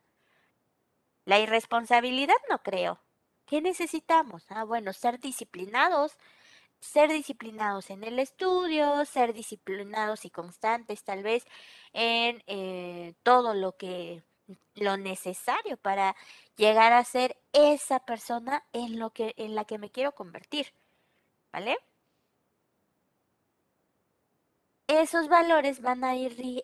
La 1.26 1.40
irresponsabilidad 1.40 2.38
no 2.50 2.64
creo. 2.64 3.02
¿Qué 3.46 3.60
necesitamos? 3.62 4.46
Ah, 4.48 4.64
bueno, 4.64 4.94
ser 4.94 5.20
disciplinados, 5.20 6.18
ser 6.80 7.12
disciplinados 7.12 7.90
en 7.90 8.06
el 8.06 8.20
estudio, 8.20 9.04
ser 9.04 9.34
disciplinados 9.34 10.24
y 10.24 10.30
constantes 10.30 11.04
tal 11.04 11.22
vez 11.22 11.46
en 11.92 12.42
eh, 12.48 13.14
todo 13.24 13.54
lo 13.56 13.76
que 13.76 14.24
lo 14.76 14.98
necesario 14.98 15.78
para 15.78 16.16
llegar 16.58 16.94
a 16.94 17.04
ser 17.04 17.38
esa 17.54 18.00
persona 18.00 18.64
en 18.74 19.00
lo 19.00 19.12
que 19.12 19.34
en 19.38 19.56
la 19.56 19.66
que 19.66 19.78
me 19.78 19.92
quiero 19.92 20.14
convertir. 20.14 20.74
¿Vale? 21.52 21.78
Esos 24.88 25.28
valores 25.30 25.82
van 25.82 26.04
a 26.04 26.16
ir 26.16 26.64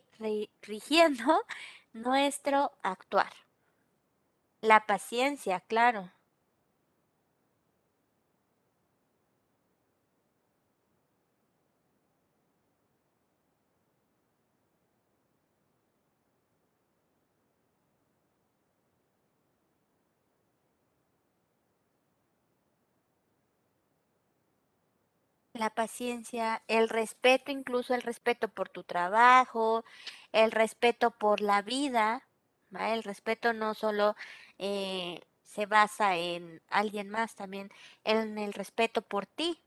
rigiendo 0.61 1.43
nuestro 1.93 2.71
actuar. 2.83 3.33
La 4.61 4.85
paciencia, 4.85 5.59
claro. 5.61 6.11
La 25.61 25.69
paciencia, 25.69 26.63
el 26.67 26.89
respeto, 26.89 27.51
incluso 27.51 27.93
el 27.93 28.01
respeto 28.01 28.47
por 28.49 28.69
tu 28.69 28.83
trabajo, 28.83 29.85
el 30.33 30.51
respeto 30.51 31.11
por 31.11 31.39
la 31.39 31.61
vida, 31.61 32.27
el 32.79 33.03
respeto 33.03 33.53
no 33.53 33.75
solo 33.75 34.15
eh, 34.57 35.21
se 35.43 35.67
basa 35.67 36.17
en 36.17 36.61
alguien 36.69 37.09
más, 37.09 37.35
también 37.35 37.69
en 38.03 38.39
el 38.39 38.53
respeto 38.53 39.03
por 39.03 39.27
ti, 39.27 39.59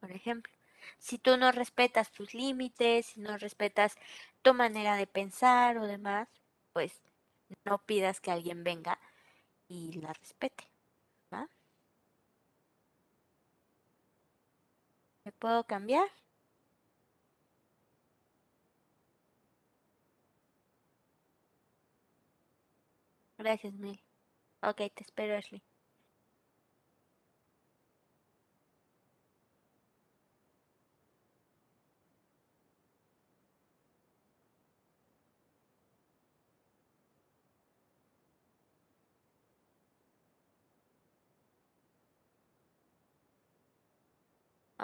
por 0.00 0.12
ejemplo. 0.12 0.52
Si 0.98 1.18
tú 1.18 1.36
no 1.36 1.50
respetas 1.52 2.12
tus 2.12 2.32
límites, 2.34 3.06
si 3.06 3.20
no 3.20 3.36
respetas 3.38 3.96
tu 4.42 4.54
manera 4.54 4.96
de 4.96 5.06
pensar 5.08 5.78
o 5.78 5.86
demás, 5.86 6.28
pues 6.72 7.02
no 7.64 7.78
pidas 7.78 8.20
que 8.20 8.30
alguien 8.30 8.62
venga 8.64 8.98
y 9.68 9.92
la 9.94 10.12
respete. 10.12 10.71
¿Me 15.24 15.32
puedo 15.32 15.64
cambiar? 15.64 16.06
Gracias, 23.36 23.74
Mel. 23.74 24.00
Ok, 24.62 24.78
te 24.94 25.02
espero, 25.04 25.36
Ashley. 25.36 25.62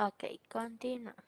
Ok, 0.01 0.24
continuamos. 0.49 1.24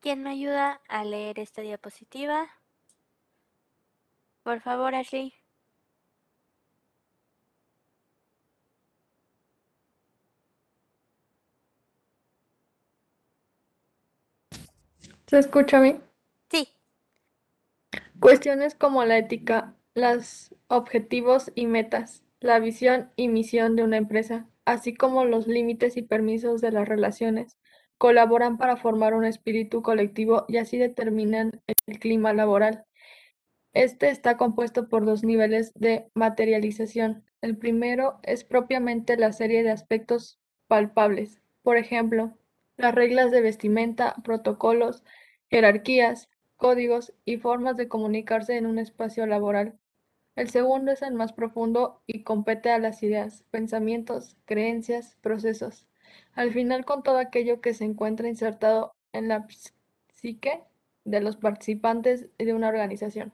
¿Quién 0.00 0.22
me 0.22 0.30
ayuda 0.30 0.80
a 0.86 1.02
leer 1.04 1.40
esta 1.40 1.60
diapositiva? 1.60 2.48
Por 4.44 4.60
favor, 4.60 4.94
Ashley. 4.94 5.34
¿Se 15.26 15.40
escucha 15.40 15.80
bien? 15.80 16.00
Sí. 16.48 16.68
Cuestiones 18.20 18.76
como 18.76 19.04
la 19.04 19.18
ética, 19.18 19.74
los 19.94 20.54
objetivos 20.68 21.50
y 21.56 21.66
metas 21.66 22.22
la 22.40 22.58
visión 22.58 23.10
y 23.16 23.28
misión 23.28 23.76
de 23.76 23.82
una 23.82 23.96
empresa, 23.96 24.48
así 24.64 24.94
como 24.94 25.24
los 25.24 25.46
límites 25.46 25.96
y 25.96 26.02
permisos 26.02 26.60
de 26.60 26.72
las 26.72 26.88
relaciones, 26.88 27.56
colaboran 27.98 28.58
para 28.58 28.76
formar 28.76 29.14
un 29.14 29.24
espíritu 29.24 29.82
colectivo 29.82 30.44
y 30.48 30.58
así 30.58 30.78
determinan 30.78 31.60
el 31.86 31.98
clima 31.98 32.32
laboral. 32.32 32.84
Este 33.74 34.08
está 34.10 34.36
compuesto 34.36 34.88
por 34.88 35.04
dos 35.04 35.24
niveles 35.24 35.72
de 35.74 36.08
materialización. 36.14 37.24
El 37.40 37.56
primero 37.56 38.18
es 38.22 38.44
propiamente 38.44 39.16
la 39.16 39.32
serie 39.32 39.62
de 39.62 39.70
aspectos 39.70 40.40
palpables, 40.68 41.40
por 41.62 41.76
ejemplo, 41.76 42.36
las 42.76 42.94
reglas 42.94 43.30
de 43.30 43.40
vestimenta, 43.40 44.14
protocolos, 44.24 45.02
jerarquías, 45.50 46.28
códigos 46.56 47.12
y 47.24 47.38
formas 47.38 47.76
de 47.76 47.88
comunicarse 47.88 48.56
en 48.56 48.66
un 48.66 48.78
espacio 48.78 49.26
laboral. 49.26 49.78
El 50.38 50.50
segundo 50.50 50.92
es 50.92 51.02
el 51.02 51.14
más 51.14 51.32
profundo 51.32 52.00
y 52.06 52.22
compete 52.22 52.70
a 52.70 52.78
las 52.78 53.02
ideas, 53.02 53.42
pensamientos, 53.50 54.36
creencias, 54.44 55.16
procesos. 55.20 55.84
Al 56.32 56.52
final 56.52 56.84
con 56.84 57.02
todo 57.02 57.18
aquello 57.18 57.60
que 57.60 57.74
se 57.74 57.84
encuentra 57.84 58.28
insertado 58.28 58.94
en 59.12 59.26
la 59.26 59.48
psique 60.14 60.62
de 61.04 61.20
los 61.20 61.36
participantes 61.38 62.28
de 62.38 62.54
una 62.54 62.68
organización. 62.68 63.32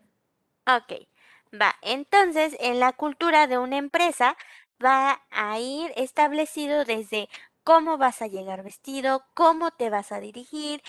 Ok, 0.67 1.07
va. 1.53 1.75
Entonces, 1.83 2.57
en 2.59 2.81
la 2.81 2.93
cultura 2.95 3.49
de 3.49 3.59
una 3.59 3.77
empresa 3.77 4.39
va 4.83 5.21
a 5.31 5.61
ir 5.61 5.93
establecido 5.97 6.87
desde 6.87 7.29
cómo 7.65 7.99
vas 7.99 8.23
a 8.23 8.29
llegar 8.29 8.63
vestido, 8.63 9.27
cómo 9.35 9.73
te 9.73 9.91
vas 9.91 10.11
a 10.11 10.21
dirigir, 10.21 10.81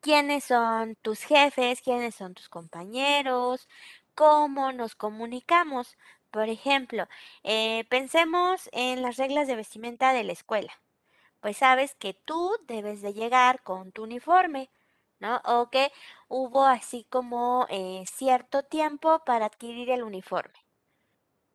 quiénes 0.00 0.44
son 0.44 0.94
tus 1.02 1.24
jefes, 1.24 1.82
quiénes 1.82 2.14
son 2.14 2.34
tus 2.34 2.48
compañeros, 2.48 3.68
cómo 4.16 4.72
nos 4.72 4.96
comunicamos. 4.96 5.96
Por 6.32 6.48
ejemplo, 6.48 7.06
eh, 7.44 7.84
pensemos 7.90 8.68
en 8.72 9.02
las 9.02 9.16
reglas 9.18 9.46
de 9.46 9.56
vestimenta 9.56 10.12
de 10.12 10.24
la 10.24 10.32
escuela. 10.32 10.72
Pues 11.40 11.58
sabes 11.58 11.94
que 11.94 12.14
tú 12.14 12.52
debes 12.66 13.02
de 13.02 13.14
llegar 13.14 13.62
con 13.62 13.92
tu 13.92 14.04
uniforme, 14.04 14.70
¿no? 15.20 15.40
O 15.44 15.70
que 15.70 15.92
hubo 16.28 16.64
así 16.66 17.06
como 17.10 17.66
eh, 17.70 18.04
cierto 18.12 18.64
tiempo 18.64 19.20
para 19.24 19.46
adquirir 19.46 19.90
el 19.90 20.02
uniforme. 20.02 20.58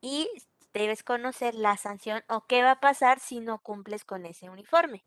Y 0.01 0.29
debes 0.73 1.03
conocer 1.03 1.55
la 1.55 1.77
sanción 1.77 2.23
o 2.29 2.41
qué 2.47 2.63
va 2.63 2.71
a 2.71 2.79
pasar 2.79 3.19
si 3.19 3.39
no 3.39 3.59
cumples 3.59 4.05
con 4.05 4.25
ese 4.25 4.49
uniforme. 4.49 5.03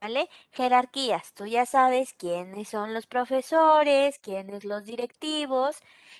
¿Vale? 0.00 0.28
Jerarquías. 0.52 1.32
Tú 1.34 1.46
ya 1.46 1.66
sabes 1.66 2.14
quiénes 2.14 2.68
son 2.68 2.94
los 2.94 3.06
profesores, 3.06 4.18
quiénes 4.20 4.64
los 4.64 4.84
directivos 4.84 5.76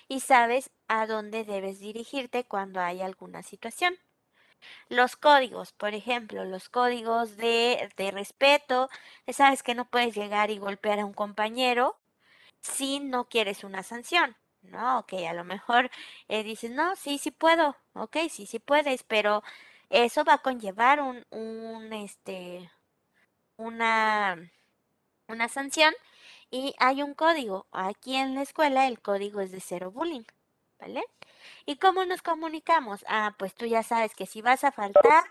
y 0.07 0.19
sabes 0.19 0.69
a 0.87 1.07
dónde 1.07 1.45
debes 1.45 1.79
dirigirte 1.79 2.43
cuando 2.43 2.81
hay 2.81 3.01
alguna 3.01 3.41
situación. 3.43 3.97
Los 4.89 5.15
códigos, 5.15 5.71
por 5.73 5.93
ejemplo, 5.93 6.45
los 6.45 6.69
códigos 6.69 7.37
de, 7.37 7.89
respeto. 8.13 8.89
Sabes 9.27 9.63
que 9.63 9.75
no 9.75 9.85
puedes 9.85 10.15
llegar 10.15 10.51
y 10.51 10.57
golpear 10.57 10.99
a 10.99 11.05
un 11.05 11.13
compañero 11.13 11.97
si 12.61 12.99
no 12.99 13.29
quieres 13.29 13.63
una 13.63 13.83
sanción. 13.83 14.35
No, 14.61 14.99
ok, 14.99 15.13
a 15.29 15.33
lo 15.33 15.43
mejor 15.45 15.89
eh, 16.27 16.43
dices, 16.43 16.71
no, 16.71 16.95
sí, 16.97 17.17
sí 17.17 17.31
puedo, 17.31 17.77
ok, 17.93 18.17
sí, 18.29 18.45
sí 18.45 18.59
puedes, 18.59 19.03
pero 19.03 19.43
eso 19.89 20.25
va 20.25 20.35
a 20.35 20.37
conllevar 20.39 21.01
un, 21.01 21.25
un 21.31 21.93
este, 21.93 22.69
una, 23.59 24.51
una 25.27 25.49
sanción 25.49 25.93
y 26.49 26.73
hay 26.79 27.03
un 27.03 27.13
código. 27.13 27.67
Aquí 27.71 28.15
en 28.15 28.35
la 28.35 28.41
escuela 28.41 28.87
el 28.87 29.01
código 29.01 29.41
es 29.41 29.51
de 29.51 29.59
cero 29.59 29.91
bullying, 29.91 30.23
¿vale? 30.79 31.03
¿Y 31.65 31.77
cómo 31.77 32.05
nos 32.05 32.21
comunicamos? 32.21 33.05
Ah, 33.07 33.35
pues 33.37 33.53
tú 33.55 33.65
ya 33.65 33.83
sabes 33.83 34.15
que 34.15 34.25
si 34.25 34.41
vas 34.41 34.63
a 34.63 34.71
faltar, 34.71 35.23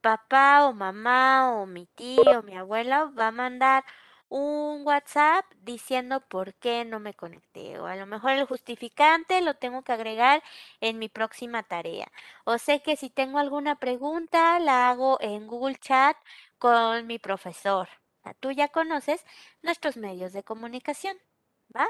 papá 0.00 0.66
o 0.66 0.72
mamá 0.72 1.52
o 1.52 1.66
mi 1.66 1.86
tío 1.86 2.40
o 2.40 2.42
mi 2.42 2.56
abuelo 2.56 3.12
va 3.14 3.28
a 3.28 3.32
mandar 3.32 3.84
un 4.28 4.86
WhatsApp 4.86 5.44
diciendo 5.62 6.20
por 6.20 6.54
qué 6.54 6.84
no 6.84 7.00
me 7.00 7.14
conecté. 7.14 7.78
O 7.78 7.86
a 7.86 7.96
lo 7.96 8.06
mejor 8.06 8.32
el 8.32 8.46
justificante 8.46 9.40
lo 9.40 9.54
tengo 9.54 9.82
que 9.82 9.92
agregar 9.92 10.42
en 10.80 10.98
mi 10.98 11.08
próxima 11.08 11.62
tarea. 11.62 12.10
O 12.44 12.58
sé 12.58 12.82
que 12.82 12.96
si 12.96 13.10
tengo 13.10 13.38
alguna 13.38 13.76
pregunta, 13.76 14.58
la 14.60 14.90
hago 14.90 15.18
en 15.20 15.46
Google 15.46 15.76
Chat 15.76 16.16
con 16.58 17.06
mi 17.06 17.18
profesor. 17.18 17.88
Tú 18.40 18.50
ya 18.52 18.68
conoces 18.68 19.24
nuestros 19.62 19.96
medios 19.96 20.32
de 20.32 20.42
comunicación, 20.42 21.16
¿va? 21.74 21.86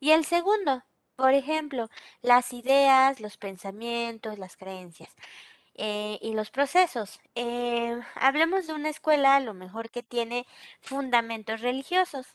Y 0.00 0.10
el 0.12 0.24
segundo, 0.24 0.82
por 1.16 1.34
ejemplo, 1.34 1.88
las 2.22 2.52
ideas, 2.52 3.20
los 3.20 3.36
pensamientos, 3.36 4.38
las 4.38 4.56
creencias. 4.56 5.10
Eh, 5.74 6.18
y 6.20 6.34
los 6.34 6.50
procesos. 6.50 7.20
Eh, 7.34 7.98
hablemos 8.14 8.66
de 8.66 8.74
una 8.74 8.90
escuela 8.90 9.36
a 9.36 9.40
lo 9.40 9.54
mejor 9.54 9.90
que 9.90 10.02
tiene 10.02 10.46
fundamentos 10.80 11.60
religiosos 11.60 12.26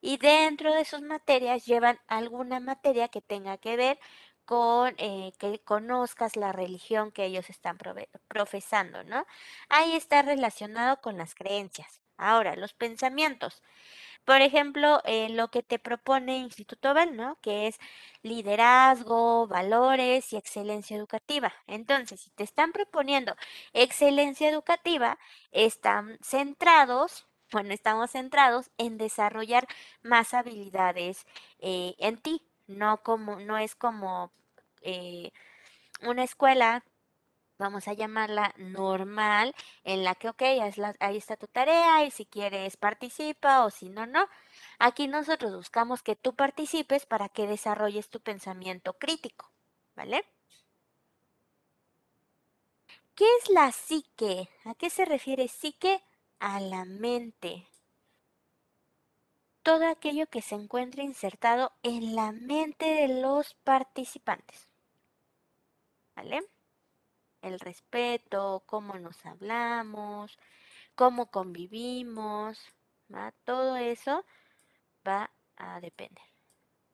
y 0.00 0.18
dentro 0.18 0.72
de 0.74 0.84
sus 0.84 1.00
materias 1.02 1.64
llevan 1.66 1.98
alguna 2.08 2.60
materia 2.60 3.08
que 3.08 3.20
tenga 3.22 3.58
que 3.58 3.76
ver 3.76 3.98
con 4.44 4.94
eh, 4.98 5.32
que 5.38 5.60
conozcas 5.60 6.36
la 6.36 6.52
religión 6.52 7.12
que 7.12 7.24
ellos 7.26 7.50
están 7.50 7.78
profesando, 8.28 9.04
¿no? 9.04 9.26
Ahí 9.68 9.94
está 9.94 10.22
relacionado 10.22 11.00
con 11.00 11.16
las 11.18 11.34
creencias. 11.34 12.00
Ahora, 12.16 12.56
los 12.56 12.72
pensamientos. 12.74 13.62
Por 14.24 14.40
ejemplo, 14.40 15.02
eh, 15.04 15.28
lo 15.30 15.50
que 15.50 15.62
te 15.62 15.78
propone 15.78 16.38
Instituto 16.38 16.94
Bell, 16.94 17.16
¿no? 17.16 17.38
Que 17.42 17.66
es 17.68 17.78
liderazgo, 18.22 19.46
valores 19.46 20.32
y 20.32 20.36
excelencia 20.36 20.96
educativa. 20.96 21.52
Entonces, 21.66 22.20
si 22.22 22.30
te 22.30 22.44
están 22.44 22.72
proponiendo 22.72 23.36
excelencia 23.74 24.48
educativa, 24.48 25.18
están 25.52 26.18
centrados, 26.22 27.26
bueno, 27.52 27.74
estamos 27.74 28.12
centrados 28.12 28.70
en 28.78 28.98
desarrollar 28.98 29.66
más 30.02 30.34
habilidades 30.34 31.26
eh, 31.60 31.94
en 31.98 32.16
ti, 32.18 32.42
no 32.66 33.02
como, 33.02 33.40
no 33.40 33.58
es 33.58 33.74
como 33.74 34.32
eh, 34.82 35.32
una 36.02 36.24
escuela 36.24 36.84
vamos 37.58 37.88
a 37.88 37.92
llamarla 37.92 38.52
normal, 38.58 39.54
en 39.84 40.04
la 40.04 40.14
que, 40.14 40.28
ok, 40.28 40.42
ahí 41.00 41.16
está 41.16 41.36
tu 41.36 41.46
tarea 41.46 42.04
y 42.04 42.10
si 42.10 42.26
quieres 42.26 42.76
participa 42.76 43.64
o 43.64 43.70
si 43.70 43.88
no, 43.88 44.06
no. 44.06 44.28
Aquí 44.78 45.08
nosotros 45.08 45.54
buscamos 45.54 46.02
que 46.02 46.16
tú 46.16 46.34
participes 46.34 47.06
para 47.06 47.28
que 47.28 47.46
desarrolles 47.46 48.08
tu 48.10 48.20
pensamiento 48.20 48.94
crítico, 48.94 49.50
¿vale? 49.96 50.24
¿Qué 53.14 53.24
es 53.40 53.48
la 53.50 53.70
psique? 53.70 54.48
¿A 54.64 54.74
qué 54.74 54.90
se 54.90 55.04
refiere 55.04 55.48
psique? 55.48 56.02
A 56.40 56.60
la 56.60 56.84
mente. 56.84 57.66
Todo 59.64 59.88
aquello 59.88 60.28
que 60.28 60.42
se 60.42 60.54
encuentra 60.54 61.02
insertado 61.02 61.72
en 61.82 62.14
la 62.14 62.30
mente 62.30 62.84
de 62.84 63.20
los 63.20 63.54
participantes. 63.64 64.68
¿Vale? 66.14 66.42
el 67.44 67.60
respeto, 67.60 68.62
cómo 68.66 68.98
nos 68.98 69.24
hablamos, 69.26 70.38
cómo 70.94 71.30
convivimos, 71.30 72.58
todo 73.44 73.76
eso 73.76 74.24
va 75.06 75.30
a 75.56 75.80
depender. 75.80 76.24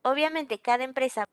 Obviamente 0.02 0.60
cada 0.60 0.84
empresa 0.84 1.24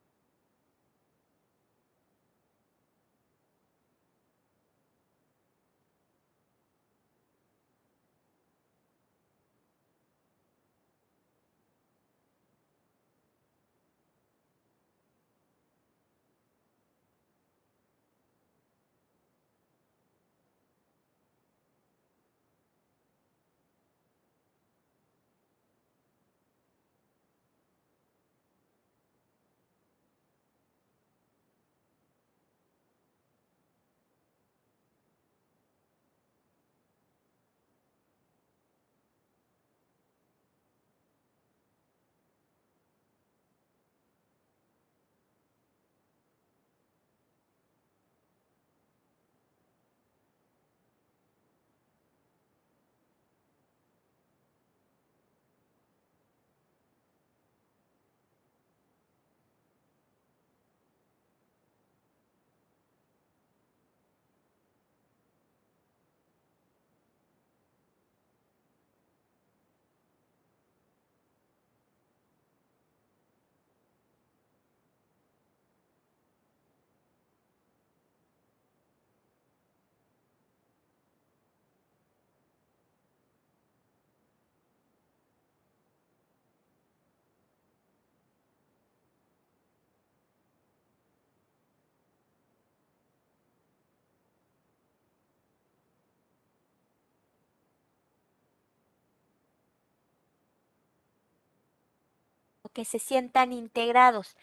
que 102.77 102.85
se 102.85 102.99
sientan 102.99 103.53
integrados, 103.53 104.35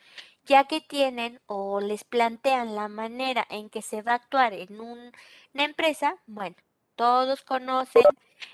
ya 0.44 0.65
que 0.65 0.81
tienen 0.81 1.40
o 1.47 1.81
les 1.81 2.02
plantean 2.02 2.74
la 2.74 2.89
manera 2.89 3.47
en 3.48 3.70
que 3.70 3.81
se 3.81 4.02
va 4.02 4.12
a 4.12 4.16
actuar 4.16 4.52
en 4.55 4.81
una 4.81 5.12
empresa, 5.55 6.16
bueno, 6.27 6.56
todos 6.97 7.43
conocen 7.44 8.02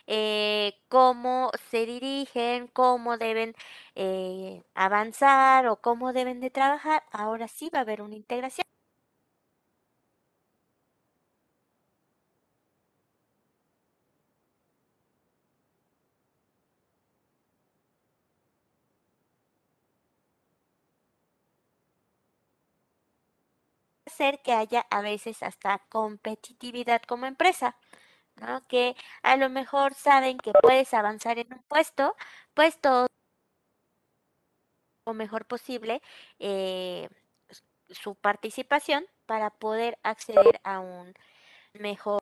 eh, 0.06 0.74
cómo 0.88 1.50
se 1.70 1.86
dirigen, 1.86 2.66
cómo 2.68 3.16
deben 3.16 3.54
eh, 3.94 4.62
avanzar 4.74 5.66
o 5.68 5.76
cómo 5.76 6.12
deben 6.12 6.40
de 6.40 6.50
trabajar, 6.50 7.02
ahora 7.10 7.48
sí 7.48 7.70
va 7.74 7.78
a 7.80 7.82
haber 7.82 8.02
una 8.02 8.16
integración. 8.16 8.69
Que 24.42 24.52
haya 24.52 24.86
a 24.90 25.00
veces 25.00 25.42
hasta 25.42 25.78
competitividad 25.88 27.02
como 27.02 27.26
empresa, 27.26 27.76
¿no? 28.36 28.62
Que 28.68 28.96
a 29.22 29.36
lo 29.36 29.48
mejor 29.50 29.94
saben 29.94 30.38
que 30.38 30.52
puedes 30.62 30.94
avanzar 30.94 31.38
en 31.38 31.52
un 31.52 31.62
puesto, 31.68 32.16
pues 32.54 32.80
todo 32.80 33.06
lo 35.06 35.14
mejor 35.14 35.46
posible 35.46 36.02
eh, 36.38 37.08
su 37.88 38.14
participación 38.14 39.06
para 39.26 39.50
poder 39.50 39.98
acceder 40.02 40.60
a 40.64 40.80
un 40.80 41.14
mejor 41.74 42.20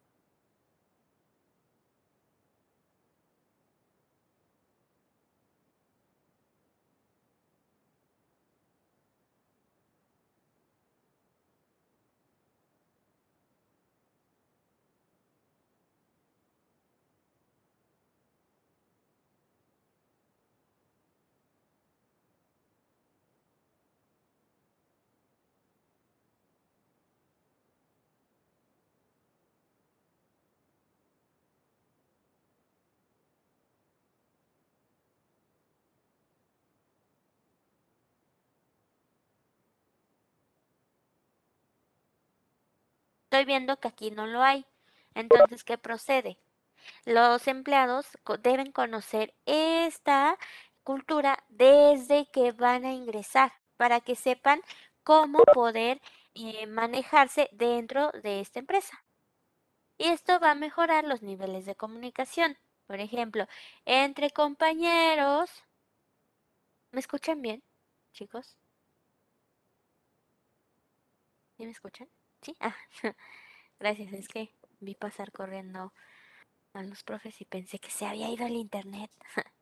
Estoy 43.39 43.55
viendo 43.55 43.79
que 43.79 43.87
aquí 43.87 44.11
no 44.11 44.27
lo 44.27 44.43
hay. 44.43 44.67
Entonces, 45.15 45.63
¿qué 45.63 45.79
procede? 45.79 46.41
Los 47.05 47.47
empleados 47.47 48.19
deben 48.43 48.73
conocer 48.73 49.33
esta 49.47 50.37
cultura 50.83 51.39
desde 51.49 52.27
que 52.33 52.51
van 52.51 52.85
a 52.85 52.93
ingresar 52.93 53.53
para 53.77 54.01
que 54.01 54.17
sepan 54.17 54.61
cómo 55.05 55.45
poder 55.55 56.01
eh, 56.35 56.67
manejarse 56.67 57.49
dentro 57.53 58.11
de 58.25 58.41
esta 58.41 58.59
empresa. 58.59 59.05
Y 59.99 60.07
esto 60.09 60.41
va 60.41 60.51
a 60.51 60.55
mejorar 60.57 61.05
los 61.05 61.23
niveles 61.23 61.65
de 61.65 61.77
comunicación. 61.77 62.59
Por 62.89 62.99
ejemplo, 62.99 63.47
entre 63.85 64.33
compañeros. 64.33 65.49
¿Me 66.91 66.99
escuchan 66.99 67.41
bien, 67.41 67.63
chicos? 68.13 68.57
¿Sí 71.57 71.65
me 71.65 71.71
escuchan? 71.71 72.09
Sí, 72.43 72.57
ah, 72.61 72.75
gracias, 73.81 74.13
es 74.13 74.29
que 74.29 74.53
vi 74.81 74.95
pasar 74.95 75.33
corriendo 75.33 75.93
a 76.75 76.83
los 76.83 77.05
profes 77.05 77.41
y 77.41 77.45
pensé 77.47 77.79
que 77.79 77.91
se 77.91 78.07
había 78.07 78.31
ido 78.31 78.47
al 78.47 78.55
internet. 78.57 79.11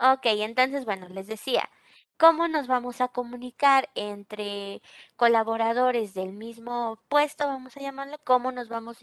Ok, 0.00 0.22
entonces, 0.26 0.84
bueno, 0.84 1.08
les 1.08 1.28
decía, 1.28 1.70
¿cómo 2.18 2.48
nos 2.48 2.66
vamos 2.66 3.00
a 3.00 3.08
comunicar 3.08 3.90
entre 3.94 4.82
colaboradores 5.16 6.14
del 6.14 6.32
mismo 6.32 6.98
puesto, 7.08 7.46
vamos 7.46 7.76
a 7.76 7.80
llamarlo? 7.80 8.18
¿Cómo 8.24 8.52
nos 8.52 8.68
vamos 8.68 8.98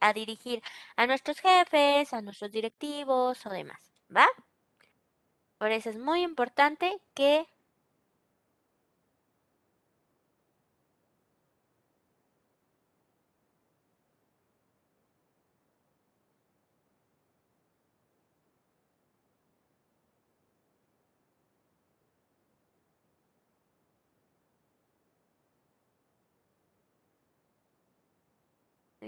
a 0.00 0.12
dirigir 0.14 0.62
a 0.96 1.06
nuestros 1.06 1.40
jefes, 1.40 2.14
a 2.14 2.22
nuestros 2.22 2.52
directivos 2.52 3.44
o 3.46 3.50
demás? 3.50 3.80
¿Va? 4.16 4.26
Por 5.58 5.70
eso 5.70 5.90
es 5.90 5.98
muy 5.98 6.22
importante 6.22 7.00
que 7.14 7.46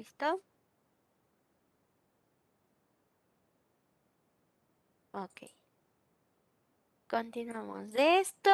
¿Listo? 0.03 0.43
Ok. 5.13 5.43
Continuamos 7.07 7.93
de 7.93 8.19
esto. 8.19 8.51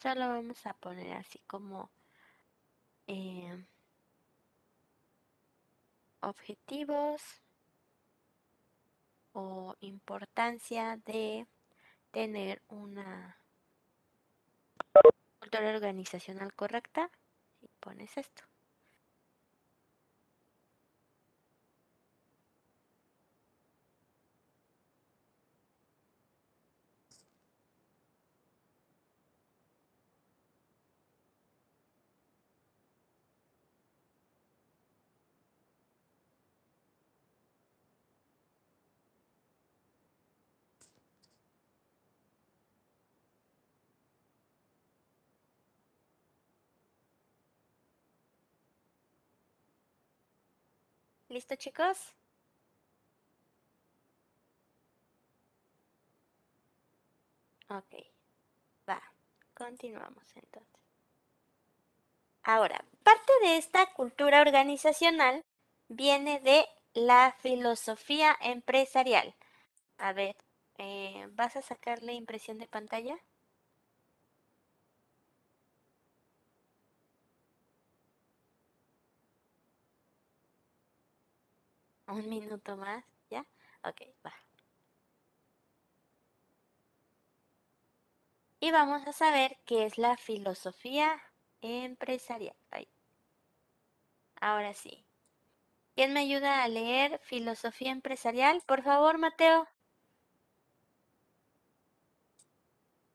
Solo 0.00 0.28
vamos 0.28 0.64
a 0.66 0.74
poner 0.74 1.14
así 1.14 1.40
como 1.48 1.90
eh, 3.08 3.64
objetivos 6.20 7.22
o 9.32 9.74
importancia 9.80 10.96
de 11.04 11.48
tener 12.12 12.62
una 12.68 13.37
organizacional 15.74 16.54
correcta 16.54 17.10
y 17.60 17.68
pones 17.80 18.16
esto. 18.16 18.44
¿Listo, 51.38 51.54
chicos? 51.54 52.16
Ok, 57.70 57.94
va, 58.88 59.00
continuamos 59.54 60.26
entonces. 60.34 60.80
Ahora, 62.42 62.84
parte 63.04 63.32
de 63.42 63.56
esta 63.58 63.86
cultura 63.92 64.40
organizacional 64.40 65.44
viene 65.88 66.40
de 66.40 66.66
la 66.92 67.36
filosofía 67.38 68.36
empresarial. 68.40 69.36
A 69.98 70.12
ver, 70.12 70.36
eh, 70.78 71.28
¿vas 71.32 71.56
a 71.56 71.62
sacarle 71.62 72.14
impresión 72.14 72.58
de 72.58 72.66
pantalla? 72.68 73.16
Un 82.08 82.28
minuto 82.28 82.76
más, 82.76 83.04
¿ya? 83.30 83.44
Ok, 83.84 84.00
va. 84.24 84.32
Y 88.60 88.72
vamos 88.72 89.06
a 89.06 89.12
saber 89.12 89.58
qué 89.66 89.84
es 89.84 89.98
la 89.98 90.16
filosofía 90.16 91.22
empresarial. 91.60 92.56
Ahora 94.40 94.74
sí. 94.74 95.04
¿Quién 95.94 96.12
me 96.12 96.20
ayuda 96.20 96.62
a 96.62 96.68
leer 96.68 97.20
filosofía 97.24 97.92
empresarial? 97.92 98.62
Por 98.66 98.82
favor, 98.82 99.18
Mateo. 99.18 99.68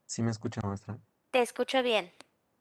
¿Sí 0.06 0.22
me 0.22 0.32
escucha, 0.32 0.61
maestra? 0.61 0.99
Te 1.32 1.41
escucho 1.41 1.82
bien. 1.82 2.14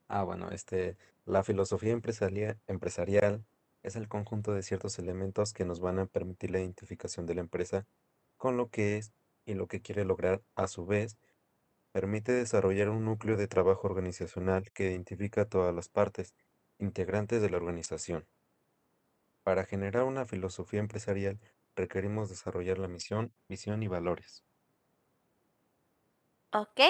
Ah, 0.09 0.23
bueno, 0.23 0.51
este, 0.51 0.97
la 1.27 1.45
filosofía 1.45 1.93
empresarial, 1.93 2.59
empresarial 2.67 3.45
es 3.83 3.97
el 3.97 4.09
conjunto 4.09 4.53
de 4.53 4.63
ciertos 4.63 4.99
elementos 4.99 5.53
que 5.53 5.65
nos 5.65 5.81
van 5.81 5.99
a 5.99 6.07
permitir 6.07 6.51
la 6.51 6.61
identificación 6.61 7.27
de 7.27 7.35
la 7.35 7.41
empresa 7.43 7.87
con 8.37 8.57
lo 8.57 8.71
que 8.71 8.97
es 8.99 9.13
y 9.45 9.55
lo 9.55 9.67
que 9.69 9.83
quiere 9.83 10.05
lograr 10.05 10.43
a 10.55 10.69
su 10.69 10.87
vez, 10.87 11.19
permite 11.93 12.33
desarrollar 12.33 12.89
un 12.91 13.05
núcleo 13.05 13.37
de 13.37 13.49
trabajo 13.49 13.89
organizacional 13.89 14.71
que 14.73 14.91
identifica 14.91 15.43
a 15.43 15.49
todas 15.49 15.75
las 15.75 15.89
partes 15.89 16.35
integrantes 16.79 17.43
de 17.43 17.51
la 17.51 17.59
organización. 17.59 18.27
Para 19.45 19.65
generar 19.65 20.03
una 20.03 20.27
filosofía 20.27 20.81
empresarial 20.81 21.39
requerimos 21.77 22.29
desarrollar 22.29 22.79
la 22.79 22.89
misión, 22.89 23.33
visión 23.49 23.83
y 23.85 23.87
valores. 23.89 24.45
Ok, 26.53 26.81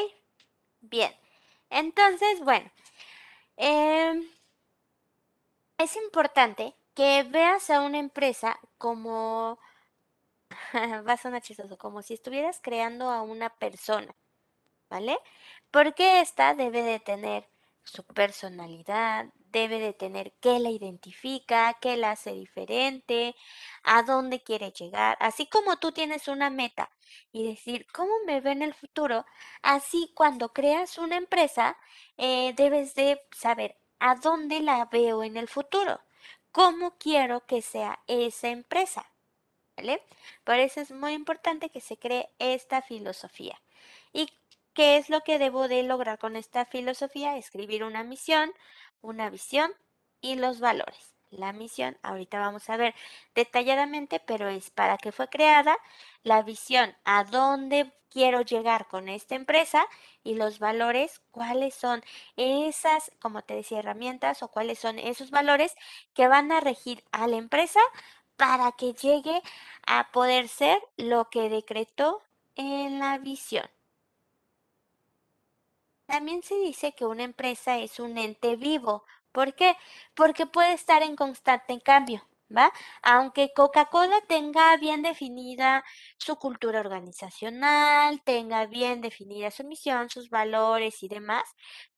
bien. 0.80 1.12
Entonces, 1.70 2.40
bueno, 2.40 2.70
em, 3.56 4.24
es 5.78 5.96
importante 5.96 6.74
que 6.94 7.22
veas 7.24 7.70
a 7.70 7.82
una 7.82 7.98
empresa 7.98 8.58
como, 8.78 9.58
va 11.06 11.12
a 11.12 11.16
sonar 11.16 11.42
chistoso, 11.42 11.78
como 11.78 12.02
si 12.02 12.14
estuvieras 12.14 12.60
creando 12.62 13.10
a 13.10 13.22
una 13.22 13.50
persona, 13.50 14.14
¿vale? 14.90 15.18
Porque 15.70 16.20
esta 16.20 16.54
debe 16.54 16.82
de 16.82 17.00
tener 17.00 17.48
su 17.84 18.04
personalidad, 18.04 19.26
debe 19.50 19.78
de 19.80 19.92
tener 19.92 20.32
qué 20.40 20.58
la 20.60 20.70
identifica, 20.70 21.74
qué 21.80 21.96
la 21.96 22.12
hace 22.12 22.32
diferente, 22.32 23.34
a 23.82 24.02
dónde 24.02 24.42
quiere 24.42 24.70
llegar. 24.72 25.16
Así 25.20 25.46
como 25.46 25.78
tú 25.78 25.92
tienes 25.92 26.28
una 26.28 26.50
meta 26.50 26.90
y 27.32 27.46
decir, 27.48 27.86
¿cómo 27.92 28.12
me 28.26 28.40
ve 28.40 28.52
en 28.52 28.62
el 28.62 28.74
futuro? 28.74 29.26
Así 29.62 30.12
cuando 30.14 30.52
creas 30.52 30.98
una 30.98 31.16
empresa, 31.16 31.76
eh, 32.18 32.54
debes 32.56 32.94
de 32.94 33.20
saber 33.32 33.76
a 33.98 34.14
dónde 34.16 34.60
la 34.60 34.84
veo 34.86 35.22
en 35.24 35.36
el 35.36 35.48
futuro 35.48 36.00
cómo 36.52 36.92
quiero 36.98 37.44
que 37.46 37.62
sea 37.62 37.98
esa 38.06 38.48
empresa. 38.48 39.06
¿Vale? 39.76 40.02
Por 40.44 40.56
eso 40.56 40.80
es 40.80 40.90
muy 40.90 41.12
importante 41.14 41.70
que 41.70 41.80
se 41.80 41.96
cree 41.96 42.28
esta 42.38 42.82
filosofía. 42.82 43.60
¿Y 44.12 44.28
qué 44.74 44.98
es 44.98 45.08
lo 45.10 45.22
que 45.22 45.38
debo 45.38 45.66
de 45.68 45.82
lograr 45.82 46.18
con 46.18 46.36
esta 46.36 46.66
filosofía? 46.66 47.36
Escribir 47.36 47.84
una 47.84 48.04
misión, 48.04 48.52
una 49.00 49.30
visión 49.30 49.72
y 50.20 50.36
los 50.36 50.60
valores. 50.60 51.11
La 51.32 51.52
misión, 51.54 51.96
ahorita 52.02 52.38
vamos 52.38 52.68
a 52.68 52.76
ver 52.76 52.94
detalladamente, 53.34 54.20
pero 54.20 54.48
es 54.48 54.70
para 54.70 54.98
qué 54.98 55.12
fue 55.12 55.28
creada, 55.28 55.76
la 56.22 56.42
visión, 56.42 56.94
a 57.04 57.24
dónde 57.24 57.90
quiero 58.10 58.42
llegar 58.42 58.86
con 58.86 59.08
esta 59.08 59.34
empresa 59.34 59.86
y 60.22 60.34
los 60.34 60.58
valores, 60.58 61.22
cuáles 61.30 61.74
son 61.74 62.04
esas, 62.36 63.10
como 63.18 63.40
te 63.42 63.54
decía, 63.54 63.78
herramientas 63.78 64.42
o 64.42 64.48
cuáles 64.48 64.78
son 64.78 64.98
esos 64.98 65.30
valores 65.30 65.74
que 66.12 66.28
van 66.28 66.52
a 66.52 66.60
regir 66.60 67.02
a 67.12 67.26
la 67.26 67.36
empresa 67.36 67.80
para 68.36 68.72
que 68.72 68.92
llegue 68.92 69.40
a 69.86 70.12
poder 70.12 70.48
ser 70.48 70.82
lo 70.98 71.30
que 71.30 71.48
decretó 71.48 72.20
en 72.56 72.98
la 72.98 73.16
visión. 73.16 73.68
También 76.04 76.42
se 76.42 76.56
dice 76.56 76.92
que 76.92 77.06
una 77.06 77.22
empresa 77.22 77.78
es 77.78 77.98
un 77.98 78.18
ente 78.18 78.56
vivo. 78.56 79.04
¿Por 79.32 79.54
qué? 79.54 79.76
Porque 80.14 80.46
puede 80.46 80.72
estar 80.74 81.02
en 81.02 81.16
constante 81.16 81.80
cambio. 81.80 82.22
¿va? 82.56 82.72
Aunque 83.02 83.52
Coca-Cola 83.54 84.20
tenga 84.28 84.76
bien 84.76 85.02
definida 85.02 85.84
su 86.18 86.36
cultura 86.36 86.80
organizacional, 86.80 88.22
tenga 88.24 88.66
bien 88.66 89.00
definida 89.00 89.50
su 89.50 89.64
misión, 89.64 90.10
sus 90.10 90.30
valores 90.30 91.02
y 91.02 91.08
demás, 91.08 91.44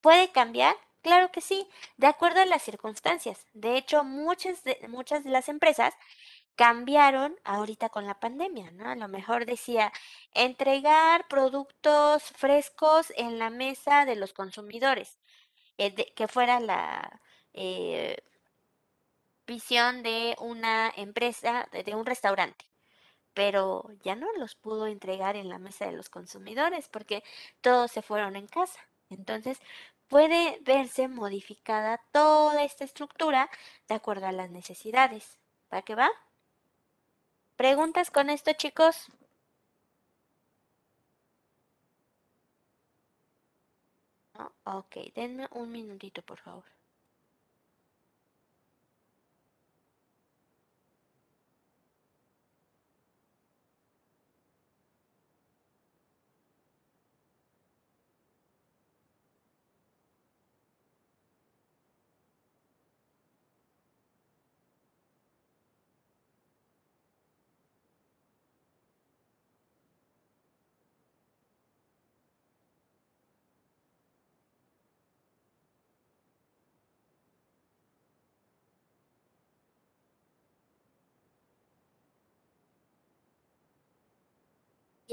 ¿puede 0.00 0.30
cambiar? 0.32 0.76
Claro 1.02 1.30
que 1.30 1.40
sí, 1.42 1.68
de 1.98 2.06
acuerdo 2.06 2.40
a 2.40 2.46
las 2.46 2.62
circunstancias. 2.62 3.46
De 3.52 3.76
hecho, 3.76 4.04
muchas 4.04 4.64
de, 4.64 4.78
muchas 4.88 5.22
de 5.24 5.30
las 5.30 5.48
empresas 5.50 5.94
cambiaron 6.56 7.36
ahorita 7.44 7.88
con 7.90 8.06
la 8.06 8.18
pandemia, 8.20 8.70
¿no? 8.70 8.88
A 8.88 8.94
lo 8.96 9.08
mejor 9.08 9.44
decía 9.44 9.92
entregar 10.32 11.26
productos 11.28 12.22
frescos 12.36 13.12
en 13.16 13.38
la 13.38 13.50
mesa 13.50 14.04
de 14.06 14.16
los 14.16 14.32
consumidores, 14.32 15.18
eh, 15.78 16.12
que 16.14 16.28
fuera 16.28 16.60
la... 16.60 17.20
Eh, 17.54 18.16
visión 19.46 20.02
de 20.02 20.36
una 20.40 20.92
empresa, 20.96 21.68
de, 21.72 21.82
de 21.82 21.94
un 21.94 22.06
restaurante, 22.06 22.64
pero 23.34 23.86
ya 24.04 24.16
no 24.16 24.28
los 24.38 24.54
pudo 24.56 24.86
entregar 24.88 25.36
en 25.36 25.48
la 25.50 25.58
mesa 25.58 25.86
de 25.86 25.92
los 25.92 26.10
consumidores 26.10 26.88
porque 26.88 27.22
todos 27.62 27.90
se 27.92 28.02
fueron 28.02 28.36
en 28.36 28.46
casa. 28.48 28.80
Entonces, 29.10 29.60
puede 30.08 30.58
verse 30.62 31.08
modificada 31.08 32.00
toda 32.12 32.64
esta 32.64 32.84
estructura 32.84 33.50
de 33.88 33.94
acuerdo 33.96 34.26
a 34.26 34.32
las 34.32 34.50
necesidades. 34.50 35.38
¿Para 35.68 35.82
qué 35.82 35.94
va? 35.96 36.10
¿Preguntas 37.56 38.12
con 38.12 38.30
esto, 38.30 38.52
chicos? 38.52 39.08
No, 44.38 44.53
ok, 44.64 44.96
denme 45.14 45.48
un 45.52 45.70
minutito, 45.72 46.20
por 46.22 46.38
favor. 46.38 46.64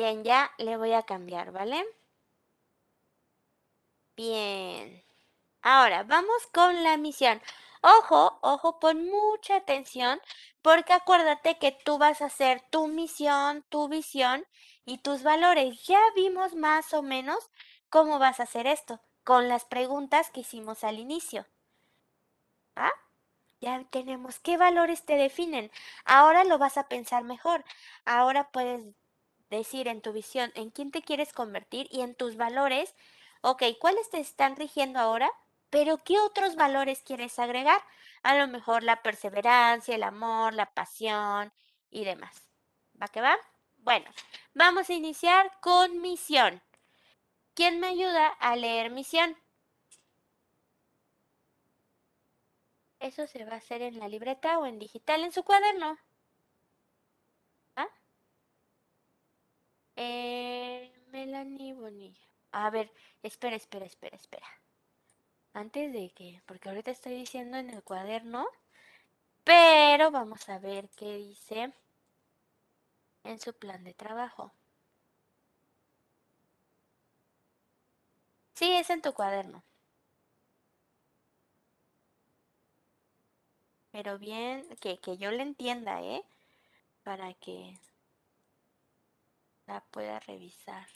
Bien, 0.02 0.24
ya 0.24 0.52
le 0.58 0.78
voy 0.78 0.94
a 0.94 1.04
cambiar, 1.04 1.52
¿vale? 1.52 1.86
Bien. 4.16 5.04
Ahora, 5.62 6.02
vamos 6.02 6.48
con 6.52 6.82
la 6.84 6.98
misión. 6.98 7.40
Ojo, 7.82 8.40
ojo, 8.42 8.80
pon 8.80 9.06
mucha 9.06 9.58
atención, 9.58 10.20
porque 10.64 10.94
acuérdate 10.94 11.60
que 11.60 11.72
tú 11.72 12.00
vas 12.00 12.24
a 12.24 12.26
hacer 12.26 12.62
tu 12.72 12.88
misión, 12.88 13.64
tu 13.70 13.90
visión 13.90 14.44
y 14.86 14.98
tus 14.98 15.22
valores. 15.22 15.86
Ya 15.86 16.02
vimos 16.16 16.56
más 16.56 16.94
o 16.96 17.04
menos 17.04 17.52
cómo 17.90 18.18
vas 18.18 18.40
a 18.40 18.44
hacer 18.44 18.66
esto, 18.66 19.02
con 19.24 19.50
las 19.50 19.66
preguntas 19.66 20.32
que 20.32 20.40
hicimos 20.40 20.84
al 20.84 20.98
inicio. 20.98 21.46
¿Ah? 22.76 22.92
Ya 23.62 23.84
tenemos 23.92 24.40
qué 24.40 24.58
valores 24.58 25.06
te 25.06 25.16
definen. 25.16 25.72
Ahora 26.06 26.44
lo 26.44 26.58
vas 26.58 26.78
a 26.80 26.88
pensar 26.88 27.24
mejor. 27.24 27.64
Ahora 28.06 28.50
puedes 28.52 28.82
decir 29.58 29.88
en 29.88 30.02
tu 30.02 30.14
visión 30.14 30.52
en 30.56 30.72
quién 30.72 30.92
te 30.92 31.02
quieres 31.02 31.34
convertir 31.34 31.88
y 31.92 32.02
en 32.02 32.16
tus 32.16 32.38
valores, 32.38 32.96
ok, 33.42 33.64
¿cuáles 33.80 34.10
te 34.10 34.20
están 34.20 34.56
rigiendo 34.56 35.00
ahora? 35.00 35.30
Pero 35.70 35.98
¿qué 36.00 36.20
otros 36.20 36.56
valores 36.56 37.02
quieres 37.02 37.38
agregar? 37.40 37.82
A 38.24 38.36
lo 38.36 38.48
mejor 38.48 38.84
la 38.84 39.02
perseverancia, 39.04 39.96
el 39.96 40.04
amor, 40.04 40.54
la 40.54 40.74
pasión 40.74 41.54
y 41.90 42.04
demás. 42.04 42.50
¿Va 43.02 43.08
que 43.08 43.22
va? 43.22 43.38
Bueno, 43.78 44.10
vamos 44.54 44.90
a 44.90 44.94
iniciar 44.94 45.52
con 45.62 46.02
misión. 46.02 46.62
¿Quién 47.54 47.80
me 47.80 47.88
ayuda 47.88 48.28
a 48.28 48.56
leer 48.56 48.92
misión? 48.92 49.38
Eso 53.00 53.26
se 53.28 53.44
va 53.46 53.54
a 53.54 53.58
hacer 53.58 53.82
en 53.82 53.98
la 53.98 54.08
libreta 54.08 54.60
o 54.60 54.66
en 54.66 54.78
digital 54.78 55.24
en 55.24 55.32
su 55.32 55.44
cuaderno. 55.44 55.98
Eh, 60.04 60.92
Melanie 61.12 61.74
Bonilla. 61.74 62.26
A 62.52 62.70
ver, 62.72 62.88
espera, 63.22 63.56
espera, 63.56 63.86
espera, 63.86 64.16
espera. 64.18 64.48
Antes 65.54 65.94
de 65.94 66.10
que, 66.18 66.42
porque 66.48 66.70
ahorita 66.70 66.92
estoy 66.92 67.14
diciendo 67.14 67.58
en 67.58 67.70
el 67.70 67.84
cuaderno, 67.84 68.48
pero 69.44 70.10
vamos 70.12 70.50
a 70.50 70.58
ver 70.60 70.90
qué 70.98 71.18
dice 71.18 71.72
en 73.24 73.40
su 73.40 73.54
plan 73.54 73.84
de 73.84 73.94
trabajo. 73.94 74.52
Sí, 78.54 78.72
es 78.72 78.90
en 78.90 79.02
tu 79.02 79.14
cuaderno. 79.14 79.64
Pero 83.92 84.18
bien, 84.18 84.68
que, 84.82 84.98
que 85.00 85.18
yo 85.18 85.32
le 85.32 85.44
entienda, 85.44 86.02
¿eh? 86.02 86.24
Para 87.04 87.34
que 87.36 87.78
pueda 89.80 90.20
revisar. 90.20 90.88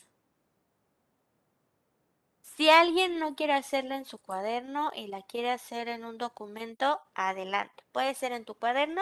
Si 2.41 2.69
alguien 2.69 3.19
no 3.19 3.35
quiere 3.35 3.53
hacerla 3.53 3.95
en 3.95 4.05
su 4.05 4.17
cuaderno 4.17 4.91
y 4.93 5.07
la 5.07 5.21
quiere 5.23 5.51
hacer 5.51 5.87
en 5.87 6.05
un 6.05 6.17
documento, 6.17 7.01
adelante. 7.13 7.83
Puede 7.91 8.13
ser 8.15 8.31
en 8.33 8.45
tu 8.45 8.55
cuaderno 8.55 9.01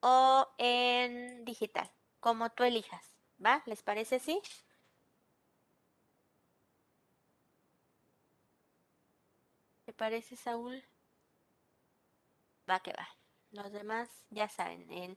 o 0.00 0.48
en 0.58 1.44
digital, 1.44 1.90
como 2.20 2.50
tú 2.50 2.64
elijas. 2.64 3.16
¿Va? 3.44 3.62
¿Les 3.66 3.82
parece 3.82 4.16
así? 4.16 4.40
¿Te 9.84 9.92
parece, 9.92 10.36
Saúl? 10.36 10.82
Va 12.68 12.80
que 12.80 12.92
va. 12.92 13.08
Los 13.50 13.70
demás 13.72 14.08
ya 14.30 14.48
saben, 14.48 14.90
en 14.90 15.16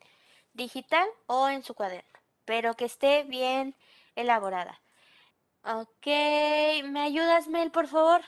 digital 0.53 1.07
o 1.25 1.49
en 1.49 1.63
su 1.63 1.73
cuaderno, 1.73 2.19
pero 2.47 2.75
que 2.75 2.85
esté 2.85 3.23
bien 3.25 3.75
elaborada. 4.15 4.81
Ok, 5.63 6.07
¿me 6.85 7.01
ayudas, 7.01 7.47
Mel, 7.49 7.71
por 7.71 7.87
favor? 7.87 8.21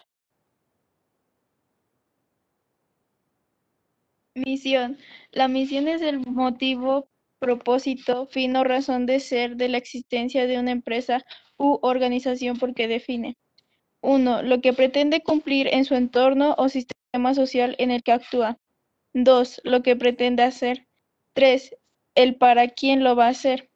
Misión. 4.35 4.97
La 5.31 5.47
misión 5.47 5.87
es 5.87 6.01
el 6.01 6.19
motivo, 6.19 7.07
propósito, 7.39 8.27
fin 8.27 8.55
o 8.57 8.63
razón 8.63 9.05
de 9.05 9.19
ser 9.21 9.55
de 9.55 9.69
la 9.69 9.77
existencia 9.77 10.47
de 10.47 10.59
una 10.59 10.71
empresa 10.71 11.23
u 11.57 11.79
organización 11.81 12.57
porque 12.57 12.87
define. 12.87 13.37
1. 14.01 14.41
Lo 14.43 14.61
que 14.61 14.73
pretende 14.73 15.21
cumplir 15.23 15.67
en 15.73 15.85
su 15.85 15.95
entorno 15.95 16.55
o 16.57 16.69
sistema 16.69 17.33
social 17.33 17.75
en 17.79 17.91
el 17.91 18.03
que 18.03 18.11
actúa. 18.13 18.57
2. 19.13 19.61
Lo 19.63 19.81
que 19.81 19.95
pretende 19.95 20.43
hacer. 20.43 20.87
3. 21.33 21.75
El 22.15 22.35
para 22.35 22.67
quién 22.69 23.03
lo 23.03 23.15
va 23.15 23.27
a 23.27 23.29
hacer. 23.29 23.68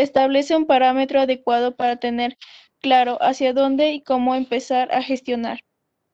Establece 0.00 0.56
un 0.56 0.64
parámetro 0.64 1.20
adecuado 1.20 1.76
para 1.76 1.96
tener 1.96 2.38
claro 2.80 3.18
hacia 3.20 3.52
dónde 3.52 3.92
y 3.92 4.02
cómo 4.02 4.34
empezar 4.34 4.90
a 4.94 5.02
gestionar. 5.02 5.60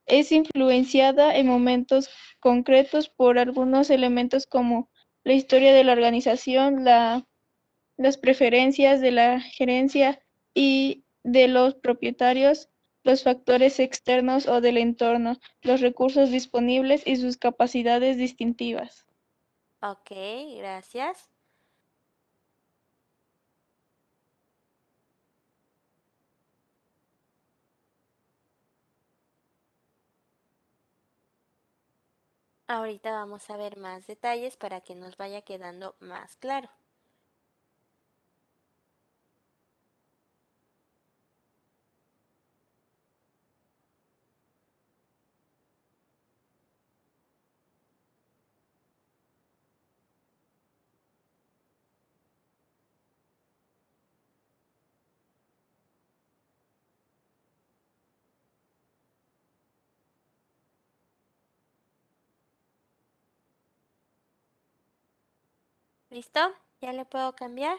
Es 0.06 0.32
influenciada 0.32 1.36
en 1.36 1.46
momentos 1.46 2.10
concretos 2.40 3.08
por 3.08 3.38
algunos 3.38 3.90
elementos 3.90 4.46
como 4.46 4.90
la 5.22 5.34
historia 5.34 5.72
de 5.72 5.84
la 5.84 5.92
organización, 5.92 6.84
la, 6.84 7.28
las 7.96 8.18
preferencias 8.18 9.00
de 9.00 9.12
la 9.12 9.40
gerencia 9.40 10.18
y 10.52 11.04
de 11.22 11.46
los 11.46 11.76
propietarios, 11.76 12.68
los 13.04 13.22
factores 13.22 13.78
externos 13.78 14.48
o 14.48 14.60
del 14.60 14.78
entorno, 14.78 15.38
los 15.62 15.80
recursos 15.80 16.32
disponibles 16.32 17.06
y 17.06 17.14
sus 17.18 17.36
capacidades 17.36 18.16
distintivas. 18.16 19.06
Ok, 19.80 20.10
gracias. 20.56 21.35
Ahorita 32.68 33.10
vamos 33.10 33.50
a 33.50 33.56
ver 33.56 33.76
más 33.76 34.06
detalles 34.06 34.56
para 34.56 34.80
que 34.80 34.94
nos 34.94 35.16
vaya 35.16 35.42
quedando 35.42 35.96
más 35.98 36.36
claro. 36.36 36.70
¿Listo? 66.16 66.40
¿Ya 66.80 66.94
le 66.94 67.04
puedo 67.04 67.36
cambiar? 67.36 67.76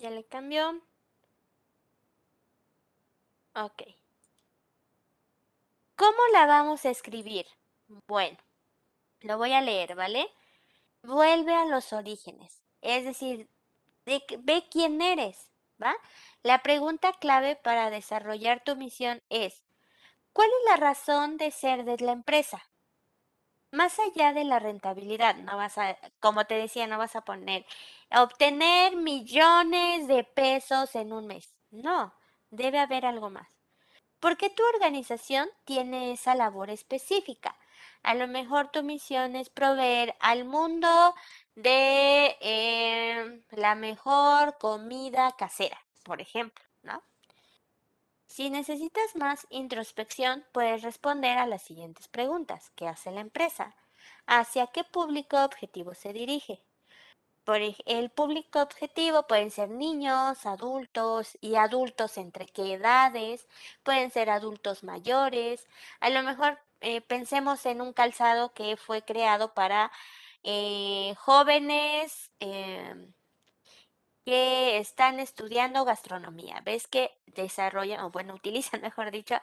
Ya 0.00 0.08
le 0.08 0.24
cambió. 0.24 0.80
Ok. 3.54 3.82
¿Cómo 5.94 6.18
la 6.32 6.46
vamos 6.46 6.86
a 6.86 6.90
escribir? 6.90 7.44
Bueno, 8.08 8.38
lo 9.20 9.36
voy 9.36 9.52
a 9.52 9.60
leer, 9.60 9.94
¿vale? 9.96 10.26
Vuelve 11.02 11.54
a 11.54 11.66
los 11.66 11.92
orígenes. 11.92 12.62
Es 12.80 13.04
decir, 13.04 13.50
de, 14.06 14.22
ve 14.38 14.64
quién 14.70 15.02
eres, 15.02 15.50
¿va? 15.82 15.94
La 16.42 16.62
pregunta 16.62 17.12
clave 17.12 17.56
para 17.56 17.90
desarrollar 17.90 18.64
tu 18.64 18.76
misión 18.76 19.22
es, 19.28 19.62
¿cuál 20.32 20.48
es 20.48 20.70
la 20.70 20.76
razón 20.76 21.36
de 21.36 21.50
ser 21.50 21.84
de 21.84 21.98
la 21.98 22.12
empresa? 22.12 22.69
Más 23.72 23.98
allá 24.00 24.32
de 24.32 24.44
la 24.44 24.58
rentabilidad, 24.58 25.36
no 25.36 25.56
vas 25.56 25.78
a, 25.78 25.96
como 26.18 26.44
te 26.44 26.54
decía, 26.54 26.86
no 26.86 26.98
vas 26.98 27.14
a 27.14 27.20
poner 27.22 27.64
obtener 28.12 28.96
millones 28.96 30.08
de 30.08 30.24
pesos 30.24 30.94
en 30.96 31.12
un 31.12 31.26
mes. 31.26 31.54
No, 31.70 32.12
debe 32.50 32.78
haber 32.80 33.06
algo 33.06 33.30
más. 33.30 33.48
Porque 34.18 34.50
tu 34.50 34.62
organización 34.74 35.48
tiene 35.64 36.12
esa 36.12 36.34
labor 36.34 36.70
específica. 36.70 37.56
A 38.02 38.14
lo 38.14 38.28
mejor 38.28 38.70
tu 38.70 38.82
misión 38.82 39.36
es 39.36 39.50
proveer 39.50 40.16
al 40.20 40.44
mundo 40.44 41.14
de 41.54 42.36
eh, 42.40 43.42
la 43.50 43.74
mejor 43.74 44.58
comida 44.58 45.32
casera, 45.38 45.78
por 46.04 46.20
ejemplo. 46.20 46.69
Si 48.30 48.48
necesitas 48.48 49.16
más 49.16 49.44
introspección, 49.50 50.44
puedes 50.52 50.82
responder 50.82 51.36
a 51.36 51.48
las 51.48 51.62
siguientes 51.62 52.06
preguntas. 52.06 52.70
¿Qué 52.76 52.86
hace 52.86 53.10
la 53.10 53.20
empresa? 53.22 53.74
¿Hacia 54.24 54.68
qué 54.68 54.84
público 54.84 55.44
objetivo 55.44 55.94
se 55.94 56.12
dirige? 56.12 56.62
Por 57.44 57.60
el 57.86 58.10
público 58.10 58.62
objetivo 58.62 59.26
pueden 59.26 59.50
ser 59.50 59.70
niños, 59.70 60.46
adultos 60.46 61.38
y 61.40 61.56
adultos 61.56 62.18
entre 62.18 62.46
qué 62.46 62.74
edades, 62.74 63.48
pueden 63.82 64.12
ser 64.12 64.30
adultos 64.30 64.84
mayores. 64.84 65.66
A 65.98 66.08
lo 66.10 66.22
mejor 66.22 66.60
eh, 66.82 67.00
pensemos 67.00 67.66
en 67.66 67.80
un 67.80 67.92
calzado 67.92 68.54
que 68.54 68.76
fue 68.76 69.02
creado 69.02 69.54
para 69.54 69.90
eh, 70.44 71.14
jóvenes 71.18 72.30
em, 72.38 73.12
que 74.24 74.78
están 74.78 75.20
estudiando 75.20 75.84
gastronomía. 75.84 76.60
Ves 76.64 76.86
que 76.86 77.10
desarrollan, 77.26 78.00
o 78.04 78.10
bueno, 78.10 78.34
utilizan, 78.40 78.80
mejor 78.82 79.10
dicho, 79.10 79.36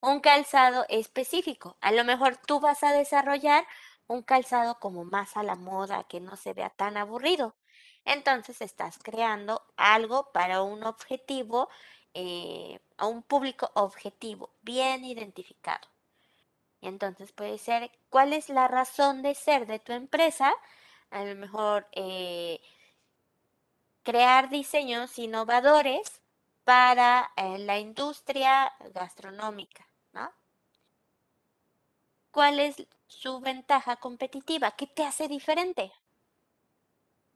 un 0.00 0.20
calzado 0.20 0.86
específico. 0.88 1.76
A 1.80 1.92
lo 1.92 2.04
mejor 2.04 2.36
tú 2.36 2.60
vas 2.60 2.82
a 2.84 2.92
desarrollar 2.92 3.66
un 4.06 4.22
calzado 4.22 4.78
como 4.80 5.04
más 5.04 5.36
a 5.36 5.42
la 5.42 5.56
moda, 5.56 6.04
que 6.04 6.20
no 6.20 6.36
se 6.36 6.52
vea 6.52 6.70
tan 6.70 6.96
aburrido. 6.96 7.56
Entonces 8.04 8.60
estás 8.60 8.98
creando 9.02 9.62
algo 9.76 10.30
para 10.32 10.62
un 10.62 10.84
objetivo, 10.84 11.68
eh, 12.12 12.80
a 12.98 13.06
un 13.06 13.22
público 13.22 13.70
objetivo, 13.74 14.50
bien 14.62 15.04
identificado. 15.04 15.88
Entonces 16.80 17.32
puede 17.32 17.58
ser, 17.58 17.90
¿cuál 18.10 18.32
es 18.34 18.48
la 18.50 18.68
razón 18.68 19.22
de 19.22 19.34
ser 19.34 19.66
de 19.66 19.78
tu 19.78 19.92
empresa? 19.92 20.54
A 21.10 21.24
lo 21.24 21.34
mejor 21.34 21.88
eh, 21.92 22.60
crear 24.04 24.50
diseños 24.50 25.18
innovadores 25.18 26.20
para 26.62 27.32
eh, 27.36 27.58
la 27.58 27.78
industria 27.78 28.72
gastronómica. 28.92 29.88
¿Cuál 32.30 32.58
es 32.58 32.84
su 33.06 33.38
ventaja 33.38 33.94
competitiva? 33.94 34.72
¿Qué 34.72 34.88
te 34.88 35.04
hace 35.04 35.28
diferente? 35.28 35.92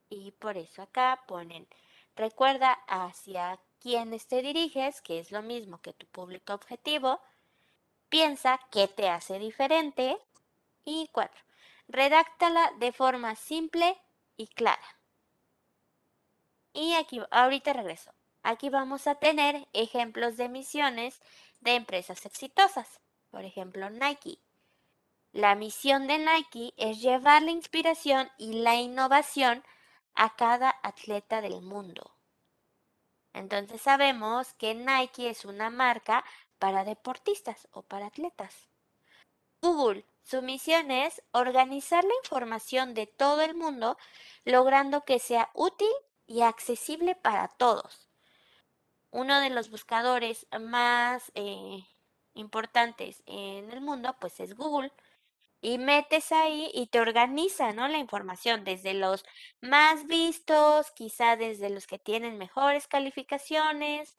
Y 0.09 0.32
por 0.32 0.57
eso 0.57 0.82
acá 0.82 1.23
ponen, 1.28 1.69
recuerda 2.16 2.73
hacia 2.89 3.61
quiénes 3.78 4.27
te 4.27 4.43
diriges, 4.43 5.01
que 5.01 5.20
es 5.20 5.31
lo 5.31 5.40
mismo 5.40 5.81
que 5.81 5.93
tu 5.93 6.07
público 6.07 6.53
objetivo. 6.53 7.20
Piensa 8.09 8.59
qué 8.73 8.89
te 8.89 9.09
hace 9.09 9.39
diferente. 9.39 10.19
Y 10.85 11.09
cuatro, 11.12 11.40
redáctala 11.86 12.73
de 12.78 12.90
forma 12.90 13.36
simple 13.36 13.97
y 14.36 14.49
clara. 14.49 14.97
Y 16.73 16.95
aquí, 16.95 17.20
ahorita 17.31 17.73
regreso. 17.73 18.12
Aquí 18.43 18.70
vamos 18.70 19.07
a 19.07 19.16
tener 19.16 19.69
ejemplos 19.73 20.36
de 20.36 20.49
misiones 20.49 21.20
de 21.61 21.74
empresas 21.74 22.24
exitosas. 22.24 23.01
Por 23.31 23.45
ejemplo, 23.45 23.90
Nike. 23.90 24.39
La 25.32 25.55
misión 25.55 26.07
de 26.07 26.19
Nike 26.19 26.73
es 26.77 27.01
llevar 27.01 27.43
la 27.43 27.51
inspiración 27.51 28.31
y 28.39 28.55
la 28.55 28.77
innovación 28.77 29.65
a 30.15 30.35
cada 30.35 30.74
atleta 30.82 31.40
del 31.40 31.61
mundo. 31.61 32.15
Entonces 33.35 33.82
sabemos 33.82 34.55
que 34.55 34.74
Nike 34.74 35.28
es 35.28 35.45
una 35.45 35.70
marca 35.70 36.24
para 36.59 36.85
deportistas 36.85 37.69
o 37.73 37.82
para 37.82 38.07
atletas. 38.07 38.69
Google, 39.61 40.05
su 40.23 40.43
misión 40.43 40.90
es 40.90 41.23
organizar 41.32 42.05
la 42.05 42.15
información 42.23 42.95
de 42.95 43.07
todo 43.07 43.43
el 43.43 43.55
mundo, 43.55 43.99
logrando 44.45 45.05
que 45.05 45.19
sea 45.19 45.51
útil 45.55 45.89
y 46.28 46.42
accesible 46.42 47.16
para 47.16 47.48
todos. 47.48 48.09
Uno 49.10 49.40
de 49.40 49.50
los 49.50 49.70
buscadores 49.70 50.46
más 50.60 51.32
eh, 51.34 51.82
importantes 52.34 53.22
en 53.26 53.72
el 53.72 53.80
mundo, 53.80 54.14
pues 54.20 54.38
es 54.38 54.55
Google 54.55 54.92
y 55.60 55.78
metes 55.78 56.30
ahí 56.30 56.70
y 56.72 56.86
te 56.86 57.00
organiza, 57.00 57.72
¿no? 57.72 57.88
La 57.88 57.98
información 57.98 58.64
desde 58.64 58.94
los 58.94 59.24
más 59.60 60.06
vistos, 60.06 60.90
quizá 60.92 61.36
desde 61.36 61.70
los 61.70 61.86
que 61.86 61.98
tienen 61.98 62.38
mejores 62.38 62.86
calificaciones, 62.86 64.16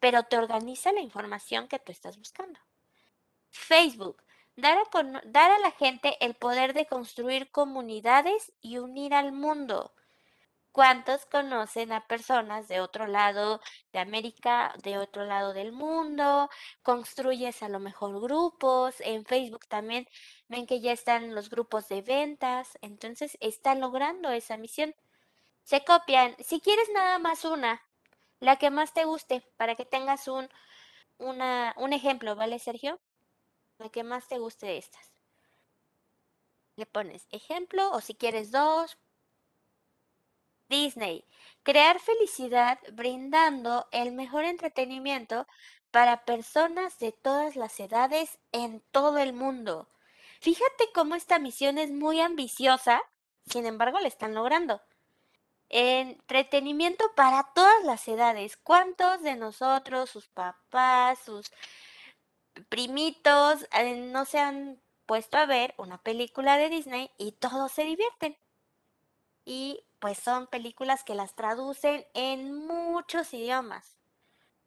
pero 0.00 0.24
te 0.24 0.36
organiza 0.36 0.92
la 0.92 1.00
información 1.00 1.68
que 1.68 1.78
tú 1.78 1.92
estás 1.92 2.18
buscando. 2.18 2.60
Facebook, 3.50 4.22
dar 4.56 4.78
a, 4.78 5.22
dar 5.24 5.50
a 5.52 5.58
la 5.60 5.70
gente 5.70 6.16
el 6.20 6.34
poder 6.34 6.74
de 6.74 6.86
construir 6.86 7.50
comunidades 7.50 8.52
y 8.60 8.78
unir 8.78 9.14
al 9.14 9.32
mundo. 9.32 9.94
¿Cuántos 10.72 11.26
conocen 11.26 11.92
a 11.92 12.06
personas 12.06 12.66
de 12.66 12.80
otro 12.80 13.06
lado 13.06 13.60
de 13.92 13.98
América, 13.98 14.74
de 14.82 14.96
otro 14.96 15.26
lado 15.26 15.52
del 15.52 15.70
mundo? 15.70 16.48
Construyes 16.82 17.62
a 17.62 17.68
lo 17.68 17.78
mejor 17.78 18.18
grupos. 18.22 18.96
En 19.00 19.26
Facebook 19.26 19.66
también 19.68 20.08
ven 20.48 20.66
que 20.66 20.80
ya 20.80 20.92
están 20.92 21.34
los 21.34 21.50
grupos 21.50 21.88
de 21.88 22.00
ventas. 22.00 22.78
Entonces 22.80 23.36
están 23.40 23.80
logrando 23.80 24.30
esa 24.30 24.56
misión. 24.56 24.94
Se 25.62 25.84
copian. 25.84 26.34
Si 26.38 26.60
quieres 26.60 26.88
nada 26.94 27.18
más 27.18 27.44
una, 27.44 27.82
la 28.40 28.56
que 28.56 28.70
más 28.70 28.94
te 28.94 29.04
guste, 29.04 29.42
para 29.58 29.74
que 29.74 29.84
tengas 29.84 30.26
un, 30.26 30.48
una, 31.18 31.74
un 31.76 31.92
ejemplo, 31.92 32.34
¿vale, 32.34 32.58
Sergio? 32.58 32.98
La 33.78 33.90
que 33.90 34.04
más 34.04 34.26
te 34.28 34.38
guste 34.38 34.66
de 34.66 34.78
estas. 34.78 35.12
Le 36.76 36.86
pones 36.86 37.26
ejemplo 37.30 37.90
o 37.92 38.00
si 38.00 38.14
quieres 38.14 38.50
dos, 38.50 38.96
Disney. 40.72 41.24
Crear 41.62 42.00
felicidad 42.00 42.78
brindando 42.92 43.86
el 43.92 44.12
mejor 44.12 44.44
entretenimiento 44.44 45.46
para 45.92 46.24
personas 46.24 46.98
de 46.98 47.12
todas 47.12 47.54
las 47.54 47.78
edades 47.78 48.38
en 48.50 48.80
todo 48.90 49.18
el 49.18 49.32
mundo. 49.32 49.88
Fíjate 50.40 50.90
cómo 50.92 51.14
esta 51.14 51.38
misión 51.38 51.78
es 51.78 51.92
muy 51.92 52.20
ambiciosa, 52.20 53.00
sin 53.46 53.66
embargo 53.66 54.00
la 54.00 54.08
están 54.08 54.34
logrando. 54.34 54.80
Entretenimiento 55.68 57.04
para 57.14 57.52
todas 57.54 57.84
las 57.84 58.08
edades. 58.08 58.56
¿Cuántos 58.56 59.22
de 59.22 59.36
nosotros, 59.36 60.10
sus 60.10 60.28
papás, 60.28 61.18
sus 61.24 61.52
primitos, 62.68 63.66
eh, 63.72 63.94
no 63.94 64.24
se 64.24 64.38
han 64.38 64.80
puesto 65.06 65.36
a 65.36 65.46
ver 65.46 65.74
una 65.76 65.98
película 65.98 66.56
de 66.56 66.70
Disney 66.70 67.10
y 67.18 67.32
todos 67.32 67.70
se 67.70 67.84
divierten? 67.84 68.36
Y 69.44 69.84
pues 70.02 70.18
son 70.18 70.48
películas 70.48 71.04
que 71.04 71.14
las 71.14 71.36
traducen 71.36 72.04
en 72.12 72.52
muchos 72.66 73.32
idiomas. 73.32 74.00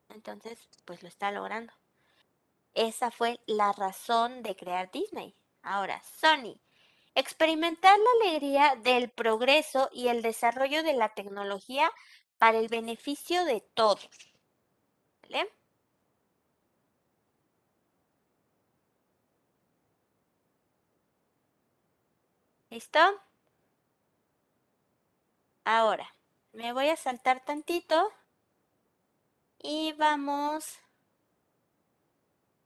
Entonces, 0.07 0.69
pues 0.85 1.03
lo 1.03 1.09
está 1.09 1.29
logrando. 1.29 1.73
Esa 2.73 3.11
fue 3.11 3.41
la 3.45 3.73
razón 3.73 4.43
de 4.43 4.55
crear 4.55 4.89
Disney. 4.91 5.35
Ahora, 5.61 6.01
Sony. 6.21 6.57
Experimentar 7.15 7.99
la 7.99 8.29
alegría 8.29 8.75
del 8.77 9.09
progreso 9.09 9.89
y 9.91 10.07
el 10.07 10.21
desarrollo 10.21 10.83
de 10.83 10.93
la 10.93 11.13
tecnología 11.13 11.91
para 12.37 12.57
el 12.57 12.69
beneficio 12.69 13.43
de 13.43 13.59
todos. 13.73 14.09
¿Vale? 15.23 15.51
¿Listo? 22.69 22.99
Ahora, 25.65 26.15
me 26.53 26.71
voy 26.71 26.89
a 26.89 26.95
saltar 26.95 27.43
tantito 27.43 28.13
y 29.59 29.93
vamos 29.93 30.79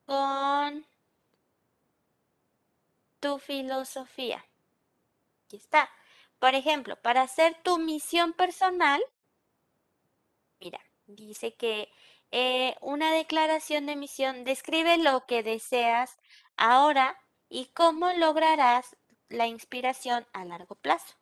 con 0.06 0.86
tu 3.20 3.40
filosofía. 3.40 4.46
Aquí 5.46 5.58
está. 5.58 5.90
Por 6.40 6.56
ejemplo, 6.56 6.96
para 7.02 7.24
hacer 7.24 7.58
tu 7.64 7.80
misión 7.80 8.34
personal, 8.34 9.02
Mira, 10.60 10.80
dice 11.08 11.56
que 11.56 11.90
eh, 12.32 12.76
una 12.82 13.14
declaración 13.14 13.86
de 13.86 13.96
misión 13.96 14.44
describe 14.44 14.98
lo 14.98 15.26
que 15.26 15.42
deseas 15.42 16.18
ahora 16.58 17.18
y 17.50 17.68
cómo 17.68 18.12
lograrás 18.14 18.96
la 19.30 19.48
inspiración 19.48 20.28
a 20.34 20.46
largo 20.46 20.76
plazo. 20.76 21.16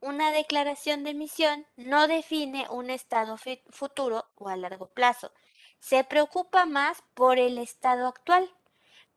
Una 0.00 0.30
declaración 0.30 1.04
de 1.04 1.14
misión 1.14 1.66
no 1.76 2.06
define 2.06 2.66
un 2.70 2.90
estado 2.90 3.36
futuro 3.70 4.26
o 4.36 4.48
a 4.48 4.56
largo 4.56 4.88
plazo. 4.88 5.32
Se 5.80 6.04
preocupa 6.04 6.66
más 6.66 7.02
por 7.14 7.38
el 7.38 7.58
estado 7.58 8.06
actual. 8.06 8.50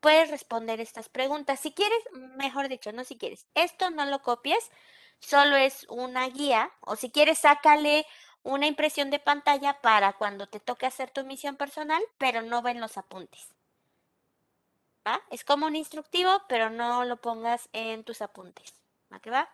Puedes 0.00 0.30
responder 0.30 0.80
estas 0.80 1.08
preguntas. 1.08 1.60
Si 1.60 1.72
quieres, 1.72 1.98
mejor 2.36 2.68
dicho, 2.68 2.92
no 2.92 3.04
si 3.04 3.18
quieres. 3.18 3.46
Esto 3.54 3.90
no 3.90 4.06
lo 4.06 4.22
copies, 4.22 4.70
solo 5.18 5.56
es 5.56 5.86
una 5.90 6.26
guía. 6.28 6.72
O 6.80 6.96
si 6.96 7.10
quieres, 7.10 7.38
sácale 7.38 8.06
una 8.42 8.66
impresión 8.66 9.10
de 9.10 9.18
pantalla 9.18 9.80
para 9.82 10.14
cuando 10.14 10.46
te 10.48 10.60
toque 10.60 10.86
hacer 10.86 11.10
tu 11.10 11.24
misión 11.24 11.56
personal, 11.56 12.02
pero 12.16 12.40
no 12.40 12.62
ven 12.62 12.80
los 12.80 12.96
apuntes. 12.96 13.54
¿Va? 15.06 15.20
Es 15.30 15.44
como 15.44 15.66
un 15.66 15.76
instructivo, 15.76 16.42
pero 16.48 16.70
no 16.70 17.04
lo 17.04 17.18
pongas 17.18 17.68
en 17.72 18.04
tus 18.04 18.22
apuntes. 18.22 18.74
¿Va 19.12 19.20
que 19.20 19.30
va? 19.30 19.48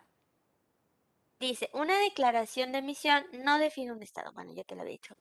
Dice, 1.39 1.69
una 1.73 1.99
declaración 1.99 2.73
de 2.73 2.83
misión 2.83 3.27
no 3.33 3.59
define 3.59 3.93
un 3.93 4.03
estado. 4.03 4.33
Bueno, 4.33 4.53
ya 4.53 4.65
te 4.65 4.75
lo 4.75 4.83
he 4.83 4.87
dicho. 4.87 5.17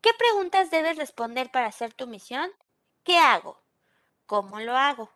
¿Qué 0.00 0.10
preguntas 0.14 0.70
debes 0.70 0.96
responder 0.96 1.50
para 1.50 1.66
hacer 1.66 1.92
tu 1.92 2.06
misión? 2.06 2.50
¿Qué 3.02 3.18
hago? 3.18 3.60
¿Cómo 4.26 4.60
lo 4.60 4.76
hago? 4.76 5.10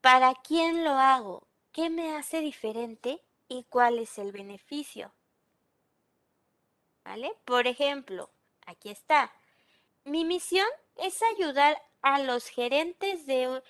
¿Para 0.00 0.34
quién 0.34 0.84
lo 0.84 0.92
hago? 0.92 1.46
¿Qué 1.70 1.90
me 1.90 2.16
hace 2.16 2.40
diferente? 2.40 3.22
¿Y 3.48 3.64
cuál 3.64 3.98
es 3.98 4.18
el 4.18 4.32
beneficio? 4.32 5.14
¿Vale? 7.04 7.32
Por 7.44 7.66
ejemplo, 7.66 8.30
aquí 8.66 8.90
está. 8.90 9.32
Mi 10.04 10.24
misión 10.24 10.66
es 10.96 11.22
ayudar 11.22 11.80
a 12.02 12.18
los 12.18 12.46
gerentes 12.48 13.26
de 13.26 13.62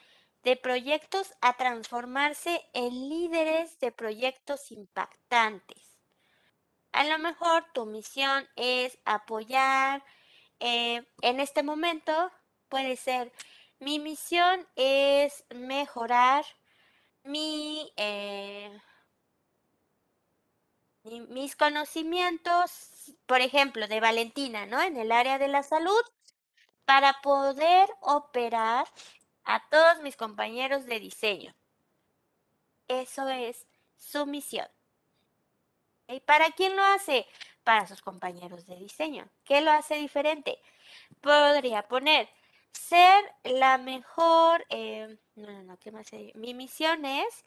de 0.43 0.57
proyectos 0.57 1.33
a 1.41 1.57
transformarse 1.57 2.63
en 2.73 3.09
líderes 3.09 3.79
de 3.79 3.93
proyectos 3.93 4.73
impactantes. 4.73 5.99
A 6.93 7.05
lo 7.05 7.19
mejor 7.19 7.65
tu 7.73 7.87
misión 7.87 8.49
es 8.57 8.99
apoyar, 9.05 10.05
eh, 10.61 11.07
en 11.23 11.41
este 11.41 11.63
momento 11.63 12.31
puede 12.69 12.97
ser, 12.97 13.33
mi 13.79 13.99
misión 13.99 14.67
es 14.77 15.45
mejorar 15.55 16.45
mi, 17.25 17.93
eh, 17.97 18.81
mis 21.05 21.57
conocimientos, 21.57 23.17
por 23.27 23.41
ejemplo, 23.41 23.89
de 23.89 24.01
Valentina, 24.01 24.67
¿no? 24.67 24.81
En 24.81 24.97
el 24.97 25.11
área 25.13 25.39
de 25.39 25.49
la 25.49 25.63
salud, 25.63 26.03
para 26.85 27.21
poder 27.23 27.89
operar 28.01 28.87
a 29.45 29.69
todos 29.69 30.01
mis 30.03 30.17
compañeros 30.17 30.87
de 30.87 31.01
diseño. 31.01 31.55
Eso 32.89 33.29
es 33.29 33.67
su 33.97 34.27
misión. 34.27 34.69
¿Y 36.09 36.21
para 36.21 36.51
quién 36.51 36.77
lo 36.77 36.85
hace? 36.85 37.27
Para 37.65 37.87
sus 37.87 38.03
compañeros 38.03 38.67
de 38.67 38.77
diseño. 38.77 39.29
¿Qué 39.45 39.61
lo 39.61 39.71
hace 39.71 39.95
diferente? 39.97 40.59
Podría 41.21 41.89
poner 41.89 42.29
ser 42.73 43.25
la 43.45 43.79
mejor, 43.79 44.65
eh, 44.69 45.19
no, 45.37 45.51
no, 45.51 45.63
no, 45.63 45.79
¿qué 45.79 45.93
más? 45.93 46.09
Mi 46.35 46.55
misión 46.55 47.05
es 47.05 47.45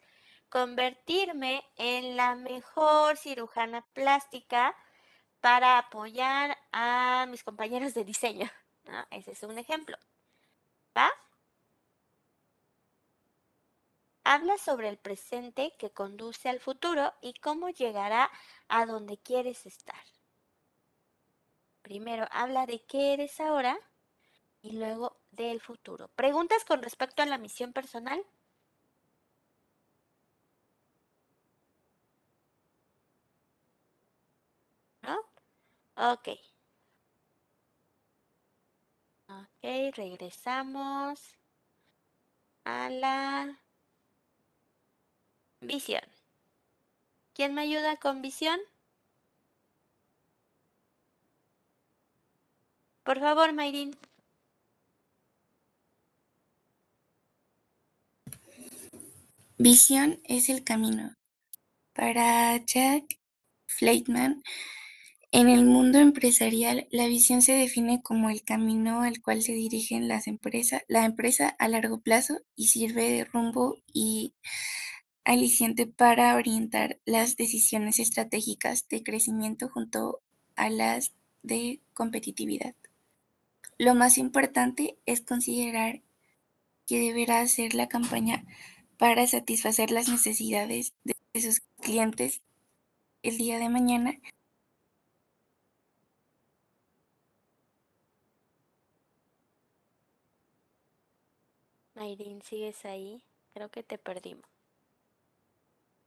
convertirme 0.48 1.64
en 1.76 2.16
la 2.16 2.34
mejor 2.34 3.16
cirujana 3.16 3.82
plástica 3.92 4.74
para 5.40 5.78
apoyar 5.78 6.56
a 6.72 7.26
mis 7.28 7.44
compañeros 7.44 7.94
de 7.94 8.04
diseño. 8.04 8.50
Ese 9.10 9.32
es 9.32 9.42
un 9.42 9.58
ejemplo. 9.58 9.96
¿Va? 10.96 11.10
Habla 14.28 14.58
sobre 14.58 14.88
el 14.88 14.98
presente 14.98 15.72
que 15.78 15.92
conduce 15.92 16.48
al 16.48 16.58
futuro 16.58 17.14
y 17.22 17.34
cómo 17.34 17.70
llegará 17.70 18.28
a 18.66 18.84
donde 18.84 19.18
quieres 19.18 19.66
estar. 19.66 20.02
Primero 21.82 22.26
habla 22.32 22.66
de 22.66 22.84
qué 22.86 23.12
eres 23.12 23.38
ahora 23.38 23.78
y 24.62 24.72
luego 24.72 25.16
del 25.30 25.60
futuro. 25.60 26.08
¿Preguntas 26.16 26.64
con 26.64 26.82
respecto 26.82 27.22
a 27.22 27.26
la 27.26 27.38
misión 27.38 27.72
personal? 27.72 28.20
¿No? 35.02 35.16
Ok. 35.94 36.28
Ok, 39.28 39.94
regresamos 39.94 41.36
a 42.64 42.90
la 42.90 43.60
Visión. 45.60 46.02
¿Quién 47.34 47.54
me 47.54 47.62
ayuda 47.62 47.96
con 47.96 48.22
visión? 48.22 48.58
Por 53.04 53.20
favor, 53.20 53.52
Mayrin. 53.52 53.96
Visión 59.58 60.20
es 60.24 60.48
el 60.48 60.64
camino. 60.64 61.16
Para 61.94 62.56
Jack 62.64 63.18
Fleitman, 63.66 64.42
en 65.32 65.48
el 65.48 65.64
mundo 65.64 65.98
empresarial, 65.98 66.86
la 66.90 67.06
visión 67.06 67.42
se 67.42 67.52
define 67.52 68.02
como 68.02 68.30
el 68.30 68.42
camino 68.42 69.02
al 69.02 69.20
cual 69.22 69.42
se 69.42 69.52
dirigen 69.52 70.08
las 70.08 70.26
empresas, 70.26 70.82
la 70.88 71.04
empresa 71.04 71.48
a 71.58 71.68
largo 71.68 72.00
plazo 72.00 72.38
y 72.54 72.68
sirve 72.68 73.10
de 73.10 73.24
rumbo 73.24 73.76
y 73.92 74.34
aliciente 75.26 75.88
para 75.88 76.36
orientar 76.36 77.00
las 77.04 77.36
decisiones 77.36 77.98
estratégicas 77.98 78.88
de 78.88 79.02
crecimiento 79.02 79.68
junto 79.68 80.20
a 80.54 80.70
las 80.70 81.12
de 81.42 81.80
competitividad. 81.94 82.74
Lo 83.76 83.94
más 83.96 84.18
importante 84.18 84.96
es 85.04 85.20
considerar 85.22 86.00
que 86.86 87.00
deberá 87.00 87.40
hacer 87.40 87.74
la 87.74 87.88
campaña 87.88 88.44
para 88.98 89.26
satisfacer 89.26 89.90
las 89.90 90.08
necesidades 90.08 90.94
de 91.02 91.40
sus 91.40 91.60
clientes 91.82 92.40
el 93.22 93.36
día 93.36 93.58
de 93.58 93.68
mañana. 93.68 94.20
Mayrin, 101.94 102.42
¿sigues 102.42 102.84
ahí? 102.84 103.22
Creo 103.54 103.70
que 103.70 103.82
te 103.82 103.98
perdimos 103.98 104.55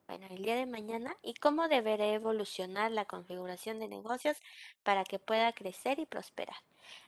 bueno, 0.10 0.26
el 0.32 0.42
día 0.42 0.56
de 0.56 0.66
mañana 0.66 1.16
y 1.22 1.36
cómo 1.36 1.68
deberá 1.68 2.08
evolucionar 2.08 2.92
la 2.92 3.06
configuración 3.06 3.78
de 3.78 3.88
negocios 3.88 4.38
para 4.82 5.04
que 5.04 5.20
pueda 5.20 5.54
crecer 5.54 6.00
y 6.00 6.08
prosperar. 6.08 6.56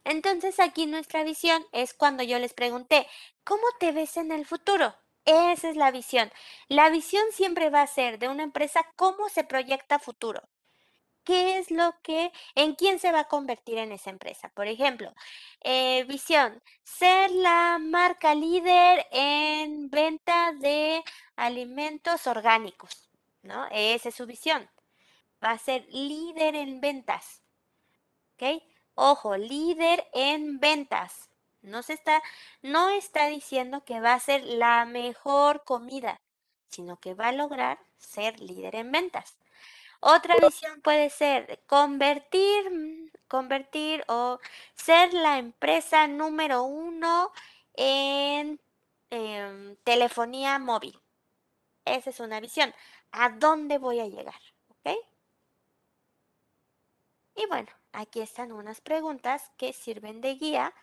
Entonces 0.04 0.60
aquí 0.60 0.86
nuestra 0.86 1.24
visión 1.24 1.66
es 1.72 1.96
cuando 1.96 2.22
yo 2.22 2.38
les 2.38 2.54
pregunté, 2.54 3.08
¿cómo 3.44 3.64
te 3.80 3.92
ves 3.92 4.18
en 4.18 4.32
el 4.32 4.46
futuro? 4.46 4.94
Esa 5.26 5.72
es 5.72 5.78
la 5.78 5.90
visión. 5.90 6.32
La 6.68 6.92
visión 6.92 7.24
siempre 7.32 7.72
va 7.72 7.82
a 7.82 7.88
ser 7.88 8.20
de 8.20 8.28
una 8.28 8.44
empresa 8.44 8.86
cómo 8.96 9.30
se 9.30 9.44
proyecta 9.44 9.98
futuro. 9.98 10.44
¿Qué 11.24 11.60
es 11.60 11.70
lo 11.70 11.94
que, 12.02 12.32
en 12.56 12.74
quién 12.76 13.00
se 13.00 13.12
va 13.12 13.22
a 13.22 13.28
convertir 13.28 13.78
en 13.78 13.92
esa 13.92 14.10
empresa? 14.10 14.50
Por 14.50 14.68
ejemplo, 14.68 15.14
eh, 15.62 16.04
visión, 16.06 16.62
ser 16.84 17.30
la 17.32 17.78
marca 17.80 18.34
líder 18.34 19.08
en 19.12 19.90
venta 19.92 20.52
de 20.54 21.04
alimentos 21.36 22.26
orgánicos, 22.26 23.10
¿no? 23.44 23.68
Esa 23.72 24.10
es 24.10 24.16
su 24.16 24.26
visión. 24.26 24.68
Va 25.44 25.52
a 25.52 25.58
ser 25.60 25.86
líder 25.90 26.56
en 26.56 26.82
ventas. 26.82 27.44
¿Ok? 28.36 28.64
Ojo, 28.96 29.38
líder 29.38 30.08
en 30.14 30.60
ventas. 30.60 31.30
No 31.62 31.84
se 31.84 31.94
está, 31.94 32.22
no 32.64 32.90
está 32.90 33.28
diciendo 33.28 33.84
que 33.86 34.00
va 34.00 34.14
a 34.14 34.20
ser 34.20 34.44
la 34.44 34.86
mejor 34.86 35.64
comida, 35.64 36.20
sino 36.70 36.98
que 37.00 37.14
va 37.14 37.30
a 37.30 37.32
lograr 37.32 37.80
ser 38.00 38.40
líder 38.40 38.76
en 38.76 38.92
ventas. 38.92 39.38
Otra 40.02 40.36
visión 40.36 40.82
puede 40.82 41.10
ser 41.10 41.62
convertir, 41.68 43.12
convertir 43.28 44.04
o 44.08 44.40
ser 44.76 45.14
la 45.14 45.38
empresa 45.38 46.08
número 46.08 46.64
uno 46.64 47.32
en 47.76 48.60
em, 49.12 49.76
telefonía 49.84 50.60
móvil. 50.60 51.00
Esa 51.86 52.10
es 52.10 52.20
una 52.20 52.40
visión. 52.40 52.74
¿A 53.12 53.30
dónde 53.30 53.78
voy 53.78 54.00
a 54.00 54.08
llegar? 54.08 54.42
Y 57.36 57.46
bueno, 57.48 57.70
aquí 57.92 58.22
están 58.22 58.52
unas 58.52 58.82
preguntas 58.82 59.52
que 59.58 59.74
sirven 59.74 60.22
de 60.22 60.36
guía 60.36 60.74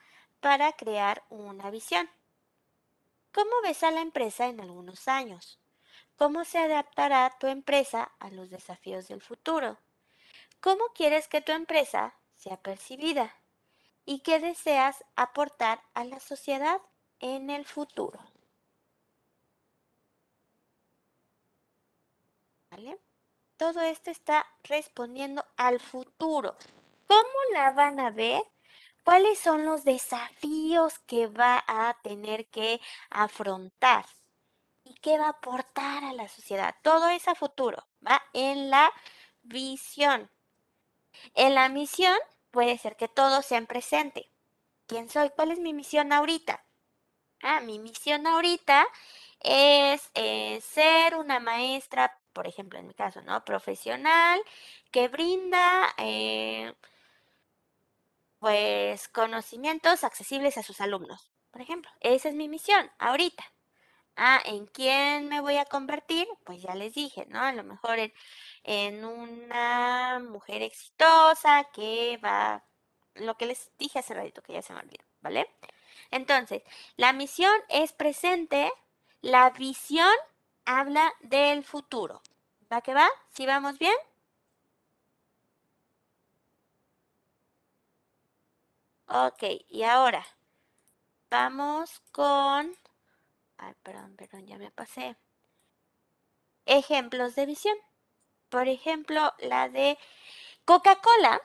para 0.41 0.73
crear 0.73 1.23
una 1.29 1.71
visión. 1.71 2.09
¿Cómo 3.33 3.51
ves 3.63 3.83
a 3.83 3.91
la 3.91 4.01
empresa 4.01 4.47
en 4.47 4.61
algunos 4.61 5.07
años? 5.09 5.59
¿Cómo 6.19 6.45
se 6.45 6.59
adaptará 6.59 7.39
tu 7.39 7.47
empresa 7.47 8.11
a 8.19 8.29
los 8.31 8.51
desafíos 8.51 9.07
del 9.07 9.23
futuro? 9.23 9.79
¿Cómo 10.61 10.83
quieres 10.93 11.29
que 11.29 11.41
tu 11.41 11.53
empresa 11.53 12.13
sea 12.35 12.57
percibida? 12.57 13.37
¿Y 14.05 14.19
qué 14.21 14.41
deseas 14.41 15.05
aportar 15.15 15.81
a 15.95 16.03
la 16.03 16.19
sociedad 16.19 16.81
en 17.21 17.51
el 17.51 17.65
futuro? 17.65 18.19
Todo 23.57 23.81
esto 23.83 24.11
está 24.11 24.45
respondiendo 24.65 25.45
al 25.57 25.79
futuro. 25.79 26.57
¿Cómo 27.07 27.39
la 27.53 27.71
van 27.71 28.01
a 28.01 28.11
ver? 28.11 28.43
¿Cuáles 29.05 29.39
son 29.39 29.65
los 29.65 29.85
desafíos 29.85 30.99
que 31.07 31.29
va 31.29 31.63
a 31.69 31.97
tener 32.03 32.47
que 32.49 32.81
afrontar? 33.09 34.05
¿Y 34.89 34.95
qué 34.95 35.19
va 35.19 35.27
a 35.27 35.31
aportar 35.31 36.03
a 36.05 36.15
la 36.15 36.29
sociedad? 36.29 36.75
Todo 36.83 37.11
es 37.11 37.29
a 37.29 37.35
futuro, 37.35 37.87
va 38.07 38.23
en 38.33 38.71
la 38.71 38.91
visión. 39.43 40.31
En 41.35 41.55
la 41.55 41.69
misión 41.69 42.17
puede 42.51 42.79
ser 42.79 42.97
que 42.97 43.09
todo 43.09 43.43
sea 43.43 43.59
en 43.59 43.67
presente. 43.67 44.31
¿Quién 44.87 45.11
soy? 45.11 45.29
¿Cuál 45.31 45.51
es 45.53 45.59
mi 45.59 45.75
misión 45.75 46.13
ahorita? 46.13 46.65
Ah, 47.43 47.61
mi 47.61 47.79
misión 47.79 48.27
ahorita 48.27 48.87
es 49.41 50.11
eh, 50.15 50.61
ser 50.63 51.17
una 51.17 51.39
maestra, 51.39 52.19
por 52.33 52.47
ejemplo, 52.47 52.79
en 52.79 52.87
mi 52.87 52.95
caso, 52.95 53.21
¿no? 53.23 53.45
Profesional, 53.45 54.41
que 54.91 55.09
brinda, 55.09 55.95
eh, 55.99 56.73
pues, 58.39 59.09
conocimientos 59.09 60.03
accesibles 60.03 60.57
a 60.57 60.63
sus 60.63 60.81
alumnos. 60.81 61.31
Por 61.51 61.61
ejemplo, 61.61 61.91
esa 62.01 62.31
es 62.31 62.35
mi 62.35 62.49
misión 62.49 62.91
ahorita. 62.99 63.45
Ah, 64.21 64.41
¿en 64.45 64.67
quién 64.67 65.29
me 65.29 65.41
voy 65.41 65.57
a 65.59 65.65
convertir? 65.65 66.27
Pues 66.45 66.61
ya 66.61 66.75
les 66.75 66.95
dije, 66.95 67.25
¿no? 67.29 67.41
A 67.41 67.53
lo 67.53 67.63
mejor 67.63 67.99
en, 68.65 69.05
una 69.05 70.19
mujer 70.19 70.63
exitosa 70.63 71.65
que 71.73 72.19
va, 72.23 72.65
lo 73.15 73.37
que 73.37 73.47
les 73.47 73.71
dije 73.79 74.01
hace 74.01 74.15
ratito, 74.15 74.43
que 74.43 74.55
ya 74.55 74.63
se 74.63 74.73
me 74.75 74.81
olvidó, 74.81 75.05
¿vale? 75.21 75.49
Entonces, 76.11 76.63
la 76.97 77.13
misión 77.13 77.53
es 77.69 77.93
presente, 77.93 78.73
la 79.23 79.51
visión 79.51 80.13
habla 80.65 81.13
del 81.21 81.65
futuro. 81.65 82.21
¿Va 82.73 82.81
que 82.83 82.95
va? 82.95 83.09
¿Sí 83.31 83.47
vamos 83.47 83.79
bien? 83.79 83.95
Ok, 89.09 89.43
y 89.69 89.83
ahora 89.85 90.27
vamos 91.31 92.01
con... 92.13 92.77
Ay, 93.59 93.75
perdón, 93.83 94.17
perdón, 94.17 94.47
ya 94.47 94.57
me 94.57 94.71
pasé. 94.71 95.17
Ejemplos 96.65 97.35
de 97.35 97.47
visión. 97.47 97.77
Por 98.49 98.69
ejemplo, 98.69 99.35
la 99.39 99.69
de 99.69 99.99
Coca-Cola 100.65 101.41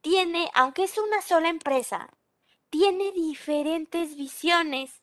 tiene, 0.00 0.50
aunque 0.54 0.84
es 0.84 0.98
una 0.98 1.22
sola 1.22 1.48
empresa, 1.48 2.08
tiene 2.70 3.12
diferentes 3.12 4.16
visiones. 4.16 5.02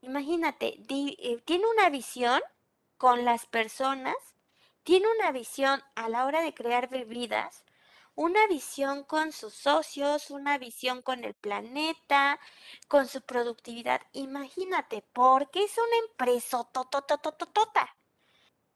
Imagínate, 0.00 0.80
eh, 0.88 1.42
tiene 1.44 1.64
una 1.66 1.90
visión 1.90 2.40
con 2.98 3.24
las 3.24 3.46
personas, 3.46 4.16
tiene 4.82 5.06
una 5.18 5.32
visión 5.32 5.82
a 5.94 6.08
la 6.08 6.24
hora 6.24 6.42
de 6.42 6.54
crear 6.54 6.88
bebidas, 6.88 7.64
una 8.14 8.46
visión 8.46 9.04
con 9.04 9.32
sus 9.32 9.54
socios, 9.54 10.30
una 10.30 10.58
visión 10.58 11.02
con 11.02 11.24
el 11.24 11.34
planeta, 11.34 12.38
con 12.88 13.08
su 13.08 13.22
productividad. 13.22 14.02
Imagínate, 14.12 15.02
porque 15.12 15.64
es 15.64 15.76
una 15.78 15.96
empresa. 16.06 16.68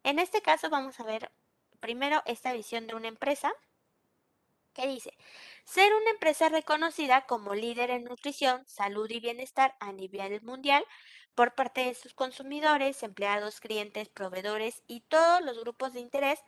En 0.02 0.18
este 0.18 0.40
caso 0.42 0.70
vamos 0.70 0.98
a 1.00 1.04
ver 1.04 1.32
primero 1.80 2.22
esta 2.26 2.52
visión 2.52 2.86
de 2.86 2.94
una 2.94 3.08
empresa 3.08 3.52
que 4.72 4.86
dice, 4.86 5.16
ser 5.64 5.92
una 5.94 6.10
empresa 6.10 6.50
reconocida 6.50 7.26
como 7.26 7.54
líder 7.54 7.90
en 7.90 8.04
nutrición, 8.04 8.62
salud 8.66 9.10
y 9.10 9.20
bienestar 9.20 9.74
a 9.80 9.90
nivel 9.90 10.42
mundial 10.42 10.84
por 11.34 11.54
parte 11.54 11.84
de 11.84 11.94
sus 11.94 12.12
consumidores, 12.14 13.02
empleados, 13.02 13.60
clientes, 13.60 14.08
proveedores 14.08 14.82
y 14.86 15.00
todos 15.00 15.40
los 15.42 15.58
grupos 15.58 15.94
de 15.94 16.00
interés 16.00 16.40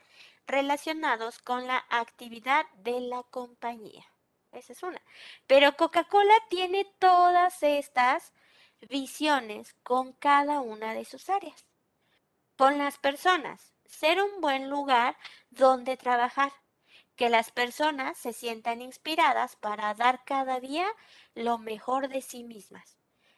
relacionados 0.49 1.39
con 1.39 1.67
la 1.67 1.85
actividad 1.91 2.67
de 2.79 3.01
la 3.01 3.23
compañía. 3.23 4.05
Esa 4.51 4.73
es 4.73 4.83
una. 4.83 5.01
Pero 5.47 5.77
Coca-Cola 5.77 6.35
tiene 6.49 6.87
todas 6.99 7.63
estas 7.63 8.33
visiones 8.81 9.77
con 9.83 10.13
cada 10.15 10.61
una 10.61 10.95
de 10.95 11.05
sus 11.05 11.29
áreas. 11.29 11.67
Con 12.57 12.79
las 12.79 12.99
personas, 12.99 13.73
ser 13.85 14.23
un 14.23 14.41
buen 14.41 14.69
lugar 14.69 15.17
donde 15.51 15.97
trabajar, 15.97 16.53
que 17.15 17.29
las 17.29 17.51
personas 17.51 18.17
se 18.17 18.33
sientan 18.33 18.81
inspiradas 18.81 19.57
para 19.57 19.93
dar 19.95 20.25
cada 20.25 20.61
día 20.61 20.87
lo 21.35 21.59
mejor 21.59 22.09
de 22.09 22.23
sí 22.23 22.43
mismas. 22.43 22.97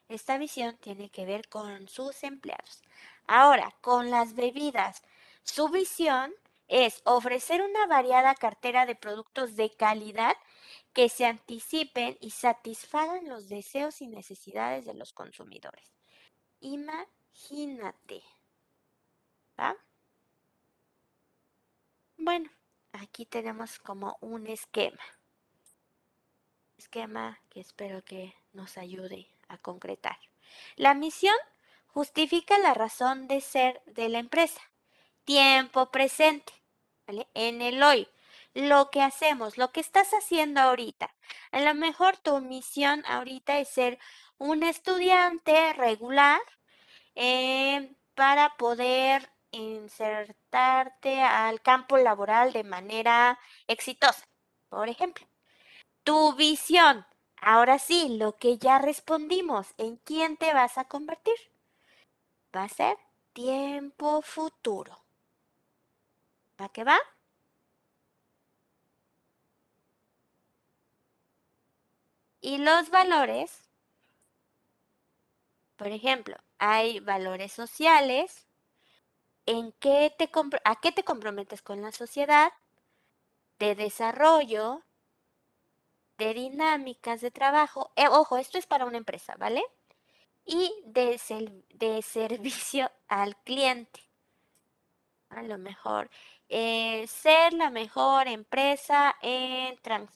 Esta 0.08 0.38
visión 0.38 0.76
tiene 0.78 1.10
que 1.10 1.24
ver 1.24 1.48
con 1.48 1.88
sus 1.88 2.22
empleados. 2.24 2.82
Ahora, 3.26 3.74
con 3.80 4.10
las 4.10 4.34
bebidas, 4.34 5.02
su 5.42 5.68
visión 5.68 6.34
es 6.70 7.02
ofrecer 7.04 7.62
una 7.62 7.86
variada 7.88 8.34
cartera 8.36 8.86
de 8.86 8.94
productos 8.94 9.56
de 9.56 9.74
calidad 9.74 10.36
que 10.92 11.08
se 11.08 11.26
anticipen 11.26 12.16
y 12.20 12.30
satisfagan 12.30 13.28
los 13.28 13.48
deseos 13.48 14.00
y 14.00 14.06
necesidades 14.06 14.84
de 14.84 14.94
los 14.94 15.12
consumidores. 15.12 15.92
Imagínate. 16.60 18.22
¿Va? 19.58 19.76
Bueno, 22.16 22.50
aquí 22.92 23.26
tenemos 23.26 23.80
como 23.80 24.16
un 24.20 24.46
esquema. 24.46 25.02
Esquema 26.78 27.40
que 27.50 27.60
espero 27.60 28.04
que 28.04 28.32
nos 28.52 28.78
ayude 28.78 29.26
a 29.48 29.58
concretar. 29.58 30.18
La 30.76 30.94
misión 30.94 31.34
justifica 31.88 32.58
la 32.58 32.74
razón 32.74 33.26
de 33.26 33.40
ser 33.40 33.82
de 33.86 34.08
la 34.08 34.20
empresa. 34.20 34.60
Tiempo 35.24 35.90
presente. 35.90 36.59
En 37.34 37.62
el 37.62 37.82
hoy, 37.82 38.08
lo 38.54 38.90
que 38.90 39.02
hacemos, 39.02 39.58
lo 39.58 39.72
que 39.72 39.80
estás 39.80 40.10
haciendo 40.12 40.60
ahorita. 40.60 41.14
A 41.52 41.60
lo 41.60 41.74
mejor 41.74 42.16
tu 42.18 42.40
misión 42.40 43.04
ahorita 43.06 43.58
es 43.58 43.68
ser 43.68 43.98
un 44.38 44.62
estudiante 44.62 45.72
regular 45.74 46.40
eh, 47.14 47.94
para 48.14 48.56
poder 48.56 49.30
insertarte 49.52 51.22
al 51.22 51.60
campo 51.62 51.98
laboral 51.98 52.52
de 52.52 52.64
manera 52.64 53.38
exitosa, 53.66 54.24
por 54.68 54.88
ejemplo. 54.88 55.26
Tu 56.04 56.34
visión, 56.34 57.06
ahora 57.40 57.78
sí, 57.78 58.16
lo 58.18 58.36
que 58.38 58.58
ya 58.58 58.78
respondimos, 58.78 59.68
¿en 59.78 59.96
quién 59.98 60.36
te 60.36 60.54
vas 60.54 60.78
a 60.78 60.84
convertir? 60.84 61.36
Va 62.54 62.64
a 62.64 62.68
ser 62.68 62.96
tiempo 63.32 64.22
futuro. 64.22 64.99
¿Va 66.60 66.68
que 66.68 66.84
va? 66.84 66.98
Y 72.42 72.58
los 72.58 72.90
valores, 72.90 73.62
por 75.76 75.88
ejemplo, 75.88 76.36
hay 76.58 77.00
valores 77.00 77.50
sociales, 77.52 78.46
en 79.46 79.72
qué 79.80 80.14
te 80.16 80.30
a 80.64 80.76
qué 80.80 80.92
te 80.92 81.04
comprometes 81.04 81.60
con 81.62 81.82
la 81.82 81.92
sociedad, 81.92 82.52
de 83.60 83.76
desarrollo, 83.76 84.82
de 86.18 86.34
dinámicas 86.34 87.20
de 87.20 87.30
trabajo. 87.32 87.90
Eh, 87.96 88.06
ojo, 88.08 88.36
esto 88.38 88.58
es 88.58 88.66
para 88.66 88.84
una 88.84 88.98
empresa, 88.98 89.34
¿vale? 89.38 89.62
Y 90.46 90.72
de, 90.86 91.20
de 91.70 92.02
servicio 92.02 92.90
al 93.08 93.36
cliente. 93.44 94.02
A 95.30 95.42
lo 95.42 95.56
mejor 95.58 96.10
eh, 96.50 97.06
ser 97.08 97.54
la 97.54 97.70
mejor 97.70 98.28
empresa 98.28 99.16
en 99.22 99.78
trans. 99.82 100.10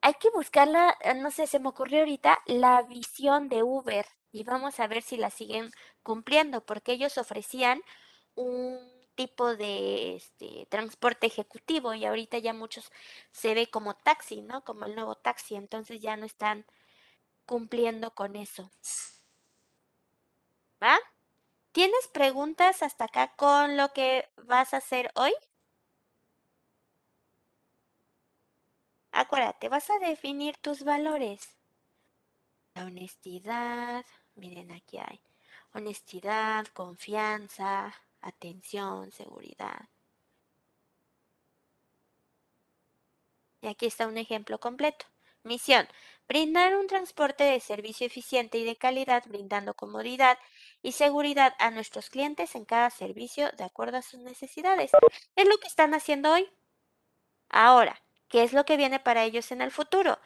Hay 0.00 0.14
que 0.14 0.30
buscarla, 0.30 0.96
eh, 1.00 1.14
no 1.14 1.30
sé, 1.30 1.46
se 1.46 1.58
me 1.60 1.68
ocurrió 1.68 2.00
ahorita 2.00 2.38
la 2.46 2.82
visión 2.82 3.48
de 3.48 3.62
Uber 3.62 4.06
y 4.32 4.42
vamos 4.44 4.80
a 4.80 4.86
ver 4.88 5.02
si 5.02 5.16
la 5.16 5.30
siguen 5.30 5.70
cumpliendo, 6.02 6.64
porque 6.64 6.92
ellos 6.92 7.18
ofrecían 7.18 7.80
un 8.34 8.78
tipo 9.14 9.56
de 9.56 10.16
este, 10.16 10.66
transporte 10.70 11.26
ejecutivo 11.26 11.94
y 11.94 12.04
ahorita 12.06 12.38
ya 12.38 12.52
muchos 12.54 12.90
se 13.30 13.54
ve 13.54 13.68
como 13.70 13.94
taxi, 13.94 14.42
¿no? 14.42 14.64
Como 14.64 14.86
el 14.86 14.94
nuevo 14.96 15.14
taxi, 15.16 15.54
entonces 15.56 16.00
ya 16.00 16.16
no 16.16 16.26
están 16.26 16.66
cumpliendo 17.46 18.14
con 18.14 18.36
eso. 18.36 18.70
¿Va? 20.82 20.98
¿Tienes 21.72 22.06
preguntas 22.08 22.82
hasta 22.82 23.06
acá 23.06 23.34
con 23.36 23.76
lo 23.76 23.92
que 23.92 24.28
vas 24.44 24.74
a 24.74 24.78
hacer 24.78 25.10
hoy? 25.14 25.32
Acuérdate, 29.10 29.68
vas 29.68 29.88
a 29.90 29.98
definir 29.98 30.56
tus 30.58 30.84
valores. 30.84 31.56
La 32.74 32.84
honestidad, 32.84 34.04
miren 34.34 34.70
aquí 34.70 34.98
hay 34.98 35.20
honestidad, 35.74 36.66
confianza, 36.68 37.94
atención, 38.20 39.10
seguridad. 39.12 39.88
Y 43.62 43.68
aquí 43.68 43.86
está 43.86 44.06
un 44.06 44.18
ejemplo 44.18 44.58
completo. 44.58 45.06
Misión. 45.44 45.88
Brindar 46.28 46.76
un 46.76 46.86
transporte 46.86 47.44
de 47.44 47.60
servicio 47.60 48.06
eficiente 48.06 48.58
y 48.58 48.64
de 48.64 48.76
calidad, 48.76 49.24
brindando 49.26 49.74
comodidad 49.74 50.38
y 50.82 50.92
seguridad 50.92 51.54
a 51.58 51.70
nuestros 51.70 52.10
clientes 52.10 52.54
en 52.54 52.64
cada 52.64 52.90
servicio 52.90 53.50
de 53.52 53.64
acuerdo 53.64 53.98
a 53.98 54.02
sus 54.02 54.20
necesidades. 54.20 54.90
Es 55.36 55.48
lo 55.48 55.56
que 55.58 55.68
están 55.68 55.94
haciendo 55.94 56.32
hoy. 56.32 56.50
Ahora, 57.48 58.02
¿qué 58.28 58.42
es 58.42 58.52
lo 58.52 58.64
que 58.64 58.76
viene 58.76 58.98
para 58.98 59.24
ellos 59.24 59.52
en 59.52 59.62
el 59.62 59.70
futuro? 59.70 60.18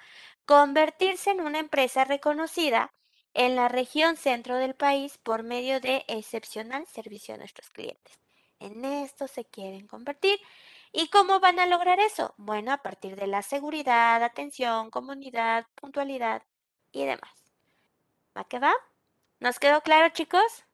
Convertirse 0.47 1.31
en 1.31 1.41
una 1.41 1.59
empresa 1.59 2.05
reconocida 2.05 2.93
en 3.35 3.55
la 3.55 3.69
región 3.69 4.17
centro 4.17 4.57
del 4.57 4.75
país 4.75 5.19
por 5.19 5.43
medio 5.43 5.81
de 5.81 6.05
excepcional 6.09 6.87
servicio 6.87 7.35
a 7.35 7.39
nuestros 7.39 7.69
clientes. 7.71 8.19
En 8.61 8.85
esto 8.85 9.29
se 9.29 9.45
quieren 9.45 9.87
convertir. 9.87 10.41
¿Y 10.93 11.09
cómo 11.09 11.41
van 11.41 11.59
a 11.59 11.67
lograr 11.67 12.01
eso? 12.01 12.33
Bueno, 12.39 12.73
a 12.73 12.79
partir 12.79 13.17
de 13.17 13.27
la 13.27 13.43
seguridad, 13.43 14.23
atención, 14.23 14.91
comunidad, 14.91 15.67
puntualidad 15.75 16.43
y 16.93 17.05
demás. 17.05 17.35
¿Va 18.35 18.45
que 18.45 18.59
va? 18.59 18.73
¿Nos 19.41 19.59
quedó 19.59 19.81
claro, 19.83 20.11
chicos? 20.13 20.65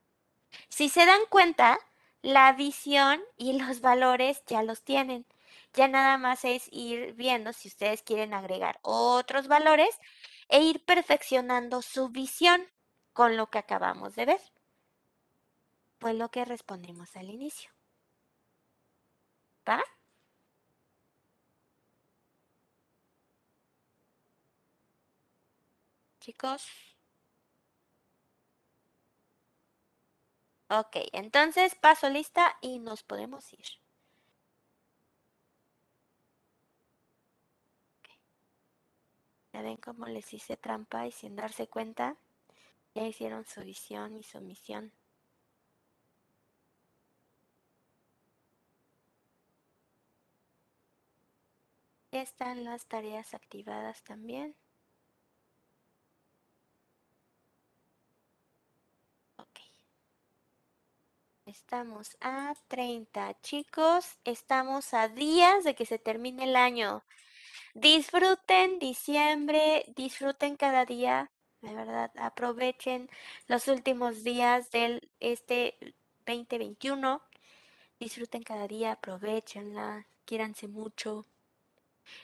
Si 0.69 0.89
se 0.89 1.07
dan 1.07 1.21
cuenta, 1.31 1.79
la 2.23 2.53
visión 2.53 3.23
y 3.37 3.55
los 3.59 3.81
valores 3.81 4.43
ya 4.47 4.63
los 4.63 4.85
tienen. 4.85 5.27
Ya 5.75 5.89
nada 5.89 6.19
más 6.19 6.45
es 6.45 6.69
ir 6.73 7.15
viendo 7.15 7.53
si 7.53 7.69
ustedes 7.69 8.03
quieren 8.03 8.35
agregar 8.35 8.79
otros 8.83 9.49
valores 9.49 9.99
e 10.49 10.61
ir 10.63 10.85
perfeccionando 10.85 11.83
su 11.83 12.11
visión 12.11 12.67
con 13.13 13.37
lo 13.37 13.49
que 13.51 13.59
acabamos 13.59 14.15
de 14.17 14.27
ver. 14.27 14.41
Fue 16.01 16.13
lo 16.13 16.31
que 16.31 16.45
respondimos 16.45 17.17
al 17.17 17.31
inicio. 17.31 17.71
¿Va? 19.67 19.83
Chicos. 26.21 26.92
Ok, 30.75 30.97
entonces 31.13 31.75
paso 31.75 32.09
lista 32.09 32.57
y 32.63 32.79
nos 32.79 33.03
podemos 33.03 33.53
ir. 33.53 33.67
Ya 39.53 39.63
ven 39.63 39.77
cómo 39.77 40.07
les 40.07 40.33
hice 40.35 40.57
trampa 40.57 41.07
y 41.07 41.13
sin 41.13 41.37
darse 41.37 41.69
cuenta, 41.69 42.17
ya 42.95 43.07
hicieron 43.07 43.45
su 43.47 43.63
visión 43.63 44.17
y 44.17 44.23
su 44.23 44.41
misión. 44.41 44.93
Ya 52.13 52.23
están 52.23 52.63
las 52.63 52.87
tareas 52.87 53.35
activadas 53.35 54.05
también. 54.05 54.55
Ok. 59.37 59.59
Estamos 61.53 62.17
a 62.23 62.55
30, 62.69 63.39
chicos. 63.43 64.17
Estamos 64.25 64.95
a 64.95 65.09
días 65.09 65.65
de 65.65 65.75
que 65.75 65.85
se 65.85 65.99
termine 65.99 66.45
el 66.45 66.57
año. 66.57 67.05
Disfruten 67.75 68.79
diciembre, 68.79 69.85
disfruten 69.95 70.57
cada 70.57 70.87
día, 70.87 71.31
de 71.61 71.75
verdad, 71.75 72.11
aprovechen 72.17 73.11
los 73.49 73.69
últimos 73.69 74.25
días 74.25 74.71
del 74.71 75.11
este 75.21 75.77
2021. 76.27 77.21
Disfruten 78.01 78.43
cada 78.45 78.67
día, 78.67 78.93
aprovechenla, 78.93 80.07
quiéranse 80.25 80.69
mucho. 80.69 81.27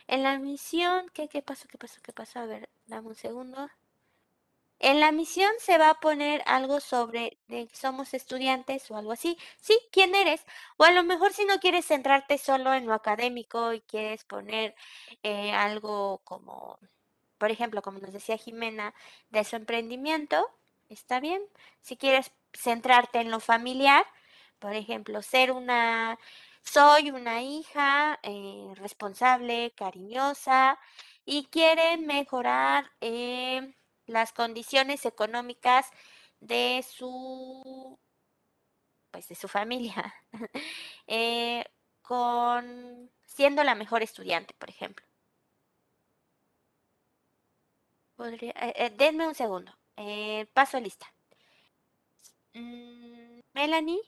En 0.07 0.23
la 0.23 0.39
misión, 0.39 1.11
¿qué, 1.13 1.29
qué 1.29 1.43
pasó? 1.43 1.69
¿Qué 1.69 1.77
pasó? 1.77 2.01
¿Qué 2.03 2.15
pasó? 2.15 2.39
A 2.41 2.47
ver, 2.47 2.71
dame 2.87 3.09
un 3.09 3.15
segundo. 3.15 3.69
En 4.81 5.01
la 5.01 5.11
misión 5.13 5.51
se 5.59 5.77
va 5.79 5.91
a 5.91 6.01
poner 6.01 6.43
algo 6.47 6.81
sobre 6.81 7.39
de 7.49 7.67
que 7.69 7.77
somos 7.77 8.15
estudiantes 8.15 8.91
o 8.91 8.97
algo 8.97 9.13
así. 9.13 9.37
Sí, 9.61 9.79
¿quién 9.93 10.15
eres? 10.15 10.45
O 10.77 10.85
a 10.85 10.93
lo 10.93 11.03
mejor 11.03 11.33
si 11.33 11.45
no 11.45 11.59
quieres 11.61 11.87
centrarte 11.87 12.39
solo 12.39 12.73
en 12.75 12.87
lo 12.87 12.95
académico 12.95 13.73
y 13.73 13.81
quieres 13.83 14.25
poner 14.25 14.75
eh, 15.23 15.53
algo 15.53 16.21
como, 16.25 16.79
por 17.39 17.51
ejemplo, 17.51 17.83
como 17.83 17.99
nos 18.01 18.13
decía 18.13 18.37
Jimena, 18.39 18.95
de 19.31 19.45
su 19.45 19.57
emprendimiento, 19.57 20.49
está 20.89 21.21
bien. 21.21 21.43
Si 21.81 21.97
quieres 21.97 22.33
centrarte 22.53 23.21
en 23.21 23.31
lo 23.31 23.41
familiar, 23.41 24.05
por 24.59 24.75
ejemplo, 24.75 25.23
ser 25.23 25.53
una, 25.53 26.19
soy 26.63 27.11
una 27.11 27.43
hija 27.43 28.19
eh, 28.23 28.73
responsable, 28.77 29.73
cariñosa 29.77 30.79
y 31.25 31.47
quiere 31.47 31.97
mejorar. 31.99 32.91
Eh, 33.01 33.75
las 34.09 34.33
condiciones 34.33 35.05
económicas 35.07 35.87
de 36.41 36.85
su 36.89 37.99
pues 39.11 39.29
de 39.29 39.35
su 39.35 39.49
familia 39.49 40.15
eh, 41.07 41.65
con 42.03 43.11
siendo 43.25 43.65
la 43.65 43.75
mejor 43.75 44.03
estudiante 44.03 44.55
por 44.55 44.71
ejemplo. 44.71 45.07
Podría, 48.17 48.51
eh, 48.53 48.75
eh, 48.77 48.91
denme 48.91 49.29
un 49.29 49.35
segundo 49.35 49.73
paso 50.55 50.79
lista. 50.81 51.07
Mm, 52.55 53.41
Melanie. 53.55 54.01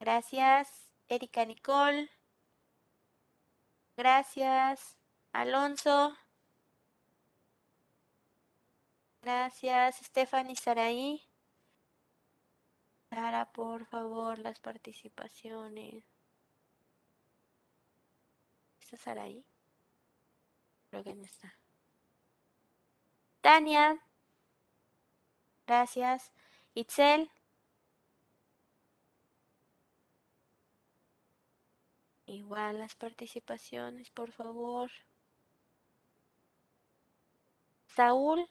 Gracias. 0.00 0.88
Erika 1.08 1.44
Nicole. 1.44 2.10
Gracias. 3.96 4.96
Alonso 5.32 6.16
Gracias, 9.22 9.96
Stephanie 9.98 10.56
Saraí. 10.56 11.22
Sara, 13.08 13.52
por 13.52 13.86
favor, 13.86 14.38
las 14.40 14.58
participaciones. 14.58 16.02
¿Está 18.80 18.96
Saraí? 18.96 19.44
Creo 20.90 21.04
que 21.04 21.14
no 21.14 21.22
está. 21.24 21.54
Tania. 23.42 24.02
Gracias. 25.66 26.32
Itzel. 26.74 27.30
Igual 32.26 32.78
las 32.78 32.94
participaciones, 32.96 34.10
por 34.10 34.32
favor. 34.32 34.90
Saúl. 37.86 38.48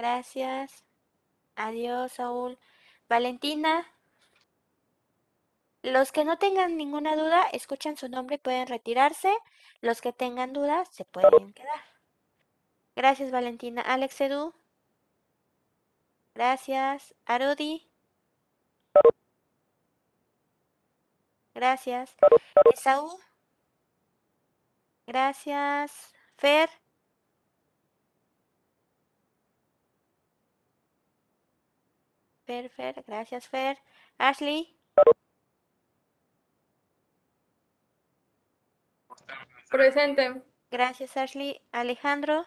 Gracias. 0.00 0.82
Adiós, 1.56 2.12
Saúl. 2.12 2.58
Valentina. 3.06 3.86
Los 5.82 6.10
que 6.10 6.24
no 6.24 6.38
tengan 6.38 6.78
ninguna 6.78 7.16
duda, 7.16 7.46
escuchan 7.52 7.98
su 7.98 8.08
nombre 8.08 8.36
y 8.36 8.38
pueden 8.38 8.66
retirarse. 8.66 9.30
Los 9.82 10.00
que 10.00 10.14
tengan 10.14 10.54
dudas, 10.54 10.88
se 10.90 11.04
pueden 11.04 11.52
quedar. 11.52 11.84
Gracias, 12.96 13.30
Valentina. 13.30 13.82
Alex 13.82 14.18
Edu. 14.22 14.54
Gracias. 16.34 17.14
Arodi. 17.26 17.86
Gracias. 21.54 22.16
Esaú. 22.72 23.20
Gracias. 25.06 26.14
Fer. 26.38 26.70
Fer, 32.50 32.68
Fer, 32.68 33.04
gracias 33.06 33.46
Fer. 33.46 33.78
Ashley. 34.18 34.76
Presente. 39.70 40.42
Gracias 40.68 41.16
Ashley. 41.16 41.60
Alejandro. 41.70 42.44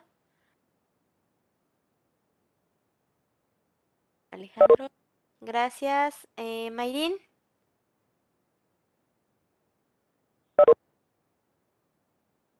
Alejandro. 4.32 4.90
Gracias. 5.40 6.28
Eh, 6.36 6.70
Mayrin. 6.72 7.16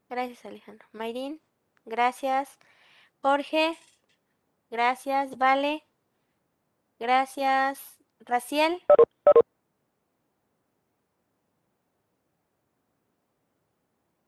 Gracias 0.07 0.45
Alejandro. 0.45 0.88
Mayrin. 0.94 1.41
Gracias. 1.84 2.57
Jorge. 3.22 3.78
Gracias. 4.70 5.38
Vale. 5.38 5.84
Gracias, 6.99 7.98
Raciel. 8.22 8.82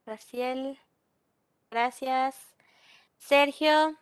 Raciel. 0.06 0.80
Gracias. 1.72 2.56
Sergio. 3.18 3.98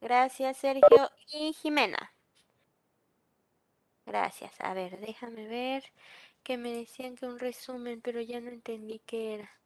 Gracias, 0.00 0.56
Sergio. 0.58 1.10
Y 1.32 1.52
Jimena. 1.54 2.12
Gracias. 4.06 4.52
A 4.60 4.74
ver, 4.74 4.98
déjame 5.00 5.46
ver 5.46 5.84
que 6.42 6.56
me 6.56 6.72
decían 6.72 7.16
que 7.16 7.26
un 7.26 7.38
resumen, 7.38 8.00
pero 8.00 8.20
ya 8.20 8.40
no 8.40 8.50
entendí 8.50 9.00
qué 9.06 9.34
era. 9.34 9.61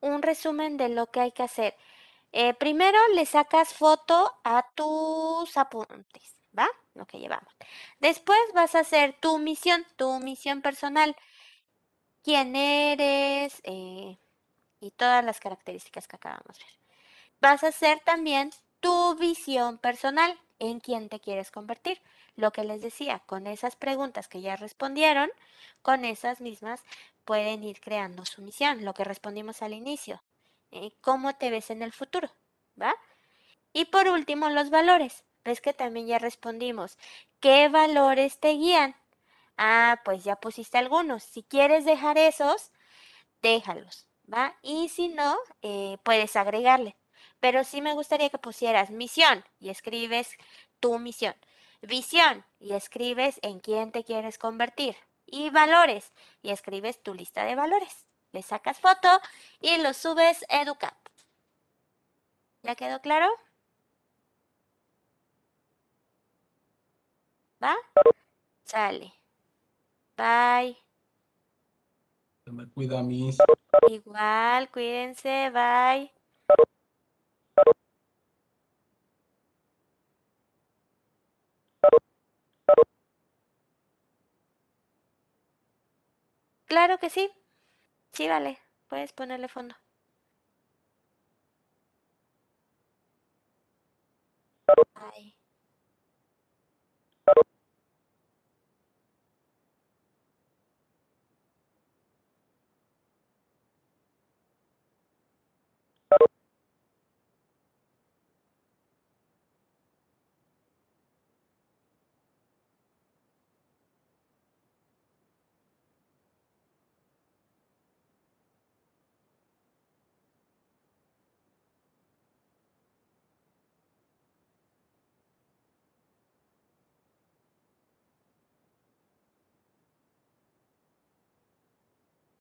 Un 0.00 0.22
resumen 0.22 0.76
de 0.76 0.88
lo 0.88 1.06
que 1.10 1.20
hay 1.20 1.32
que 1.32 1.42
hacer. 1.42 1.76
Eh, 2.32 2.54
primero 2.54 2.98
le 3.14 3.26
sacas 3.26 3.74
foto 3.74 4.32
a 4.44 4.66
tus 4.74 5.56
apuntes, 5.56 6.36
¿va? 6.56 6.68
Lo 6.94 7.06
que 7.06 7.18
llevamos. 7.18 7.52
Después 7.98 8.38
vas 8.54 8.74
a 8.74 8.80
hacer 8.80 9.16
tu 9.20 9.38
misión, 9.38 9.84
tu 9.96 10.18
misión 10.20 10.62
personal. 10.62 11.16
¿Quién 12.22 12.54
eres? 12.54 13.60
Eh, 13.64 14.18
y 14.80 14.90
todas 14.92 15.24
las 15.24 15.40
características 15.40 16.06
que 16.06 16.16
acabamos 16.16 16.58
de 16.58 16.64
ver. 16.64 16.74
Vas 17.40 17.64
a 17.64 17.68
hacer 17.68 18.00
también 18.00 18.50
tu 18.80 19.14
visión 19.16 19.78
personal, 19.78 20.38
en 20.58 20.80
quién 20.80 21.08
te 21.08 21.20
quieres 21.20 21.50
convertir. 21.50 22.00
Lo 22.36 22.52
que 22.52 22.64
les 22.64 22.82
decía, 22.82 23.20
con 23.26 23.46
esas 23.46 23.76
preguntas 23.76 24.28
que 24.28 24.40
ya 24.40 24.56
respondieron, 24.56 25.30
con 25.82 26.04
esas 26.04 26.40
mismas 26.40 26.82
pueden 27.24 27.64
ir 27.64 27.80
creando 27.80 28.24
su 28.24 28.42
misión, 28.42 28.84
lo 28.84 28.94
que 28.94 29.04
respondimos 29.04 29.62
al 29.62 29.72
inicio. 29.74 30.22
Eh, 30.70 30.92
¿Cómo 31.00 31.34
te 31.34 31.50
ves 31.50 31.70
en 31.70 31.82
el 31.82 31.92
futuro? 31.92 32.30
¿Va? 32.80 32.94
Y 33.72 33.86
por 33.86 34.08
último, 34.08 34.48
los 34.50 34.70
valores. 34.70 35.24
Ves 35.44 35.60
que 35.60 35.72
también 35.72 36.06
ya 36.06 36.18
respondimos. 36.18 36.98
¿Qué 37.40 37.68
valores 37.68 38.38
te 38.40 38.50
guían? 38.50 38.96
Ah, 39.56 40.00
pues 40.04 40.24
ya 40.24 40.36
pusiste 40.36 40.78
algunos. 40.78 41.22
Si 41.24 41.42
quieres 41.42 41.84
dejar 41.84 42.18
esos, 42.18 42.72
déjalos, 43.42 44.06
¿va? 44.32 44.56
Y 44.62 44.88
si 44.88 45.08
no, 45.08 45.38
eh, 45.62 45.98
puedes 46.04 46.36
agregarle. 46.36 46.96
Pero 47.40 47.64
sí 47.64 47.82
me 47.82 47.94
gustaría 47.94 48.30
que 48.30 48.38
pusieras 48.38 48.90
misión 48.90 49.44
y 49.58 49.70
escribes 49.70 50.36
tu 50.80 50.98
misión. 50.98 51.34
Visión 51.82 52.44
y 52.58 52.74
escribes 52.74 53.38
en 53.42 53.60
quién 53.60 53.92
te 53.92 54.04
quieres 54.04 54.38
convertir. 54.38 54.96
Y 55.26 55.50
valores 55.50 56.12
y 56.42 56.50
escribes 56.50 57.02
tu 57.02 57.14
lista 57.14 57.44
de 57.44 57.54
valores. 57.54 58.06
Le 58.32 58.42
sacas 58.42 58.80
foto 58.80 59.08
y 59.60 59.78
lo 59.78 59.94
subes 59.94 60.44
a 60.48 60.62
EduCap. 60.62 60.96
¿Ya 62.62 62.74
quedó 62.74 63.00
claro? 63.00 63.28
¿Va? 67.62 67.76
Sale. 68.64 69.12
Bye. 70.16 70.76
Me 72.46 72.68
cuida 72.68 73.02
mis. 73.02 73.38
Igual, 73.88 74.70
cuídense, 74.70 75.50
bye. 75.50 76.12
Claro 86.70 86.96
que 86.98 87.10
sí. 87.10 87.30
Sí, 88.12 88.28
vale. 88.28 88.58
Puedes 88.88 89.12
ponerle 89.12 89.48
fondo. 89.48 89.76